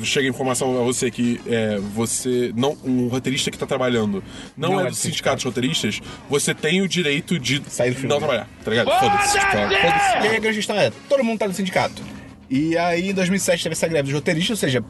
[0.02, 2.52] Chega a informação a você que é, você.
[2.54, 4.22] não Um roteirista que tá trabalhando
[4.54, 7.90] não, Não é é do do sindicato de roteiristas, você tem o direito de Sair
[7.90, 8.10] do filme.
[8.10, 8.90] não trabalhar, tá ligado?
[8.90, 9.38] Foda-se.
[9.38, 10.16] Tipo, Foda-se.
[10.26, 12.02] E aí a grande questão é, todo mundo tá no sindicato.
[12.50, 14.84] E aí em 2007 teve essa greve dos roteiristas, ou seja,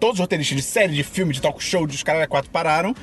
[0.00, 2.94] todos os roteiristas de série, de filme, de talk show, dos caras quatro pararam.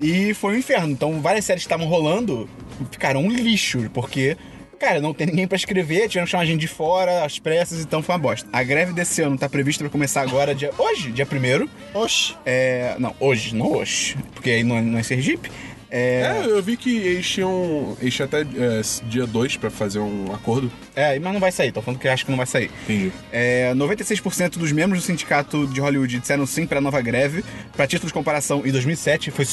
[0.00, 0.92] E foi um inferno.
[0.92, 2.48] Então várias séries que estavam rolando
[2.90, 4.36] ficaram um lixo, porque,
[4.74, 8.02] cara, não tem ninguém pra escrever, tiveram que chamar gente de fora, às pressas, então
[8.02, 8.48] foi uma bosta.
[8.52, 12.34] A greve desse ano tá prevista pra começar agora, dia, hoje, dia 1 Oxi.
[12.44, 12.94] É.
[12.98, 14.16] Não, hoje, não hoje.
[14.34, 15.50] Porque aí não é, não é Sergipe.
[15.96, 17.96] É, É, eu vi que eles tinham.
[18.00, 20.70] Eles tinham até é, dia 2 pra fazer um acordo.
[20.96, 22.68] é, mas não vai sair, tô falando que eu acho que não vai sair.
[22.82, 23.12] Entendi.
[23.32, 27.44] É, 96% dos membros do sindicato de Hollywood disseram sim para a nova greve.
[27.76, 29.46] Para título de comparação, em 2007 foi,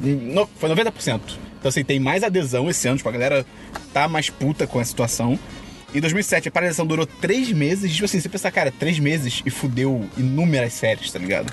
[0.00, 1.20] no- foi 90%.
[1.58, 3.44] Então, assim, tem mais adesão esse ano, tipo, a galera
[3.92, 5.38] tá mais puta com a situação.
[5.94, 7.90] Em 2007, a paralisação durou três meses.
[7.92, 11.52] Tipo assim, você pensa, cara, três meses e fudeu inúmeras séries, tá ligado?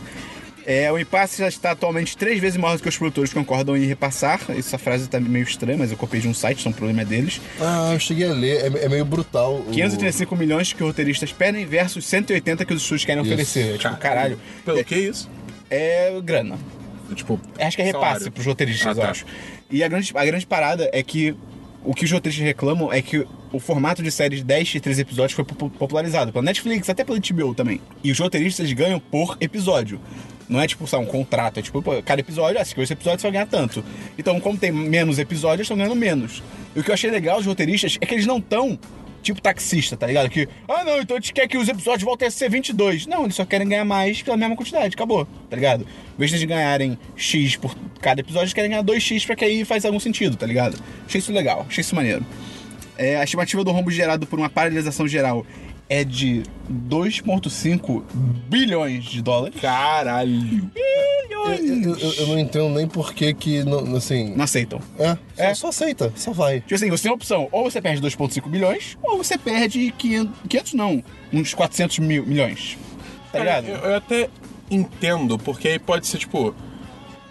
[0.67, 3.85] É, o impasse já está atualmente três vezes maior do que os produtores concordam em
[3.85, 4.41] repassar.
[4.49, 7.05] Essa frase tá meio estranha, mas eu copiei de um site, então o problema é
[7.05, 7.39] deles.
[7.61, 8.75] Ah, eu cheguei a ler.
[8.75, 9.57] É, é meio brutal.
[9.59, 13.31] o- 535 milhões que os roteiristas pedem versus 180 que os estúdios querem Isso.
[13.31, 13.77] oferecer.
[13.77, 14.39] Tipo, caralho.
[14.65, 15.29] Pelo que isso?
[15.69, 16.57] É grana.
[17.13, 17.39] Tipo.
[17.59, 18.31] Acho que é repasse salário.
[18.31, 19.11] pros roteiristas, Ah, eu tá.
[19.11, 19.25] acho.
[19.71, 21.35] E a grande, a grande parada é que
[21.83, 25.01] o que os roteiristas reclamam é que o formato de séries de 10 e 13
[25.01, 27.79] episódios foi po- popularizado pela Netflix, até pela HBO também.
[28.03, 29.99] E os roteiristas ganham por episódio.
[30.49, 33.19] Não é tipo, sabe, um contrato, é tipo, pô, cada episódio, ah, se esse episódio
[33.19, 33.83] você vai ganhar tanto.
[34.17, 36.43] Então, como tem menos episódios, eles estão ganhando menos.
[36.75, 38.77] E o que eu achei legal dos roteiristas é que eles não estão
[39.25, 40.29] tipo taxista, tá ligado?
[40.29, 43.07] Que, ah não, então a gente quer que os episódios voltem a ser 22.
[43.07, 45.81] Não, eles só querem ganhar mais pela mesma quantidade, acabou, tá ligado?
[45.81, 49.65] Em vez de ganharem X por cada episódio, eles querem ganhar 2X pra que aí
[49.65, 50.77] faz algum sentido, tá ligado?
[51.07, 52.25] Achei isso legal, achei isso maneiro.
[52.97, 55.45] É, a estimativa do rombo gerado por uma paralisação geral
[55.87, 56.43] é de
[56.89, 58.03] 2,5
[58.47, 59.59] bilhões de dólares.
[59.61, 60.71] Caralho.
[60.75, 64.33] Eu, eu- eu- eu não entendo nem por que que, não, assim...
[64.35, 64.79] Não aceitam.
[64.97, 65.53] É, só, É.
[65.53, 66.61] só aceita, só vai.
[66.61, 70.33] Tipo assim, você tem a opção, ou você perde 2,5 bilhões, ou você perde 500,
[70.49, 72.77] 500 não, uns 400 mil, milhões.
[73.31, 73.67] Tá ligado?
[73.67, 74.29] eu, eu até
[74.71, 76.55] entendo, porque aí pode ser tipo.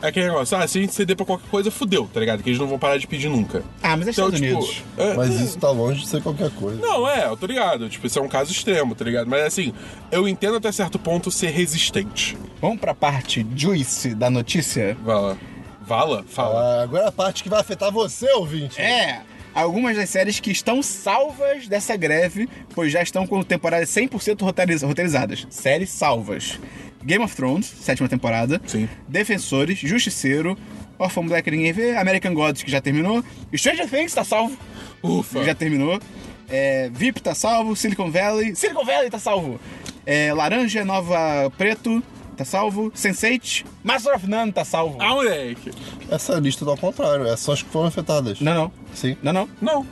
[0.04, 2.42] É aquele negócio, ah, se a gente ceder pra qualquer coisa, fudeu, tá ligado?
[2.42, 3.64] Que eles não vão parar de pedir nunca.
[3.82, 4.58] Ah, mas é Então, Estados tipo.
[4.58, 4.82] Unidos.
[4.98, 6.78] é- Mas isso tá longe de ser qualquer coisa.
[6.80, 7.88] Não, é, eu tô ligado.
[7.88, 9.26] Tipo, isso é um caso extremo, tá ligado?
[9.28, 9.72] Mas assim,
[10.12, 12.36] eu entendo até certo ponto ser resistente.
[12.60, 14.96] Vamos pra parte juice da notícia?
[15.04, 15.38] Vala.
[15.86, 16.24] Vala?
[16.28, 16.60] Fala.
[16.60, 18.80] Ah, agora a parte que vai afetar você, ouvinte.
[18.80, 19.22] É!
[19.54, 24.82] Algumas das séries que estão salvas dessa greve, pois já estão com temporadas 100% roteiriz-
[24.82, 25.46] roteirizadas.
[25.48, 26.58] Séries salvas.
[27.04, 28.60] Game of Thrones, sétima temporada.
[28.66, 28.88] Sim.
[29.08, 30.56] Defensores, Justiceiro,
[30.98, 33.22] Orphan Black ninguém vê, American Gods que já terminou.
[33.54, 34.56] Stranger Things tá salvo,
[35.02, 35.40] Ufa.
[35.40, 36.00] que já terminou.
[36.48, 38.54] É, VIP tá salvo, Silicon Valley.
[38.54, 39.60] Silicon Valley tá salvo.
[40.06, 42.02] É, Laranja, Nova Preto,
[42.36, 42.90] tá salvo.
[42.92, 44.98] Sense8, Master of None tá salvo.
[45.00, 45.70] Ah, moleque.
[46.10, 48.40] Essa lista tá ao contrário, essas são as que foram afetadas.
[48.40, 48.72] Não, não.
[48.94, 49.16] Sim.
[49.22, 49.48] Não, não.
[49.60, 49.86] Não.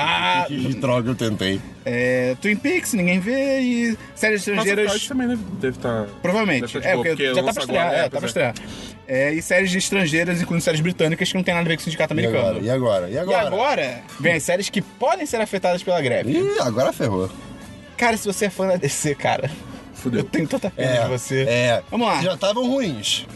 [0.00, 1.60] Ah, Que droga, eu tentei.
[1.84, 5.06] é, Twin Peaks, ninguém vê, e séries Mas estrangeiras.
[5.06, 6.06] também deve, deve estar.
[6.22, 6.60] Provavelmente.
[6.60, 7.86] Deve estar de É, boa, porque, já tá pra estrear.
[7.86, 8.54] agora, é, é, tá pra pois estrear.
[9.06, 11.84] É, e séries estrangeiras, incluindo séries britânicas, que não tem nada a ver com o
[11.84, 12.46] sindicato E americano.
[12.48, 12.60] agora?
[12.64, 13.08] E agora?
[13.08, 13.46] E E agora?
[13.46, 16.32] agora, vem as séries que podem ser afetadas pela greve.
[16.32, 17.30] Ih, agora ferrou.
[17.96, 19.50] Cara, se você é fã da DC, cara,
[19.94, 20.20] Fudeu.
[20.20, 21.40] eu tenho tanta pena É, de você.
[21.48, 21.82] É.
[21.90, 22.22] Vamos lá.
[22.22, 23.26] Já estavam ruins.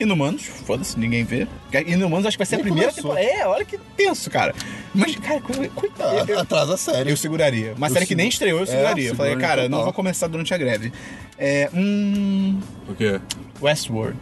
[0.00, 1.46] Inumanos, foda-se, ninguém vê.
[1.86, 3.14] Inumanos acho que vai ser Nem a primeira começou.
[3.14, 3.40] temporada.
[3.42, 4.54] É, olha que tenso, cara.
[4.94, 6.32] Mas, cara, co- coitado.
[6.36, 7.10] Ah, Atrasa a série.
[7.10, 7.74] eu seguraria.
[7.76, 9.08] Uma Eu série que nem estreou, eu É, seguraria.
[9.10, 10.90] eu falei, cara, não vou começar durante a greve.
[11.38, 12.58] É, hum.
[12.88, 13.20] O quê?
[13.60, 14.18] Westworld.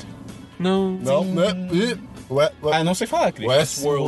[0.59, 0.93] Não.
[1.03, 1.55] Não, né?
[2.31, 2.76] Ué, ué.
[2.76, 3.49] Ah, não sei falar, Cris.
[3.49, 4.05] Westworld.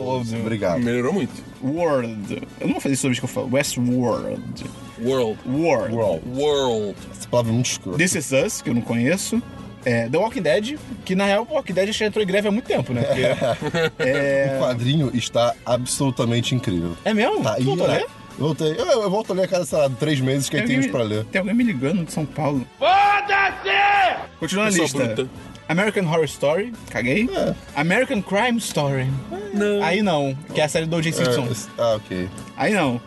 [0.00, 0.36] World.
[0.36, 0.80] Obrigado.
[0.80, 1.32] Melhorou muito.
[1.62, 2.42] World.
[2.58, 3.48] Eu não vou fazer isso sobre isso que eu falo.
[3.52, 4.64] Westworld.
[5.00, 5.38] World.
[5.46, 5.94] World.
[5.94, 6.22] World.
[6.34, 6.96] World.
[7.12, 7.98] Essa palavra é muito escrota.
[7.98, 9.40] This Is Us, que eu não conheço.
[9.84, 12.50] É, The Walking Dead, que na real o Walking Dead já entrou em greve há
[12.50, 13.02] muito tempo, né?
[13.02, 13.82] Porque-
[14.56, 16.96] O quadrinho está absolutamente incrível.
[17.04, 17.42] é mesmo?
[17.42, 18.02] Tá, Tu voltou a ler?
[18.38, 18.70] Eu voltei.
[18.72, 20.86] Eu, eu volto a ler a cada, sei lá, três meses que aí tem uns
[20.86, 21.24] pra ler.
[21.26, 22.66] Tem alguém me ligando de São Paulo.
[22.78, 24.16] Foda-se!
[24.40, 25.14] Continuando a Pessoa lista.
[25.24, 25.30] bruta.
[25.68, 27.28] American Horror Story, caguei.
[27.74, 29.06] American Crime Story.
[29.54, 29.82] Não.
[29.82, 31.12] Aí não, que é a série do O.J.
[31.12, 31.44] Simpson.
[31.78, 32.28] É, ah, ok.
[32.56, 33.00] Aí não.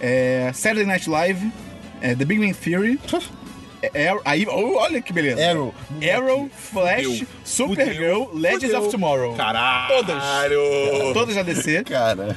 [0.00, 1.50] É, Saturday Night Live,
[2.00, 2.98] é, The Big Bang Theory.
[3.94, 5.42] Arrow, aí, oh, olha que beleza.
[5.50, 5.74] Arrow.
[6.14, 7.26] Arrow, Flash, Fudeu.
[7.44, 8.30] Supergirl, Fudeu.
[8.40, 8.80] Legends Fudeu.
[8.82, 9.34] of Tomorrow.
[9.36, 9.94] Caralho!
[9.96, 10.22] Todas.
[11.14, 11.84] Todas da DC.
[11.84, 12.36] Cara.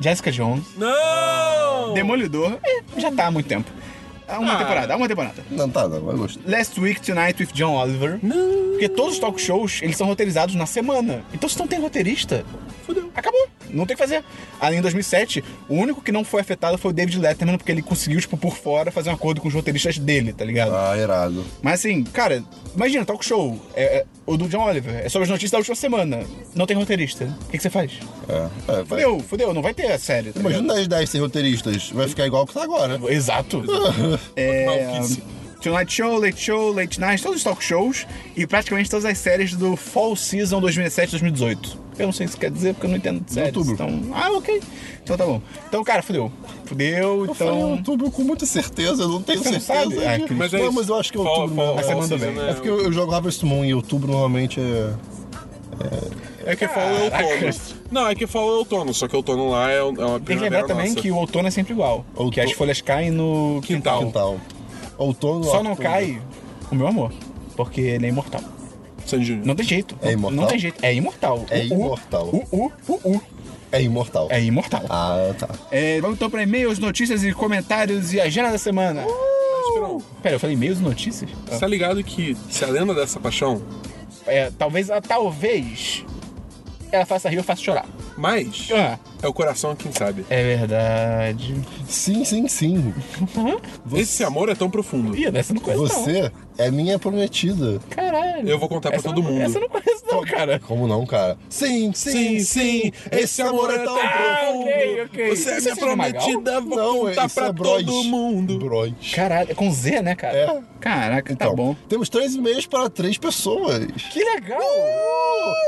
[0.00, 0.64] Jessica Jones.
[0.76, 1.94] Não!
[1.94, 2.58] Demolidor.
[2.64, 3.70] É, já tá há muito tempo.
[4.26, 4.56] Há uma Ah.
[4.58, 5.44] temporada, há uma temporada.
[5.50, 6.42] Não tá, não, eu gostei.
[6.50, 8.18] Last Week Tonight with John Oliver.
[8.22, 8.70] Não.
[8.70, 11.22] Porque todos os talk shows, eles são roteirizados na semana.
[11.32, 12.44] Então se não tem roteirista,
[12.86, 13.10] fodeu.
[13.14, 13.46] Acabou.
[13.74, 14.24] Não tem o que fazer.
[14.60, 17.82] Além em 2007, o único que não foi afetado foi o David Letterman, porque ele
[17.82, 20.74] conseguiu, tipo, por fora, fazer um acordo com os roteiristas dele, tá ligado?
[20.74, 21.44] Ah, irado.
[21.62, 22.42] Mas assim, cara,
[22.74, 25.76] imagina, talk show, é, é, o do John Oliver, é sobre as notícias da última
[25.76, 26.24] semana.
[26.54, 27.24] Não tem roteirista.
[27.24, 27.92] O que, que você faz?
[28.28, 28.84] É, é.
[28.84, 30.32] Fudeu, fudeu, não vai ter a série.
[30.32, 30.62] Tá ligado?
[30.62, 31.90] Imagina 10 10 sem roteiristas.
[31.90, 33.00] Vai ficar igual que tá agora.
[33.08, 33.62] Exato.
[34.36, 35.00] é.
[35.64, 38.06] Tonight Show, Late Show, Late Night, todos os talk shows
[38.36, 41.78] e praticamente todas as séries do Fall Season 2017-2018.
[41.98, 43.56] Eu não sei se quer dizer porque eu não entendo de séries.
[43.56, 43.72] Outubro.
[43.74, 44.60] Então, ah, ok.
[45.02, 45.40] Então tá bom.
[45.68, 46.30] Então, cara, fudeu.
[46.66, 47.70] Fudeu, Eu falei então.
[47.72, 49.94] outubro com muita certeza, eu não tenho Você não certeza.
[49.94, 50.06] sabe?
[50.06, 50.38] Ah, de- Cris.
[50.38, 50.74] Mas é não, isso.
[50.74, 51.74] mas eu acho que é Fall- outubro fall-.
[51.76, 52.48] Mas fall mandou season bem.
[52.48, 54.90] É porque eu, eu jogo Harvest Moon e outubro normalmente é.
[56.46, 57.54] É que fall é outono.
[57.90, 60.42] Não, é que fall é outono, só que outono lá é, é uma Tem que
[60.42, 61.00] lembrar também nossa.
[61.00, 62.04] que o outono é sempre igual.
[62.12, 64.00] Outono- Que as folhas caem no quintal.
[64.04, 64.38] Quintal.
[64.98, 65.44] Outono.
[65.44, 65.88] Só não outono.
[65.88, 66.20] cai
[66.70, 67.12] o meu amor.
[67.56, 68.40] Porque ele é imortal.
[69.06, 69.46] Sandy Júnior.
[69.46, 69.96] Não tem jeito.
[70.02, 70.40] É imortal?
[70.40, 70.84] Não tem jeito.
[70.84, 71.44] É imortal.
[71.50, 72.26] É o- imortal.
[72.26, 73.20] O, o, o, o.
[73.70, 74.28] É imortal.
[74.30, 74.82] É imortal.
[74.88, 75.48] Ah, tá.
[75.70, 79.04] É, vamos então para e-mails, notícias e comentários e agenda da semana.
[79.66, 81.28] Esperão, Pera, eu falei e-mails e notícias?
[81.48, 83.60] você tá ligado que se a lenda dessa paixão,
[84.26, 86.04] É, talvez, ah, talvez
[86.94, 87.86] ela faça rir ou faça chorar.
[88.16, 90.24] mas Ah, é o coração quem sabe.
[90.30, 91.54] é verdade.
[91.88, 92.94] Sim, sim, sim.
[93.94, 95.16] Esse amor é tão profundo.
[95.16, 97.80] Ih, dessa eu não conheço Você é minha prometida.
[97.90, 98.48] Caralho.
[98.48, 99.42] Eu vou contar pra Essa todo não- mundo.
[99.42, 100.58] Essa eu não conheço não, cara.
[100.60, 101.36] Como não, cara?
[101.48, 102.92] Sim, sim, sim.
[103.10, 104.08] Esse amor é tão Ah,
[104.42, 104.60] profundo.
[104.68, 105.36] ok, ok.
[105.36, 106.22] Você é minha é Magal?
[106.22, 107.84] prometida, vou Não, contar pra é Bros.
[107.84, 108.58] todo mundo.
[108.58, 108.92] Bros.
[109.14, 110.36] Caralho, é com Z, né, cara?
[110.36, 110.60] É.
[110.80, 111.76] Caraca, tá Então, bom.
[111.88, 113.86] Temos três e-mails para três pessoas.
[114.12, 114.60] Que legal!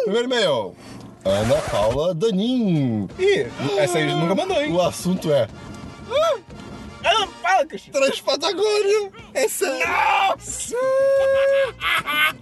[0.04, 0.74] Primeiro e-mail.
[1.24, 3.08] Ana Paula Danin.
[3.18, 3.46] Ih,
[3.78, 4.72] essa aí nunca mandou, hein?
[4.72, 5.48] O assunto é
[6.08, 6.36] Ah,
[7.68, 7.92] Cristian.
[7.92, 9.10] Transpatagônia.
[9.34, 9.86] É sério.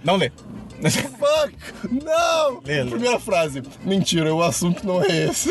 [0.03, 0.31] Não lê.
[0.81, 1.55] Fuck!
[2.03, 2.61] Não!
[2.65, 2.83] Lê.
[2.85, 3.63] Primeira frase.
[3.83, 5.49] Mentira, o assunto não é esse.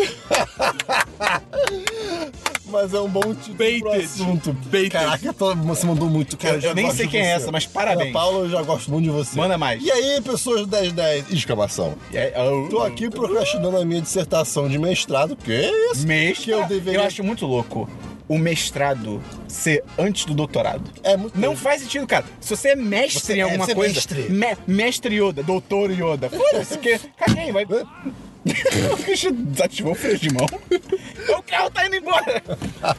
[2.67, 3.57] Mas é um bom título pro
[3.91, 4.05] Baited.
[4.05, 4.53] assunto.
[4.53, 4.91] Baited.
[4.91, 6.57] Caraca, tô- você mandou muito, cara.
[6.57, 8.03] Eu- já eu nem sei quem é essa, mas parabéns.
[8.11, 9.37] Ana Paula, eu já gosto muito de você.
[9.39, 9.83] Manda mais.
[9.83, 11.31] E aí, pessoas do 1010?
[11.33, 11.95] Exclamação.
[12.13, 15.37] Aí, oh, Tô aqui procrastinando a minha dissertação de mestrado.
[15.37, 15.53] Que
[15.93, 16.07] isso?
[16.07, 17.01] Mestre, Que eu deveria...
[17.01, 17.89] eu acho muito louco
[18.29, 20.91] o mestrado ser antes do doutorado.
[21.03, 22.25] É muito Não faz sentido, cara.
[22.41, 23.95] Se você é mestre Você em é- alguma é coisa.
[23.95, 24.23] mestre.
[24.31, 26.31] me- mestre Yoda, doutor Yoda.
[26.31, 26.99] Foda-se, que.
[27.19, 27.65] Caguei, vai.
[28.93, 30.47] o Christian desativou o freio de mão.
[31.39, 32.43] o carro tá indo embora.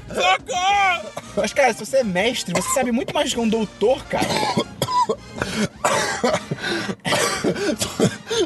[0.08, 1.10] Socorro!
[1.38, 4.26] Mas, cara, se você é mestre, você sabe muito mais do que um doutor, cara.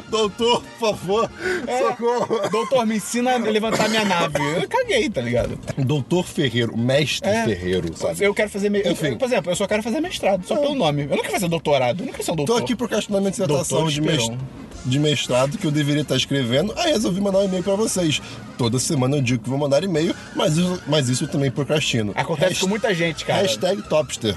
[0.08, 1.30] Doutor, por favor,
[1.66, 1.78] É.
[1.88, 2.48] socorro.
[2.50, 4.38] Doutor, me ensina a levantar minha nave.
[4.60, 5.58] Eu caguei, tá ligado?
[5.78, 7.44] Doutor Ferreiro, mestre É.
[7.44, 8.22] Ferreiro, sabe?
[8.24, 8.68] Eu quero fazer.
[8.70, 8.80] Me...
[8.84, 11.02] eu- por exemplo, eu só quero fazer mestrado, só pelo nome.
[11.04, 12.62] Eu não quero fazer doutorado, eu não quero ser um Tô doutor.
[12.62, 14.38] aqui procrastinando a minha dissertação de, mes- Esperon.
[14.86, 16.72] de mestrado que eu deveria estar escrevendo.
[16.76, 18.20] Aí resolvi mandar um e-mail pra vocês.
[18.58, 22.12] Toda semana eu digo que vou mandar e-mail, mas isso, mas isso eu também procrastino.
[22.14, 23.42] Acontece Hasht- com muita gente, cara.
[23.42, 24.36] Hashtag Topster.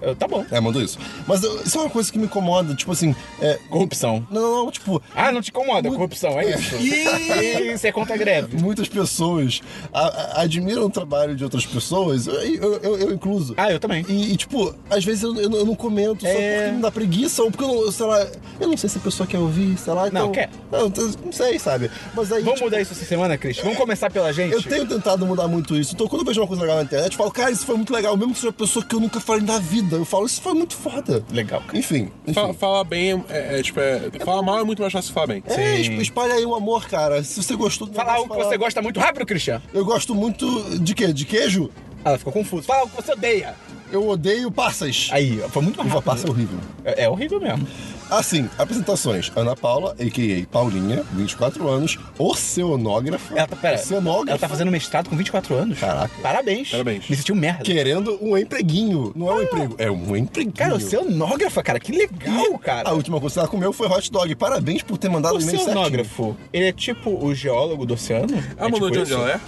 [0.00, 0.44] Eu- Tá bom.
[0.50, 0.98] É, mandou isso.
[1.26, 3.14] Mas eu- isso é uma coisa que me incomoda, tipo assim.
[3.40, 4.26] É, Corrupção.
[4.30, 5.02] não, tipo.
[5.14, 6.76] Ah, não te incomoda, corrupção, é isso?
[7.72, 8.56] Isso é contra greve.
[8.56, 9.60] Muitas pessoas
[9.92, 10.00] a-
[10.38, 13.54] a- admiram o trabalho de outras pessoas, eu, eu, eu- incluso.
[13.56, 14.04] Ah, eu também.
[14.08, 16.58] E, e, tipo, às vezes eu, eu não- comento só É.
[16.66, 18.26] porque me dá preguiça ou porque eu não, sei lá,
[18.60, 20.06] eu não sei se a pessoa quer ouvir, sei lá.
[20.08, 20.50] Então, Não, quer.
[20.70, 20.88] Não,
[21.24, 21.90] não sei, sabe?
[22.14, 22.40] Mas aí.
[22.42, 23.56] Vamos tipo, mudar isso essa semana, Cris?
[23.58, 24.52] Vamos começar pela gente?
[24.52, 25.94] Eu tenho tentado mudar muito isso.
[25.94, 27.92] Então, quando eu vejo uma coisa legal na internet, eu falo, cara, isso foi muito
[27.92, 29.81] legal, mesmo que seja uma pessoa que eu nunca falei na vida.
[29.90, 31.24] Eu falo, isso foi muito foda.
[31.32, 31.78] Legal, cara.
[31.78, 32.08] Enfim.
[32.26, 32.32] enfim.
[32.34, 35.26] Fa- Falar bem é, é, tipo, é, falar mal é muito mais fácil que falar
[35.26, 35.42] bem.
[35.46, 35.80] É, Sim.
[35.82, 37.22] esp- espalha aí o amor, cara.
[37.24, 39.60] Se você gostou do Fala negócio, algo que você gosta muito rápido, Christian.
[39.72, 41.12] Eu gosto muito de quê?
[41.12, 41.70] De queijo?
[42.04, 42.64] Ela ficou confusa.
[42.64, 43.54] Fala algo que você odeia.
[43.92, 45.08] Eu odeio passas.
[45.12, 46.10] Aí, foi muito mais Uva rápido.
[46.12, 46.58] passa é horrível.
[46.84, 47.66] É, é horrível mesmo.
[48.12, 49.32] Assim, apresentações.
[49.34, 50.46] Ana Paula, a.k.a.
[50.46, 53.34] Paulinha, 24 anos, oceanógrafa.
[53.34, 54.30] Ela tá, pera, Oceanógrafa.
[54.30, 55.78] ela tá fazendo mestrado com 24 anos.
[55.78, 56.12] Caraca.
[56.22, 56.70] Parabéns.
[56.70, 57.08] Parabéns.
[57.08, 57.64] Me sentiu merda.
[57.64, 59.12] Querendo um empreguinho.
[59.16, 60.54] Não é um emprego, é um empreguinho.
[60.54, 62.90] Cara, oceanógrafa, cara, que legal, cara.
[62.90, 64.34] A última coisa que ela comeu foi hot dog.
[64.34, 65.70] Parabéns por ter mandado o e-mail certinho.
[65.70, 68.34] Oceanógrafo, ele é tipo o geólogo do oceano?
[68.58, 69.40] Ela é mandou tipo de onde ela é?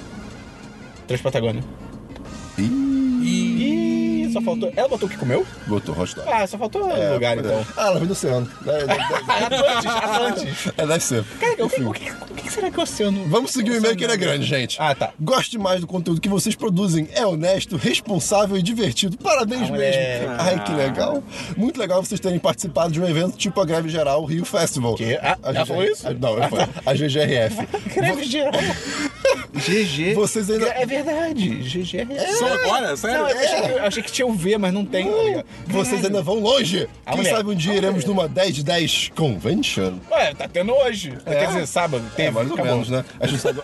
[1.07, 1.63] Transpatagônia.
[2.59, 3.54] E...
[4.35, 4.73] Só faltou.
[4.77, 5.47] Ela botou o que comeu?
[5.67, 6.29] Botou hot dog.
[6.31, 7.65] Ah, só faltou É, lugar então.
[7.77, 8.49] Ah, ela vem do oceano.
[8.67, 10.73] É, Atlantis, Atlantis.
[10.77, 11.25] é, deve ser.
[11.41, 13.25] Cara, o que, o que, o que será que é o oceano?
[13.29, 14.77] Vamos seguir o e-mail que ele é grande, gente.
[14.81, 15.11] Ah, tá.
[15.21, 17.09] Gosto demais do conteúdo que vocês produzem.
[17.15, 19.17] É honesto, responsável e divertido.
[19.19, 20.29] Parabéns Ah, mesmo.
[20.39, 21.23] Ai, que legal.
[21.57, 24.95] Muito legal vocês terem participado de um evento tipo a Greve Geral Rio Festival.
[24.95, 25.19] Quê?
[25.23, 26.07] Ah, a falou isso?
[26.07, 26.35] a- Não.
[26.87, 27.67] A GGRF.
[27.95, 28.53] Greve geral.
[29.55, 30.15] GG.
[30.15, 31.49] Vocês ainda- É verdade.
[31.63, 32.97] GG é Só agora?
[32.97, 33.19] Sério?
[33.23, 35.11] Não, eu achei, que, eu achei que tinha o V, mas não tem.
[35.11, 35.45] tá ligado?
[35.69, 36.89] Vocês ainda vão longe.
[37.07, 37.37] A Quem mulher.
[37.37, 38.09] sabe um dia A iremos mulher.
[38.23, 39.95] numa 10 de 10 convention.
[40.11, 41.13] Ué, tá tendo hoje.
[41.25, 42.05] Quer dizer, sábado.
[42.17, 43.05] Teve, É, mais ou menos, né?
[43.21, 43.61] A gente sabe.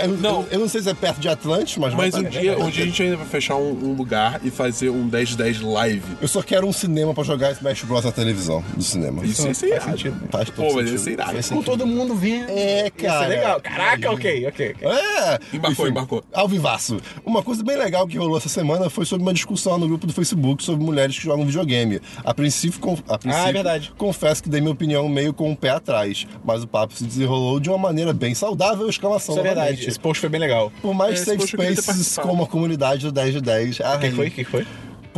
[0.00, 0.40] é, eu, Não.
[0.42, 2.70] eu, eu não sei se é perto de Atlantis, mas Mas vai um dia, um
[2.70, 5.60] dia a gente ainda vai fechar um, um lugar e fazer um 10 de 10
[5.60, 6.02] live.
[6.20, 9.24] Eu só quero um cinema pra jogar Smash Bros na televisão do cinema.
[9.24, 9.90] Isso ser faz irado.
[9.90, 10.28] sentido.
[10.30, 10.92] Faz todo Pô, mas sentido.
[10.92, 11.48] ia ser irado.
[11.48, 12.50] Com todo mundo vendo.
[12.50, 13.20] É, Ia cara.
[13.20, 13.60] ser legal.
[13.60, 14.74] Caraca, ok, ok.
[14.76, 14.88] ok.
[14.90, 15.07] É.
[15.52, 16.24] Embarcou, Enfim, embarcou.
[16.32, 16.98] Ao vivaço.
[17.24, 20.12] Uma coisa bem legal que rolou essa semana foi sobre uma discussão no grupo do
[20.12, 22.00] Facebook sobre mulheres que jogam videogame.
[22.24, 23.92] A princípio, com- a princípio é verdade.
[23.98, 27.58] confesso que dei minha opinião meio com o pé atrás, mas o papo se desenrolou
[27.60, 29.66] de uma maneira bem saudável, exclamação Isso é verdade.
[29.70, 29.88] novamente.
[29.88, 30.72] Esse post foi bem legal.
[30.80, 33.78] Por mais É, esse safe spaces como a comunidade do 10 de 10.
[33.80, 34.28] O Ai, que foi?
[34.28, 34.66] O que foi?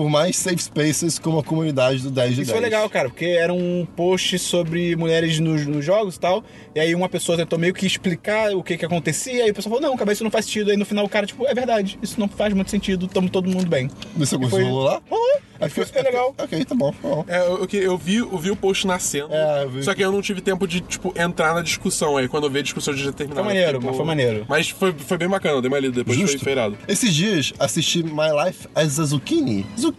[0.00, 2.58] Por mais safe spaces como a comunidade do 10 de Isso 10.
[2.58, 6.42] foi legal, cara, porque era um post sobre mulheres nos, nos jogos e tal.
[6.74, 9.46] E aí uma pessoa tentou meio que explicar o que que acontecia.
[9.46, 10.70] E o pessoal falou, não, cara, isso não faz sentido.
[10.70, 13.46] Aí no final o cara, tipo, é verdade, isso não faz muito sentido, tamo todo
[13.50, 13.90] mundo bem.
[14.18, 15.02] E foi- rolou lá?
[15.10, 15.40] Rolou.
[15.62, 16.34] É Foi super legal.
[16.38, 16.90] Ok, tá bom.
[16.90, 17.22] tá bom.
[17.28, 19.82] É, eu, eu, vi, eu vi o post nascendo, É, eu vi.
[19.82, 22.16] só que eu não tive tempo de, tipo, entrar na discussão.
[22.16, 23.44] Aí quando eu vi a discussão já terminava.
[23.46, 24.46] Foi maneiro, tipo, mas foi maneiro.
[24.48, 26.38] Mas foi, foi bem bacana, eu dei uma lida, depois Justo.
[26.38, 26.78] foi feirado.
[26.88, 29.66] Esses dias assisti My Life as a Zucchini.
[29.78, 29.89] Zucchini!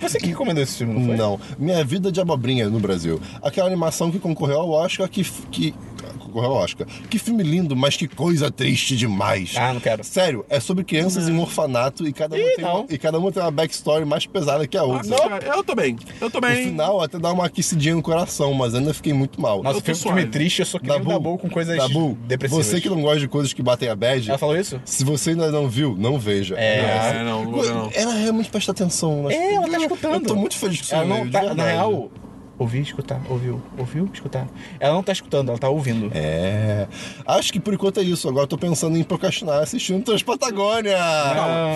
[0.00, 1.16] Você que recomendou esse filme, não foi?
[1.16, 3.20] Não, Minha Vida de Abobrinha no Brasil.
[3.42, 5.24] Aquela animação que concorreu ao Oscar, que.
[5.50, 5.74] que
[6.18, 6.86] concorreu ao Oscar.
[7.08, 9.54] Que filme lindo, mas que coisa triste demais.
[9.56, 10.02] Ah, não quero.
[10.04, 12.80] Sério, é sobre crianças em um orfanato e cada, uma Ih, tem não.
[12.80, 15.08] uma, e cada uma tem uma backstory mais pesada que a outra.
[15.08, 15.96] Nossa, cara, eu tô bem.
[16.20, 19.62] Eu tô No final até dá uma aquecidinha no coração, mas ainda fiquei muito mal.
[19.62, 22.66] Nossa, Eu filme, triste, eu só queria Dabu, dar boa com coisas Dabu, depressivas.
[22.66, 24.80] você que não gosta de coisas que batem a bad, Ela falou isso?
[24.84, 26.54] se você ainda não viu, não veja.
[26.58, 27.90] É, É, não, não ver, não.
[27.94, 29.05] Ela realmente presta atenção.
[29.22, 29.34] Mas...
[29.34, 30.14] É, ela tá escutando.
[30.14, 30.94] Eu tô muito feliz com isso.
[30.94, 32.10] Ela não de tá, na real,
[32.58, 34.46] ouvir, escutar, ouviu, ouviu, escutar.
[34.80, 36.10] Ela não tá escutando, ela tá ouvindo.
[36.14, 36.86] É.
[37.26, 38.28] Acho que por enquanto é isso.
[38.28, 40.98] Agora eu tô pensando em procrastinar assistindo Transpatagônia.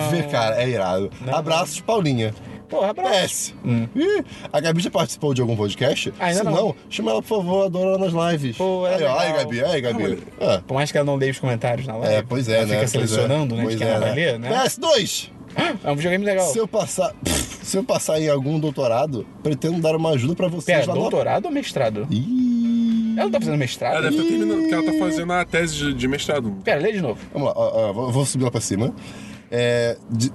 [0.09, 1.09] Vê, cara, é irado.
[1.31, 2.33] Abraços, Paulinha.
[2.71, 3.53] Porra, abraço.
[3.53, 3.53] PS.
[3.93, 6.13] Ih, a Gabi já participou de algum podcast?
[6.17, 6.51] Ainda Se não.
[6.53, 8.55] não, chama ela, por favor, adoro ela nas lives.
[8.55, 9.43] Pô, é aí, ó, aí, legal.
[9.43, 10.23] Gabi, aí, Gabi.
[10.39, 12.15] Ah, Por mais que ela não dê os comentários na live.
[12.15, 12.67] É, pois é, ela né?
[12.67, 13.57] Fica Pois selecionando, é.
[13.57, 13.63] né?
[13.63, 14.49] Pois de quem é, ela vai ler, né?
[14.49, 15.29] PS2!
[15.83, 16.47] É um videogame legal.
[16.47, 17.13] Se eu passar.
[17.25, 21.45] Se eu passar em algum doutorado, pretendo dar uma ajuda pra vocês Pera, lá doutorado
[21.45, 22.07] ou mestrado?
[22.09, 23.13] Ih.
[23.15, 23.93] Ela não tá fazendo mestrado?
[23.93, 26.51] Ela deve estar terminando, porque ela tá fazendo a tese de, de mestrado.
[26.63, 27.19] Pera, lê de novo.
[27.33, 28.93] Vamos lá, ó, ó, vou- vou subir lá pra cima.
[29.51, 30.31] É, de-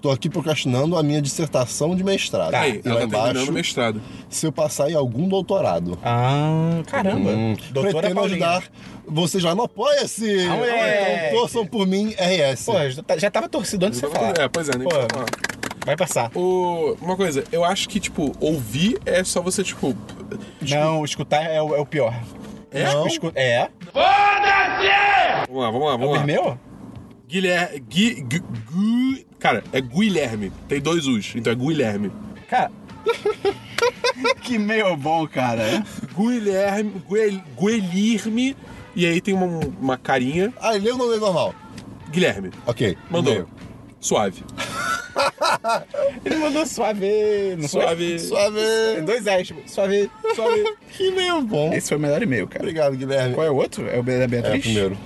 [0.00, 2.50] tô aqui procrastinando a minha dissertação de mestrado.
[2.52, 4.00] Tá, Aí, e ela lá tá embaixo, mestrado.
[4.28, 5.98] se eu passar em algum doutorado.
[6.04, 7.30] Ah, caramba.
[7.30, 8.46] Hum, Doutora pretendo Paulinha.
[8.48, 8.64] ajudar
[9.06, 10.46] vocês lá no Apoia-se!
[10.46, 11.26] Ah, moleque!
[11.28, 12.64] Então torçam por mim, RS.
[12.66, 14.38] Pô, já, tá- já tava torcido antes de você falar.
[14.38, 15.26] É, pois é, nem Pô, falar.
[15.86, 16.30] vai passar.
[16.36, 19.96] O, uma coisa, eu acho que, tipo, ouvir é só você, tipo.
[20.60, 22.14] Não, escutar é o, é o pior.
[22.70, 22.84] É?
[22.84, 23.06] Não.
[23.06, 23.32] Escu...
[23.34, 23.68] É?
[25.48, 26.18] Vamos lá, vamos lá, É o vamos lá.
[26.18, 26.60] vermelho?
[27.28, 27.80] Guilherme.
[27.88, 30.50] Gui, Gu- Gu- cara, é Guilherme.
[30.66, 32.10] Tem dois U's, então é Guilherme.
[32.48, 32.70] Cara.
[34.42, 35.84] que meio bom, cara.
[36.16, 37.02] Guilherme.
[37.08, 38.56] Guel, Guilherme.
[38.96, 40.52] E aí tem uma, uma carinha.
[40.60, 41.54] Ah, ele leu o nome normal.
[42.10, 42.50] Guilherme.
[42.66, 42.96] Ok.
[43.10, 43.46] Mandou.
[44.00, 44.42] Suave.
[46.24, 47.56] Ele mandou suave.
[47.58, 47.80] Não foi?
[47.82, 48.18] Suave.
[48.20, 49.00] Suave.
[49.04, 50.64] Dois S, tipo, suave, suave.
[50.96, 51.72] Que e-mail bom.
[51.72, 52.62] Esse foi o melhor e-mail, cara.
[52.62, 53.34] Obrigado, Guilherme.
[53.34, 53.88] Qual é o outro?
[53.88, 54.62] É o da É o Beatriz?
[54.62, 54.96] primeiro.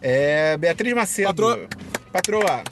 [0.00, 1.28] É Beatriz Macedo.
[1.28, 1.68] Patroa.
[2.12, 2.62] Patroa.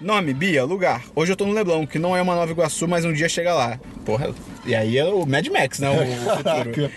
[0.00, 1.02] Nome, Bia, lugar.
[1.14, 3.52] Hoje eu tô no Leblon, que não é uma Nova Iguaçu, mas um dia chega
[3.52, 3.80] lá.
[4.04, 4.32] Porra,
[4.64, 5.90] e aí é o Mad Max, né?
[5.90, 5.96] O
[6.36, 6.90] futuro.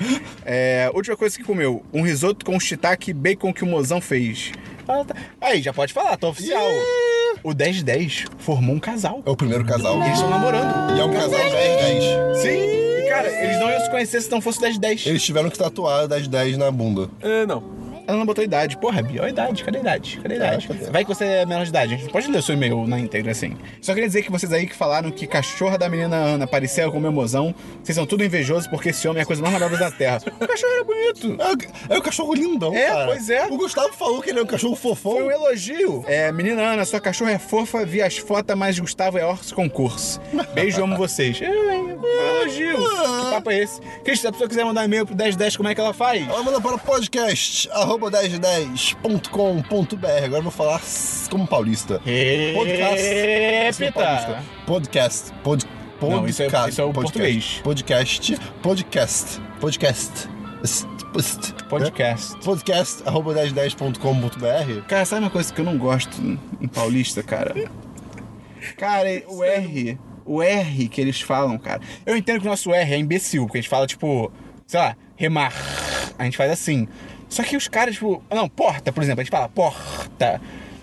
[0.46, 4.52] É, última coisa que comeu, um risoto com shiitake e bacon que o mozão fez.
[4.88, 5.16] Ah, tá.
[5.40, 6.68] Aí, já pode falar, tá oficial.
[7.44, 9.24] O 1010 formou um casal.
[9.26, 10.00] É o primeiro casal.
[10.04, 10.96] Eles estão namorando.
[10.96, 12.36] E é um casal 10-10.
[12.36, 12.50] Sim.
[12.50, 15.08] E, cara, eles não iam se conhecer se não fosse o 1010.
[15.08, 17.10] Eles tiveram que tatuar 10-10 na bunda.
[17.20, 17.81] É, não.
[18.08, 18.78] Ela não botou idade.
[18.78, 19.64] Porra, Bia, olha a idade.
[19.64, 20.20] Cadê a idade?
[20.22, 20.68] Cadê a idade?
[20.68, 20.86] cadê?
[20.92, 21.94] Vai que você é menor de idade.
[21.94, 23.58] A gente pode ler o seu e-mail na íntegra, assim.
[23.82, 26.98] Só queria dizer que vocês aí que falaram que cachorra da menina Ana parecia com
[26.98, 27.54] o meu mozão,
[27.84, 30.22] vocês são tudo invejosos porque esse homem é a coisa mais maravilhosa da Terra.
[30.40, 31.38] O cachorro era bonito.
[31.90, 33.06] É, o- é cachorro lindão, É, cara.
[33.08, 33.46] pois é.
[33.48, 35.14] O Gustavo falou que ele é um cachorro fofão.
[35.14, 36.04] Foi um elogio.
[36.08, 40.20] É, menina Ana, sua cachorra é fofa, vi as fotos, mas Gustavo é orso concurso.
[40.54, 41.40] Beijo, amo vocês.
[41.42, 41.50] Hein?
[41.50, 42.78] Foi um elogio.
[42.78, 43.80] Que papo é esse?
[44.04, 46.28] Cris, se a pessoa quiser mandar e-mail pro 1010, como é que ela faz?
[46.28, 50.26] Ela manda para podcast, arroba 1010.com.br.
[50.26, 50.82] Agora eu vou falar
[51.30, 52.02] como paulista.
[52.56, 53.84] Podcast.
[53.84, 54.44] Como paulista.
[54.66, 55.32] Podcast.
[55.44, 55.66] Pod,
[56.00, 56.22] podcast.
[56.22, 57.62] Não, isso é- isso é o português.
[57.64, 58.38] Podcast.
[58.62, 59.42] Podcast.
[59.60, 60.30] Podcast.
[60.64, 60.88] Est-
[61.18, 62.36] est- Podcast.
[62.44, 64.82] Podcast, arroba 1010.com.br.
[64.88, 67.54] Cara, sabe uma coisa que eu não gosto em paulista, cara?
[68.78, 69.98] Cara, o R.
[70.24, 71.82] O R que eles falam, cara.
[72.06, 74.32] Eu entendo que o nosso R é imbecil, porque a gente fala, tipo,
[74.68, 75.52] sei lá, remar.
[76.18, 76.88] A gente faz assim.
[77.32, 78.22] Só que os caras, tipo.
[78.30, 80.40] Não, porta, por exemplo, a gente fala porta.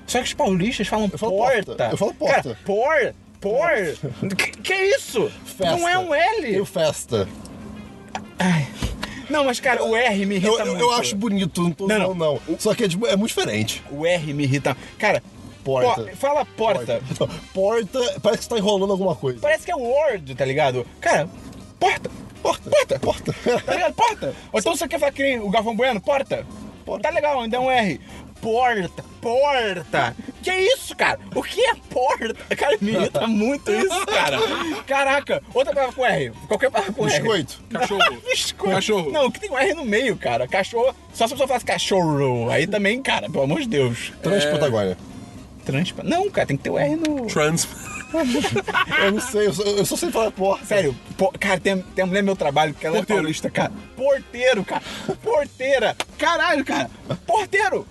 [0.06, 1.64] Só que os paulistas falam falo porta.
[1.66, 1.88] porta.
[1.92, 2.42] Eu falo porta.
[2.42, 3.14] Cara, por.
[3.40, 4.34] Por.
[4.36, 5.30] que, que é isso?
[5.44, 5.76] Festa.
[5.76, 6.50] Não é um L.
[6.54, 7.28] E o festa.
[9.28, 10.80] Não, mas, cara, o R me irrita Eu, eu, muito.
[10.80, 12.14] eu acho bonito, não tô Não, zoando,
[12.48, 12.58] não.
[12.58, 13.82] Só que é, tipo, é muito diferente.
[13.90, 14.74] O R me irrita.
[14.98, 15.22] Cara,
[15.62, 16.02] Porta.
[16.02, 17.02] po- fala porta.
[17.52, 19.38] Porta, parece que você tá enrolando alguma coisa.
[19.40, 20.86] Parece que é Word, tá ligado?
[21.00, 21.28] Cara,
[21.78, 22.10] porta.
[22.48, 22.70] Porta.
[22.70, 22.98] Porta.
[22.98, 23.34] Porta.
[23.60, 23.94] Tá ligado?
[23.94, 24.34] Porta.
[24.52, 26.00] Ou então você quer falar que nem o Galvão Bueno?
[26.00, 26.46] Porta.
[27.02, 28.00] Tá legal, ainda é um R.
[28.40, 30.16] Porta, porta.
[30.42, 31.18] Que isso, cara?
[31.34, 32.56] O que é porta?
[32.56, 34.38] Cara, me irrita muito isso, cara.
[34.86, 35.42] Caraca.
[35.52, 36.32] Outra palavra com R.
[36.46, 37.18] Qualquer palavra com R.
[37.18, 37.60] Biscoito.
[37.68, 38.20] Cachorro.
[38.24, 38.74] Biscoito.
[38.74, 39.10] Cachorro.
[39.10, 40.48] Não, que tem um R no meio, cara.
[40.48, 40.94] Cachorro.
[41.12, 42.48] Só se a pessoa falasse cachorro.
[42.48, 44.12] Aí também, cara, pelo amor de Deus.
[44.22, 44.96] Transpatagônia.
[45.64, 46.02] Transpa.
[46.02, 47.26] Não, cara, tem que ter o R no.
[47.26, 47.68] Trans.
[49.04, 50.64] Eu não sei, eu só, eu só sei falar porta.
[50.64, 53.20] Sério, po- cara, tem, tem a mulher no meu trabalho que ela Porteiro.
[53.20, 53.72] é paulista, cara.
[53.96, 54.82] Porteiro, cara.
[55.22, 55.96] Porteira.
[56.18, 56.90] Caralho, cara.
[57.26, 57.86] Porteiro.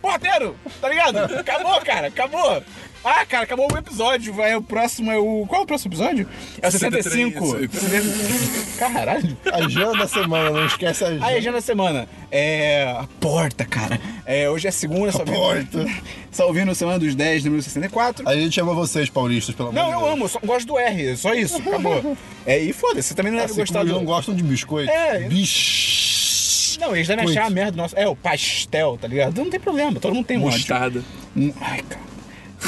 [0.00, 0.56] Porteiro.
[0.80, 1.18] Tá ligado?
[1.18, 2.06] Acabou, cara.
[2.08, 2.62] Acabou.
[3.08, 4.32] Ah, cara, acabou o episódio.
[4.34, 5.44] Vai, o próximo é o.
[5.46, 6.28] Qual é o próximo episódio?
[6.60, 7.46] É o 65.
[7.70, 8.74] 63.
[8.78, 9.36] Caralho.
[9.52, 11.26] Agenda da semana, não esquece a agenda.
[11.26, 12.08] Aí, agenda da semana.
[12.30, 12.84] É.
[12.98, 14.00] A porta, cara.
[14.24, 15.36] É, hoje é segunda, só ouvindo.
[15.36, 15.86] porta.
[16.36, 18.28] Só ouvindo Semana dos 10, número 64.
[18.28, 20.12] A gente ama vocês, paulistas, pelo amor Não, de eu Deus.
[20.12, 22.14] amo, eu só gosto do R, só isso, acabou.
[22.44, 23.90] É, e foda-se, você também não deve Assim gostar como do.
[23.92, 24.90] eles não gostam de biscoito.
[24.90, 25.20] É.
[25.20, 26.78] Bicho.
[26.78, 27.38] Não, eles devem Coito.
[27.40, 27.96] achar a merda do nosso.
[27.98, 29.34] É, o pastel, tá ligado?
[29.42, 30.40] Não tem problema, todo mundo tem um.
[30.40, 31.02] Mostarda.
[31.34, 32.02] Hum, Ai, cara.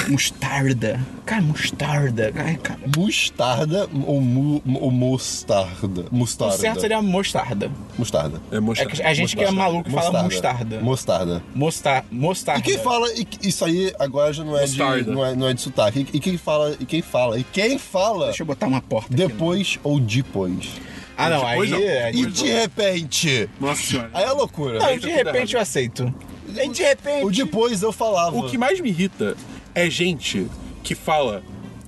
[0.08, 1.00] Mostarda.
[1.26, 2.32] Cara, mostarda.
[2.36, 2.78] Ai, cara.
[2.96, 6.06] Mostarda ou, mu, ou mostarda?
[6.10, 6.56] O Mostarda.
[6.56, 7.70] certo seria mostarda.
[7.98, 8.40] Mostarda.
[8.52, 8.92] É É mostarda.
[8.92, 10.80] que a gente que é maluco fala mostarda.
[10.80, 11.42] Mostarda.
[11.54, 12.60] Mostar, mostarda.
[12.60, 15.12] E quem fala, e- isso aí agora já não é, de, Mostarda.
[15.12, 16.06] não é, não é de sotaque.
[16.12, 19.06] E, e quem fala, e quem fala, e quem fala Deixa eu botar uma porta
[19.12, 20.70] aqui, depois ou depois.
[21.16, 21.50] Ah, não, aí.
[21.50, 21.78] Depois não.
[21.78, 24.10] é- E de repente, Nossa senhora.
[24.14, 24.78] aí é loucura.
[24.78, 26.14] Não, de repente eu aceito.
[26.48, 27.24] E de repente.
[27.26, 28.36] O depois eu falava.
[28.36, 29.36] O que mais me irrita
[29.78, 30.46] é gente
[30.82, 31.42] que fala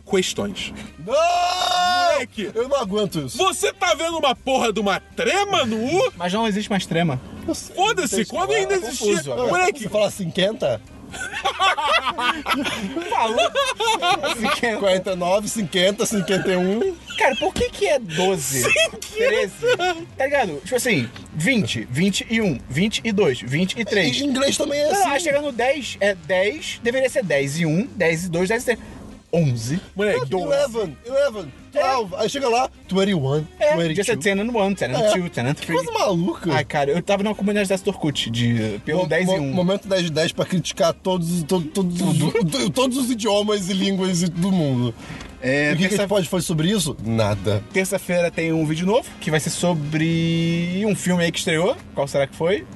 [0.08, 0.72] questões.
[1.06, 1.14] Não!
[2.12, 2.50] Moleque!
[2.54, 3.38] Eu não aguento isso.
[3.38, 6.12] Você tá vendo uma porra de uma trema no U?
[6.16, 7.20] Mas não existe mais trema.
[7.74, 8.88] Foda-se, quando que ainda falar.
[8.88, 9.34] existia.
[9.36, 10.80] Moleque, Você fala assim, quenta?
[13.08, 13.50] Falou.
[14.22, 16.94] Assim que é- 49, 50, 51.
[17.18, 18.62] Cara, por que que é 12?
[19.12, 19.52] 13?
[20.16, 20.60] Tá ligado?
[20.62, 24.20] Tipo assim, 20, 21, 22, 23.
[24.20, 25.10] Em inglês também é Não, assim.
[25.10, 28.62] aí chega no 10, é 10, deveria ser 10 e 1, 10 e 2, 10
[28.62, 28.78] e 3.
[29.32, 29.80] 11.
[29.94, 30.46] moleque, 12.
[30.46, 32.14] 11, 11, 12.
[32.16, 33.88] Aí chega lá, 21, É, 22.
[33.88, 35.10] podia ser 10 and 1, 10 and É.
[35.18, 35.82] 2, 10 and Que 3.
[35.84, 36.52] coisa maluca.
[36.52, 39.38] Ai, cara, eu tava numa comunidade dessa do Orkut, de, pelo Mo- 10 e mo-
[39.38, 39.52] 1.
[39.52, 42.18] Momento 10 de 10 pra criticar todos, to- todos, os-
[42.74, 44.94] todos os idiomas e línguas do mundo.
[45.42, 46.94] É, e o que, que a terça- gente pode fazer sobre isso?
[47.02, 47.64] Nada.
[47.72, 51.74] Terça-feira tem um vídeo novo, que vai ser sobre um filme aí que estreou.
[51.94, 52.66] Qual será que foi?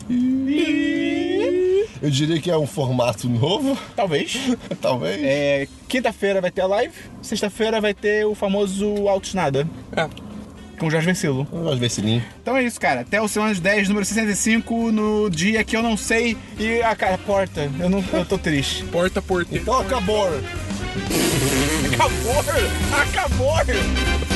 [2.02, 4.36] Eu diria que é um formato novo, Talvez.
[4.80, 5.20] talvez.
[5.22, 6.92] É, Quinta-feira vai ter a live,
[7.22, 9.66] sexta-feira vai ter o famoso Altos Nada,
[9.96, 10.08] É.
[10.78, 11.46] com o Jorge Vecilo.
[11.52, 12.22] Vamos ver Sininho.
[12.42, 13.00] Então é isso, cara.
[13.02, 16.36] Até o Semana dos 10, número 65, no dia que eu não sei.
[16.58, 17.70] E a cara, porta.
[17.78, 18.84] Eu não eu tô triste.
[18.90, 19.62] Porta, porteiro.
[19.62, 20.28] Então acabou.
[21.94, 22.44] Acabou!
[23.00, 24.34] Acabou!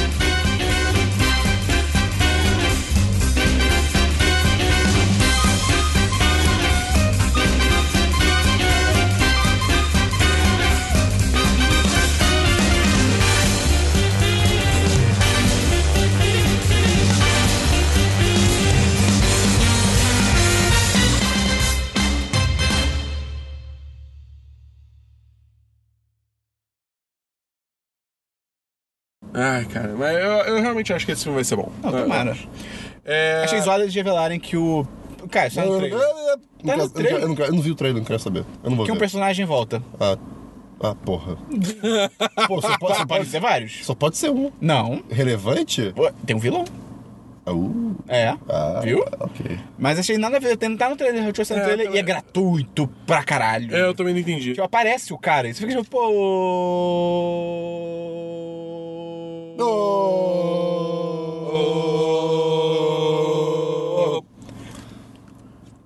[29.40, 31.70] Ai, cara, mas eu, eu realmente acho que esse filme vai ser bom.
[31.82, 32.36] Não, tomara.
[33.05, 33.43] É...
[33.44, 34.85] Achei zoado eles revelarem que o.
[35.31, 35.98] Cara, só no trailer.
[36.01, 36.10] Tá no
[36.65, 37.23] quero- eu, não trailer?
[37.23, 38.44] eu não eu não vi o trailer, não quero saber.
[38.65, 39.01] Eu não vou Que um ver.
[39.01, 39.82] personagem volta.
[40.01, 40.16] Ah,
[40.81, 41.36] ah, porra.
[42.48, 43.85] Pô, só pode, só Pode, ser vários?
[43.86, 44.51] só pode ser um.
[44.60, 45.02] Não.
[45.10, 45.93] Relevante?
[45.94, 46.65] Pô, Tem um vilão.
[47.47, 48.36] Uh, É.
[48.48, 49.02] ah, Viu?
[49.20, 49.59] Ok.
[49.78, 50.56] Mas achei nada a ver.
[50.59, 52.01] Tem- Tá no trailer, eu tinha no É, trailer e também.
[52.01, 53.74] é gratuito pra caralho.
[53.74, 54.51] É, eu também não entendi.
[54.51, 56.09] Tipo, aparece o cara e você fica tipo, pô.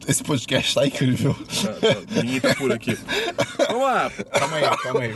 [0.07, 1.35] Esse podcast tá incrível.
[2.11, 2.99] Ninguém tá por aqui.
[3.69, 4.11] Vamos lá.
[4.11, 5.15] Calma aí, calma aí.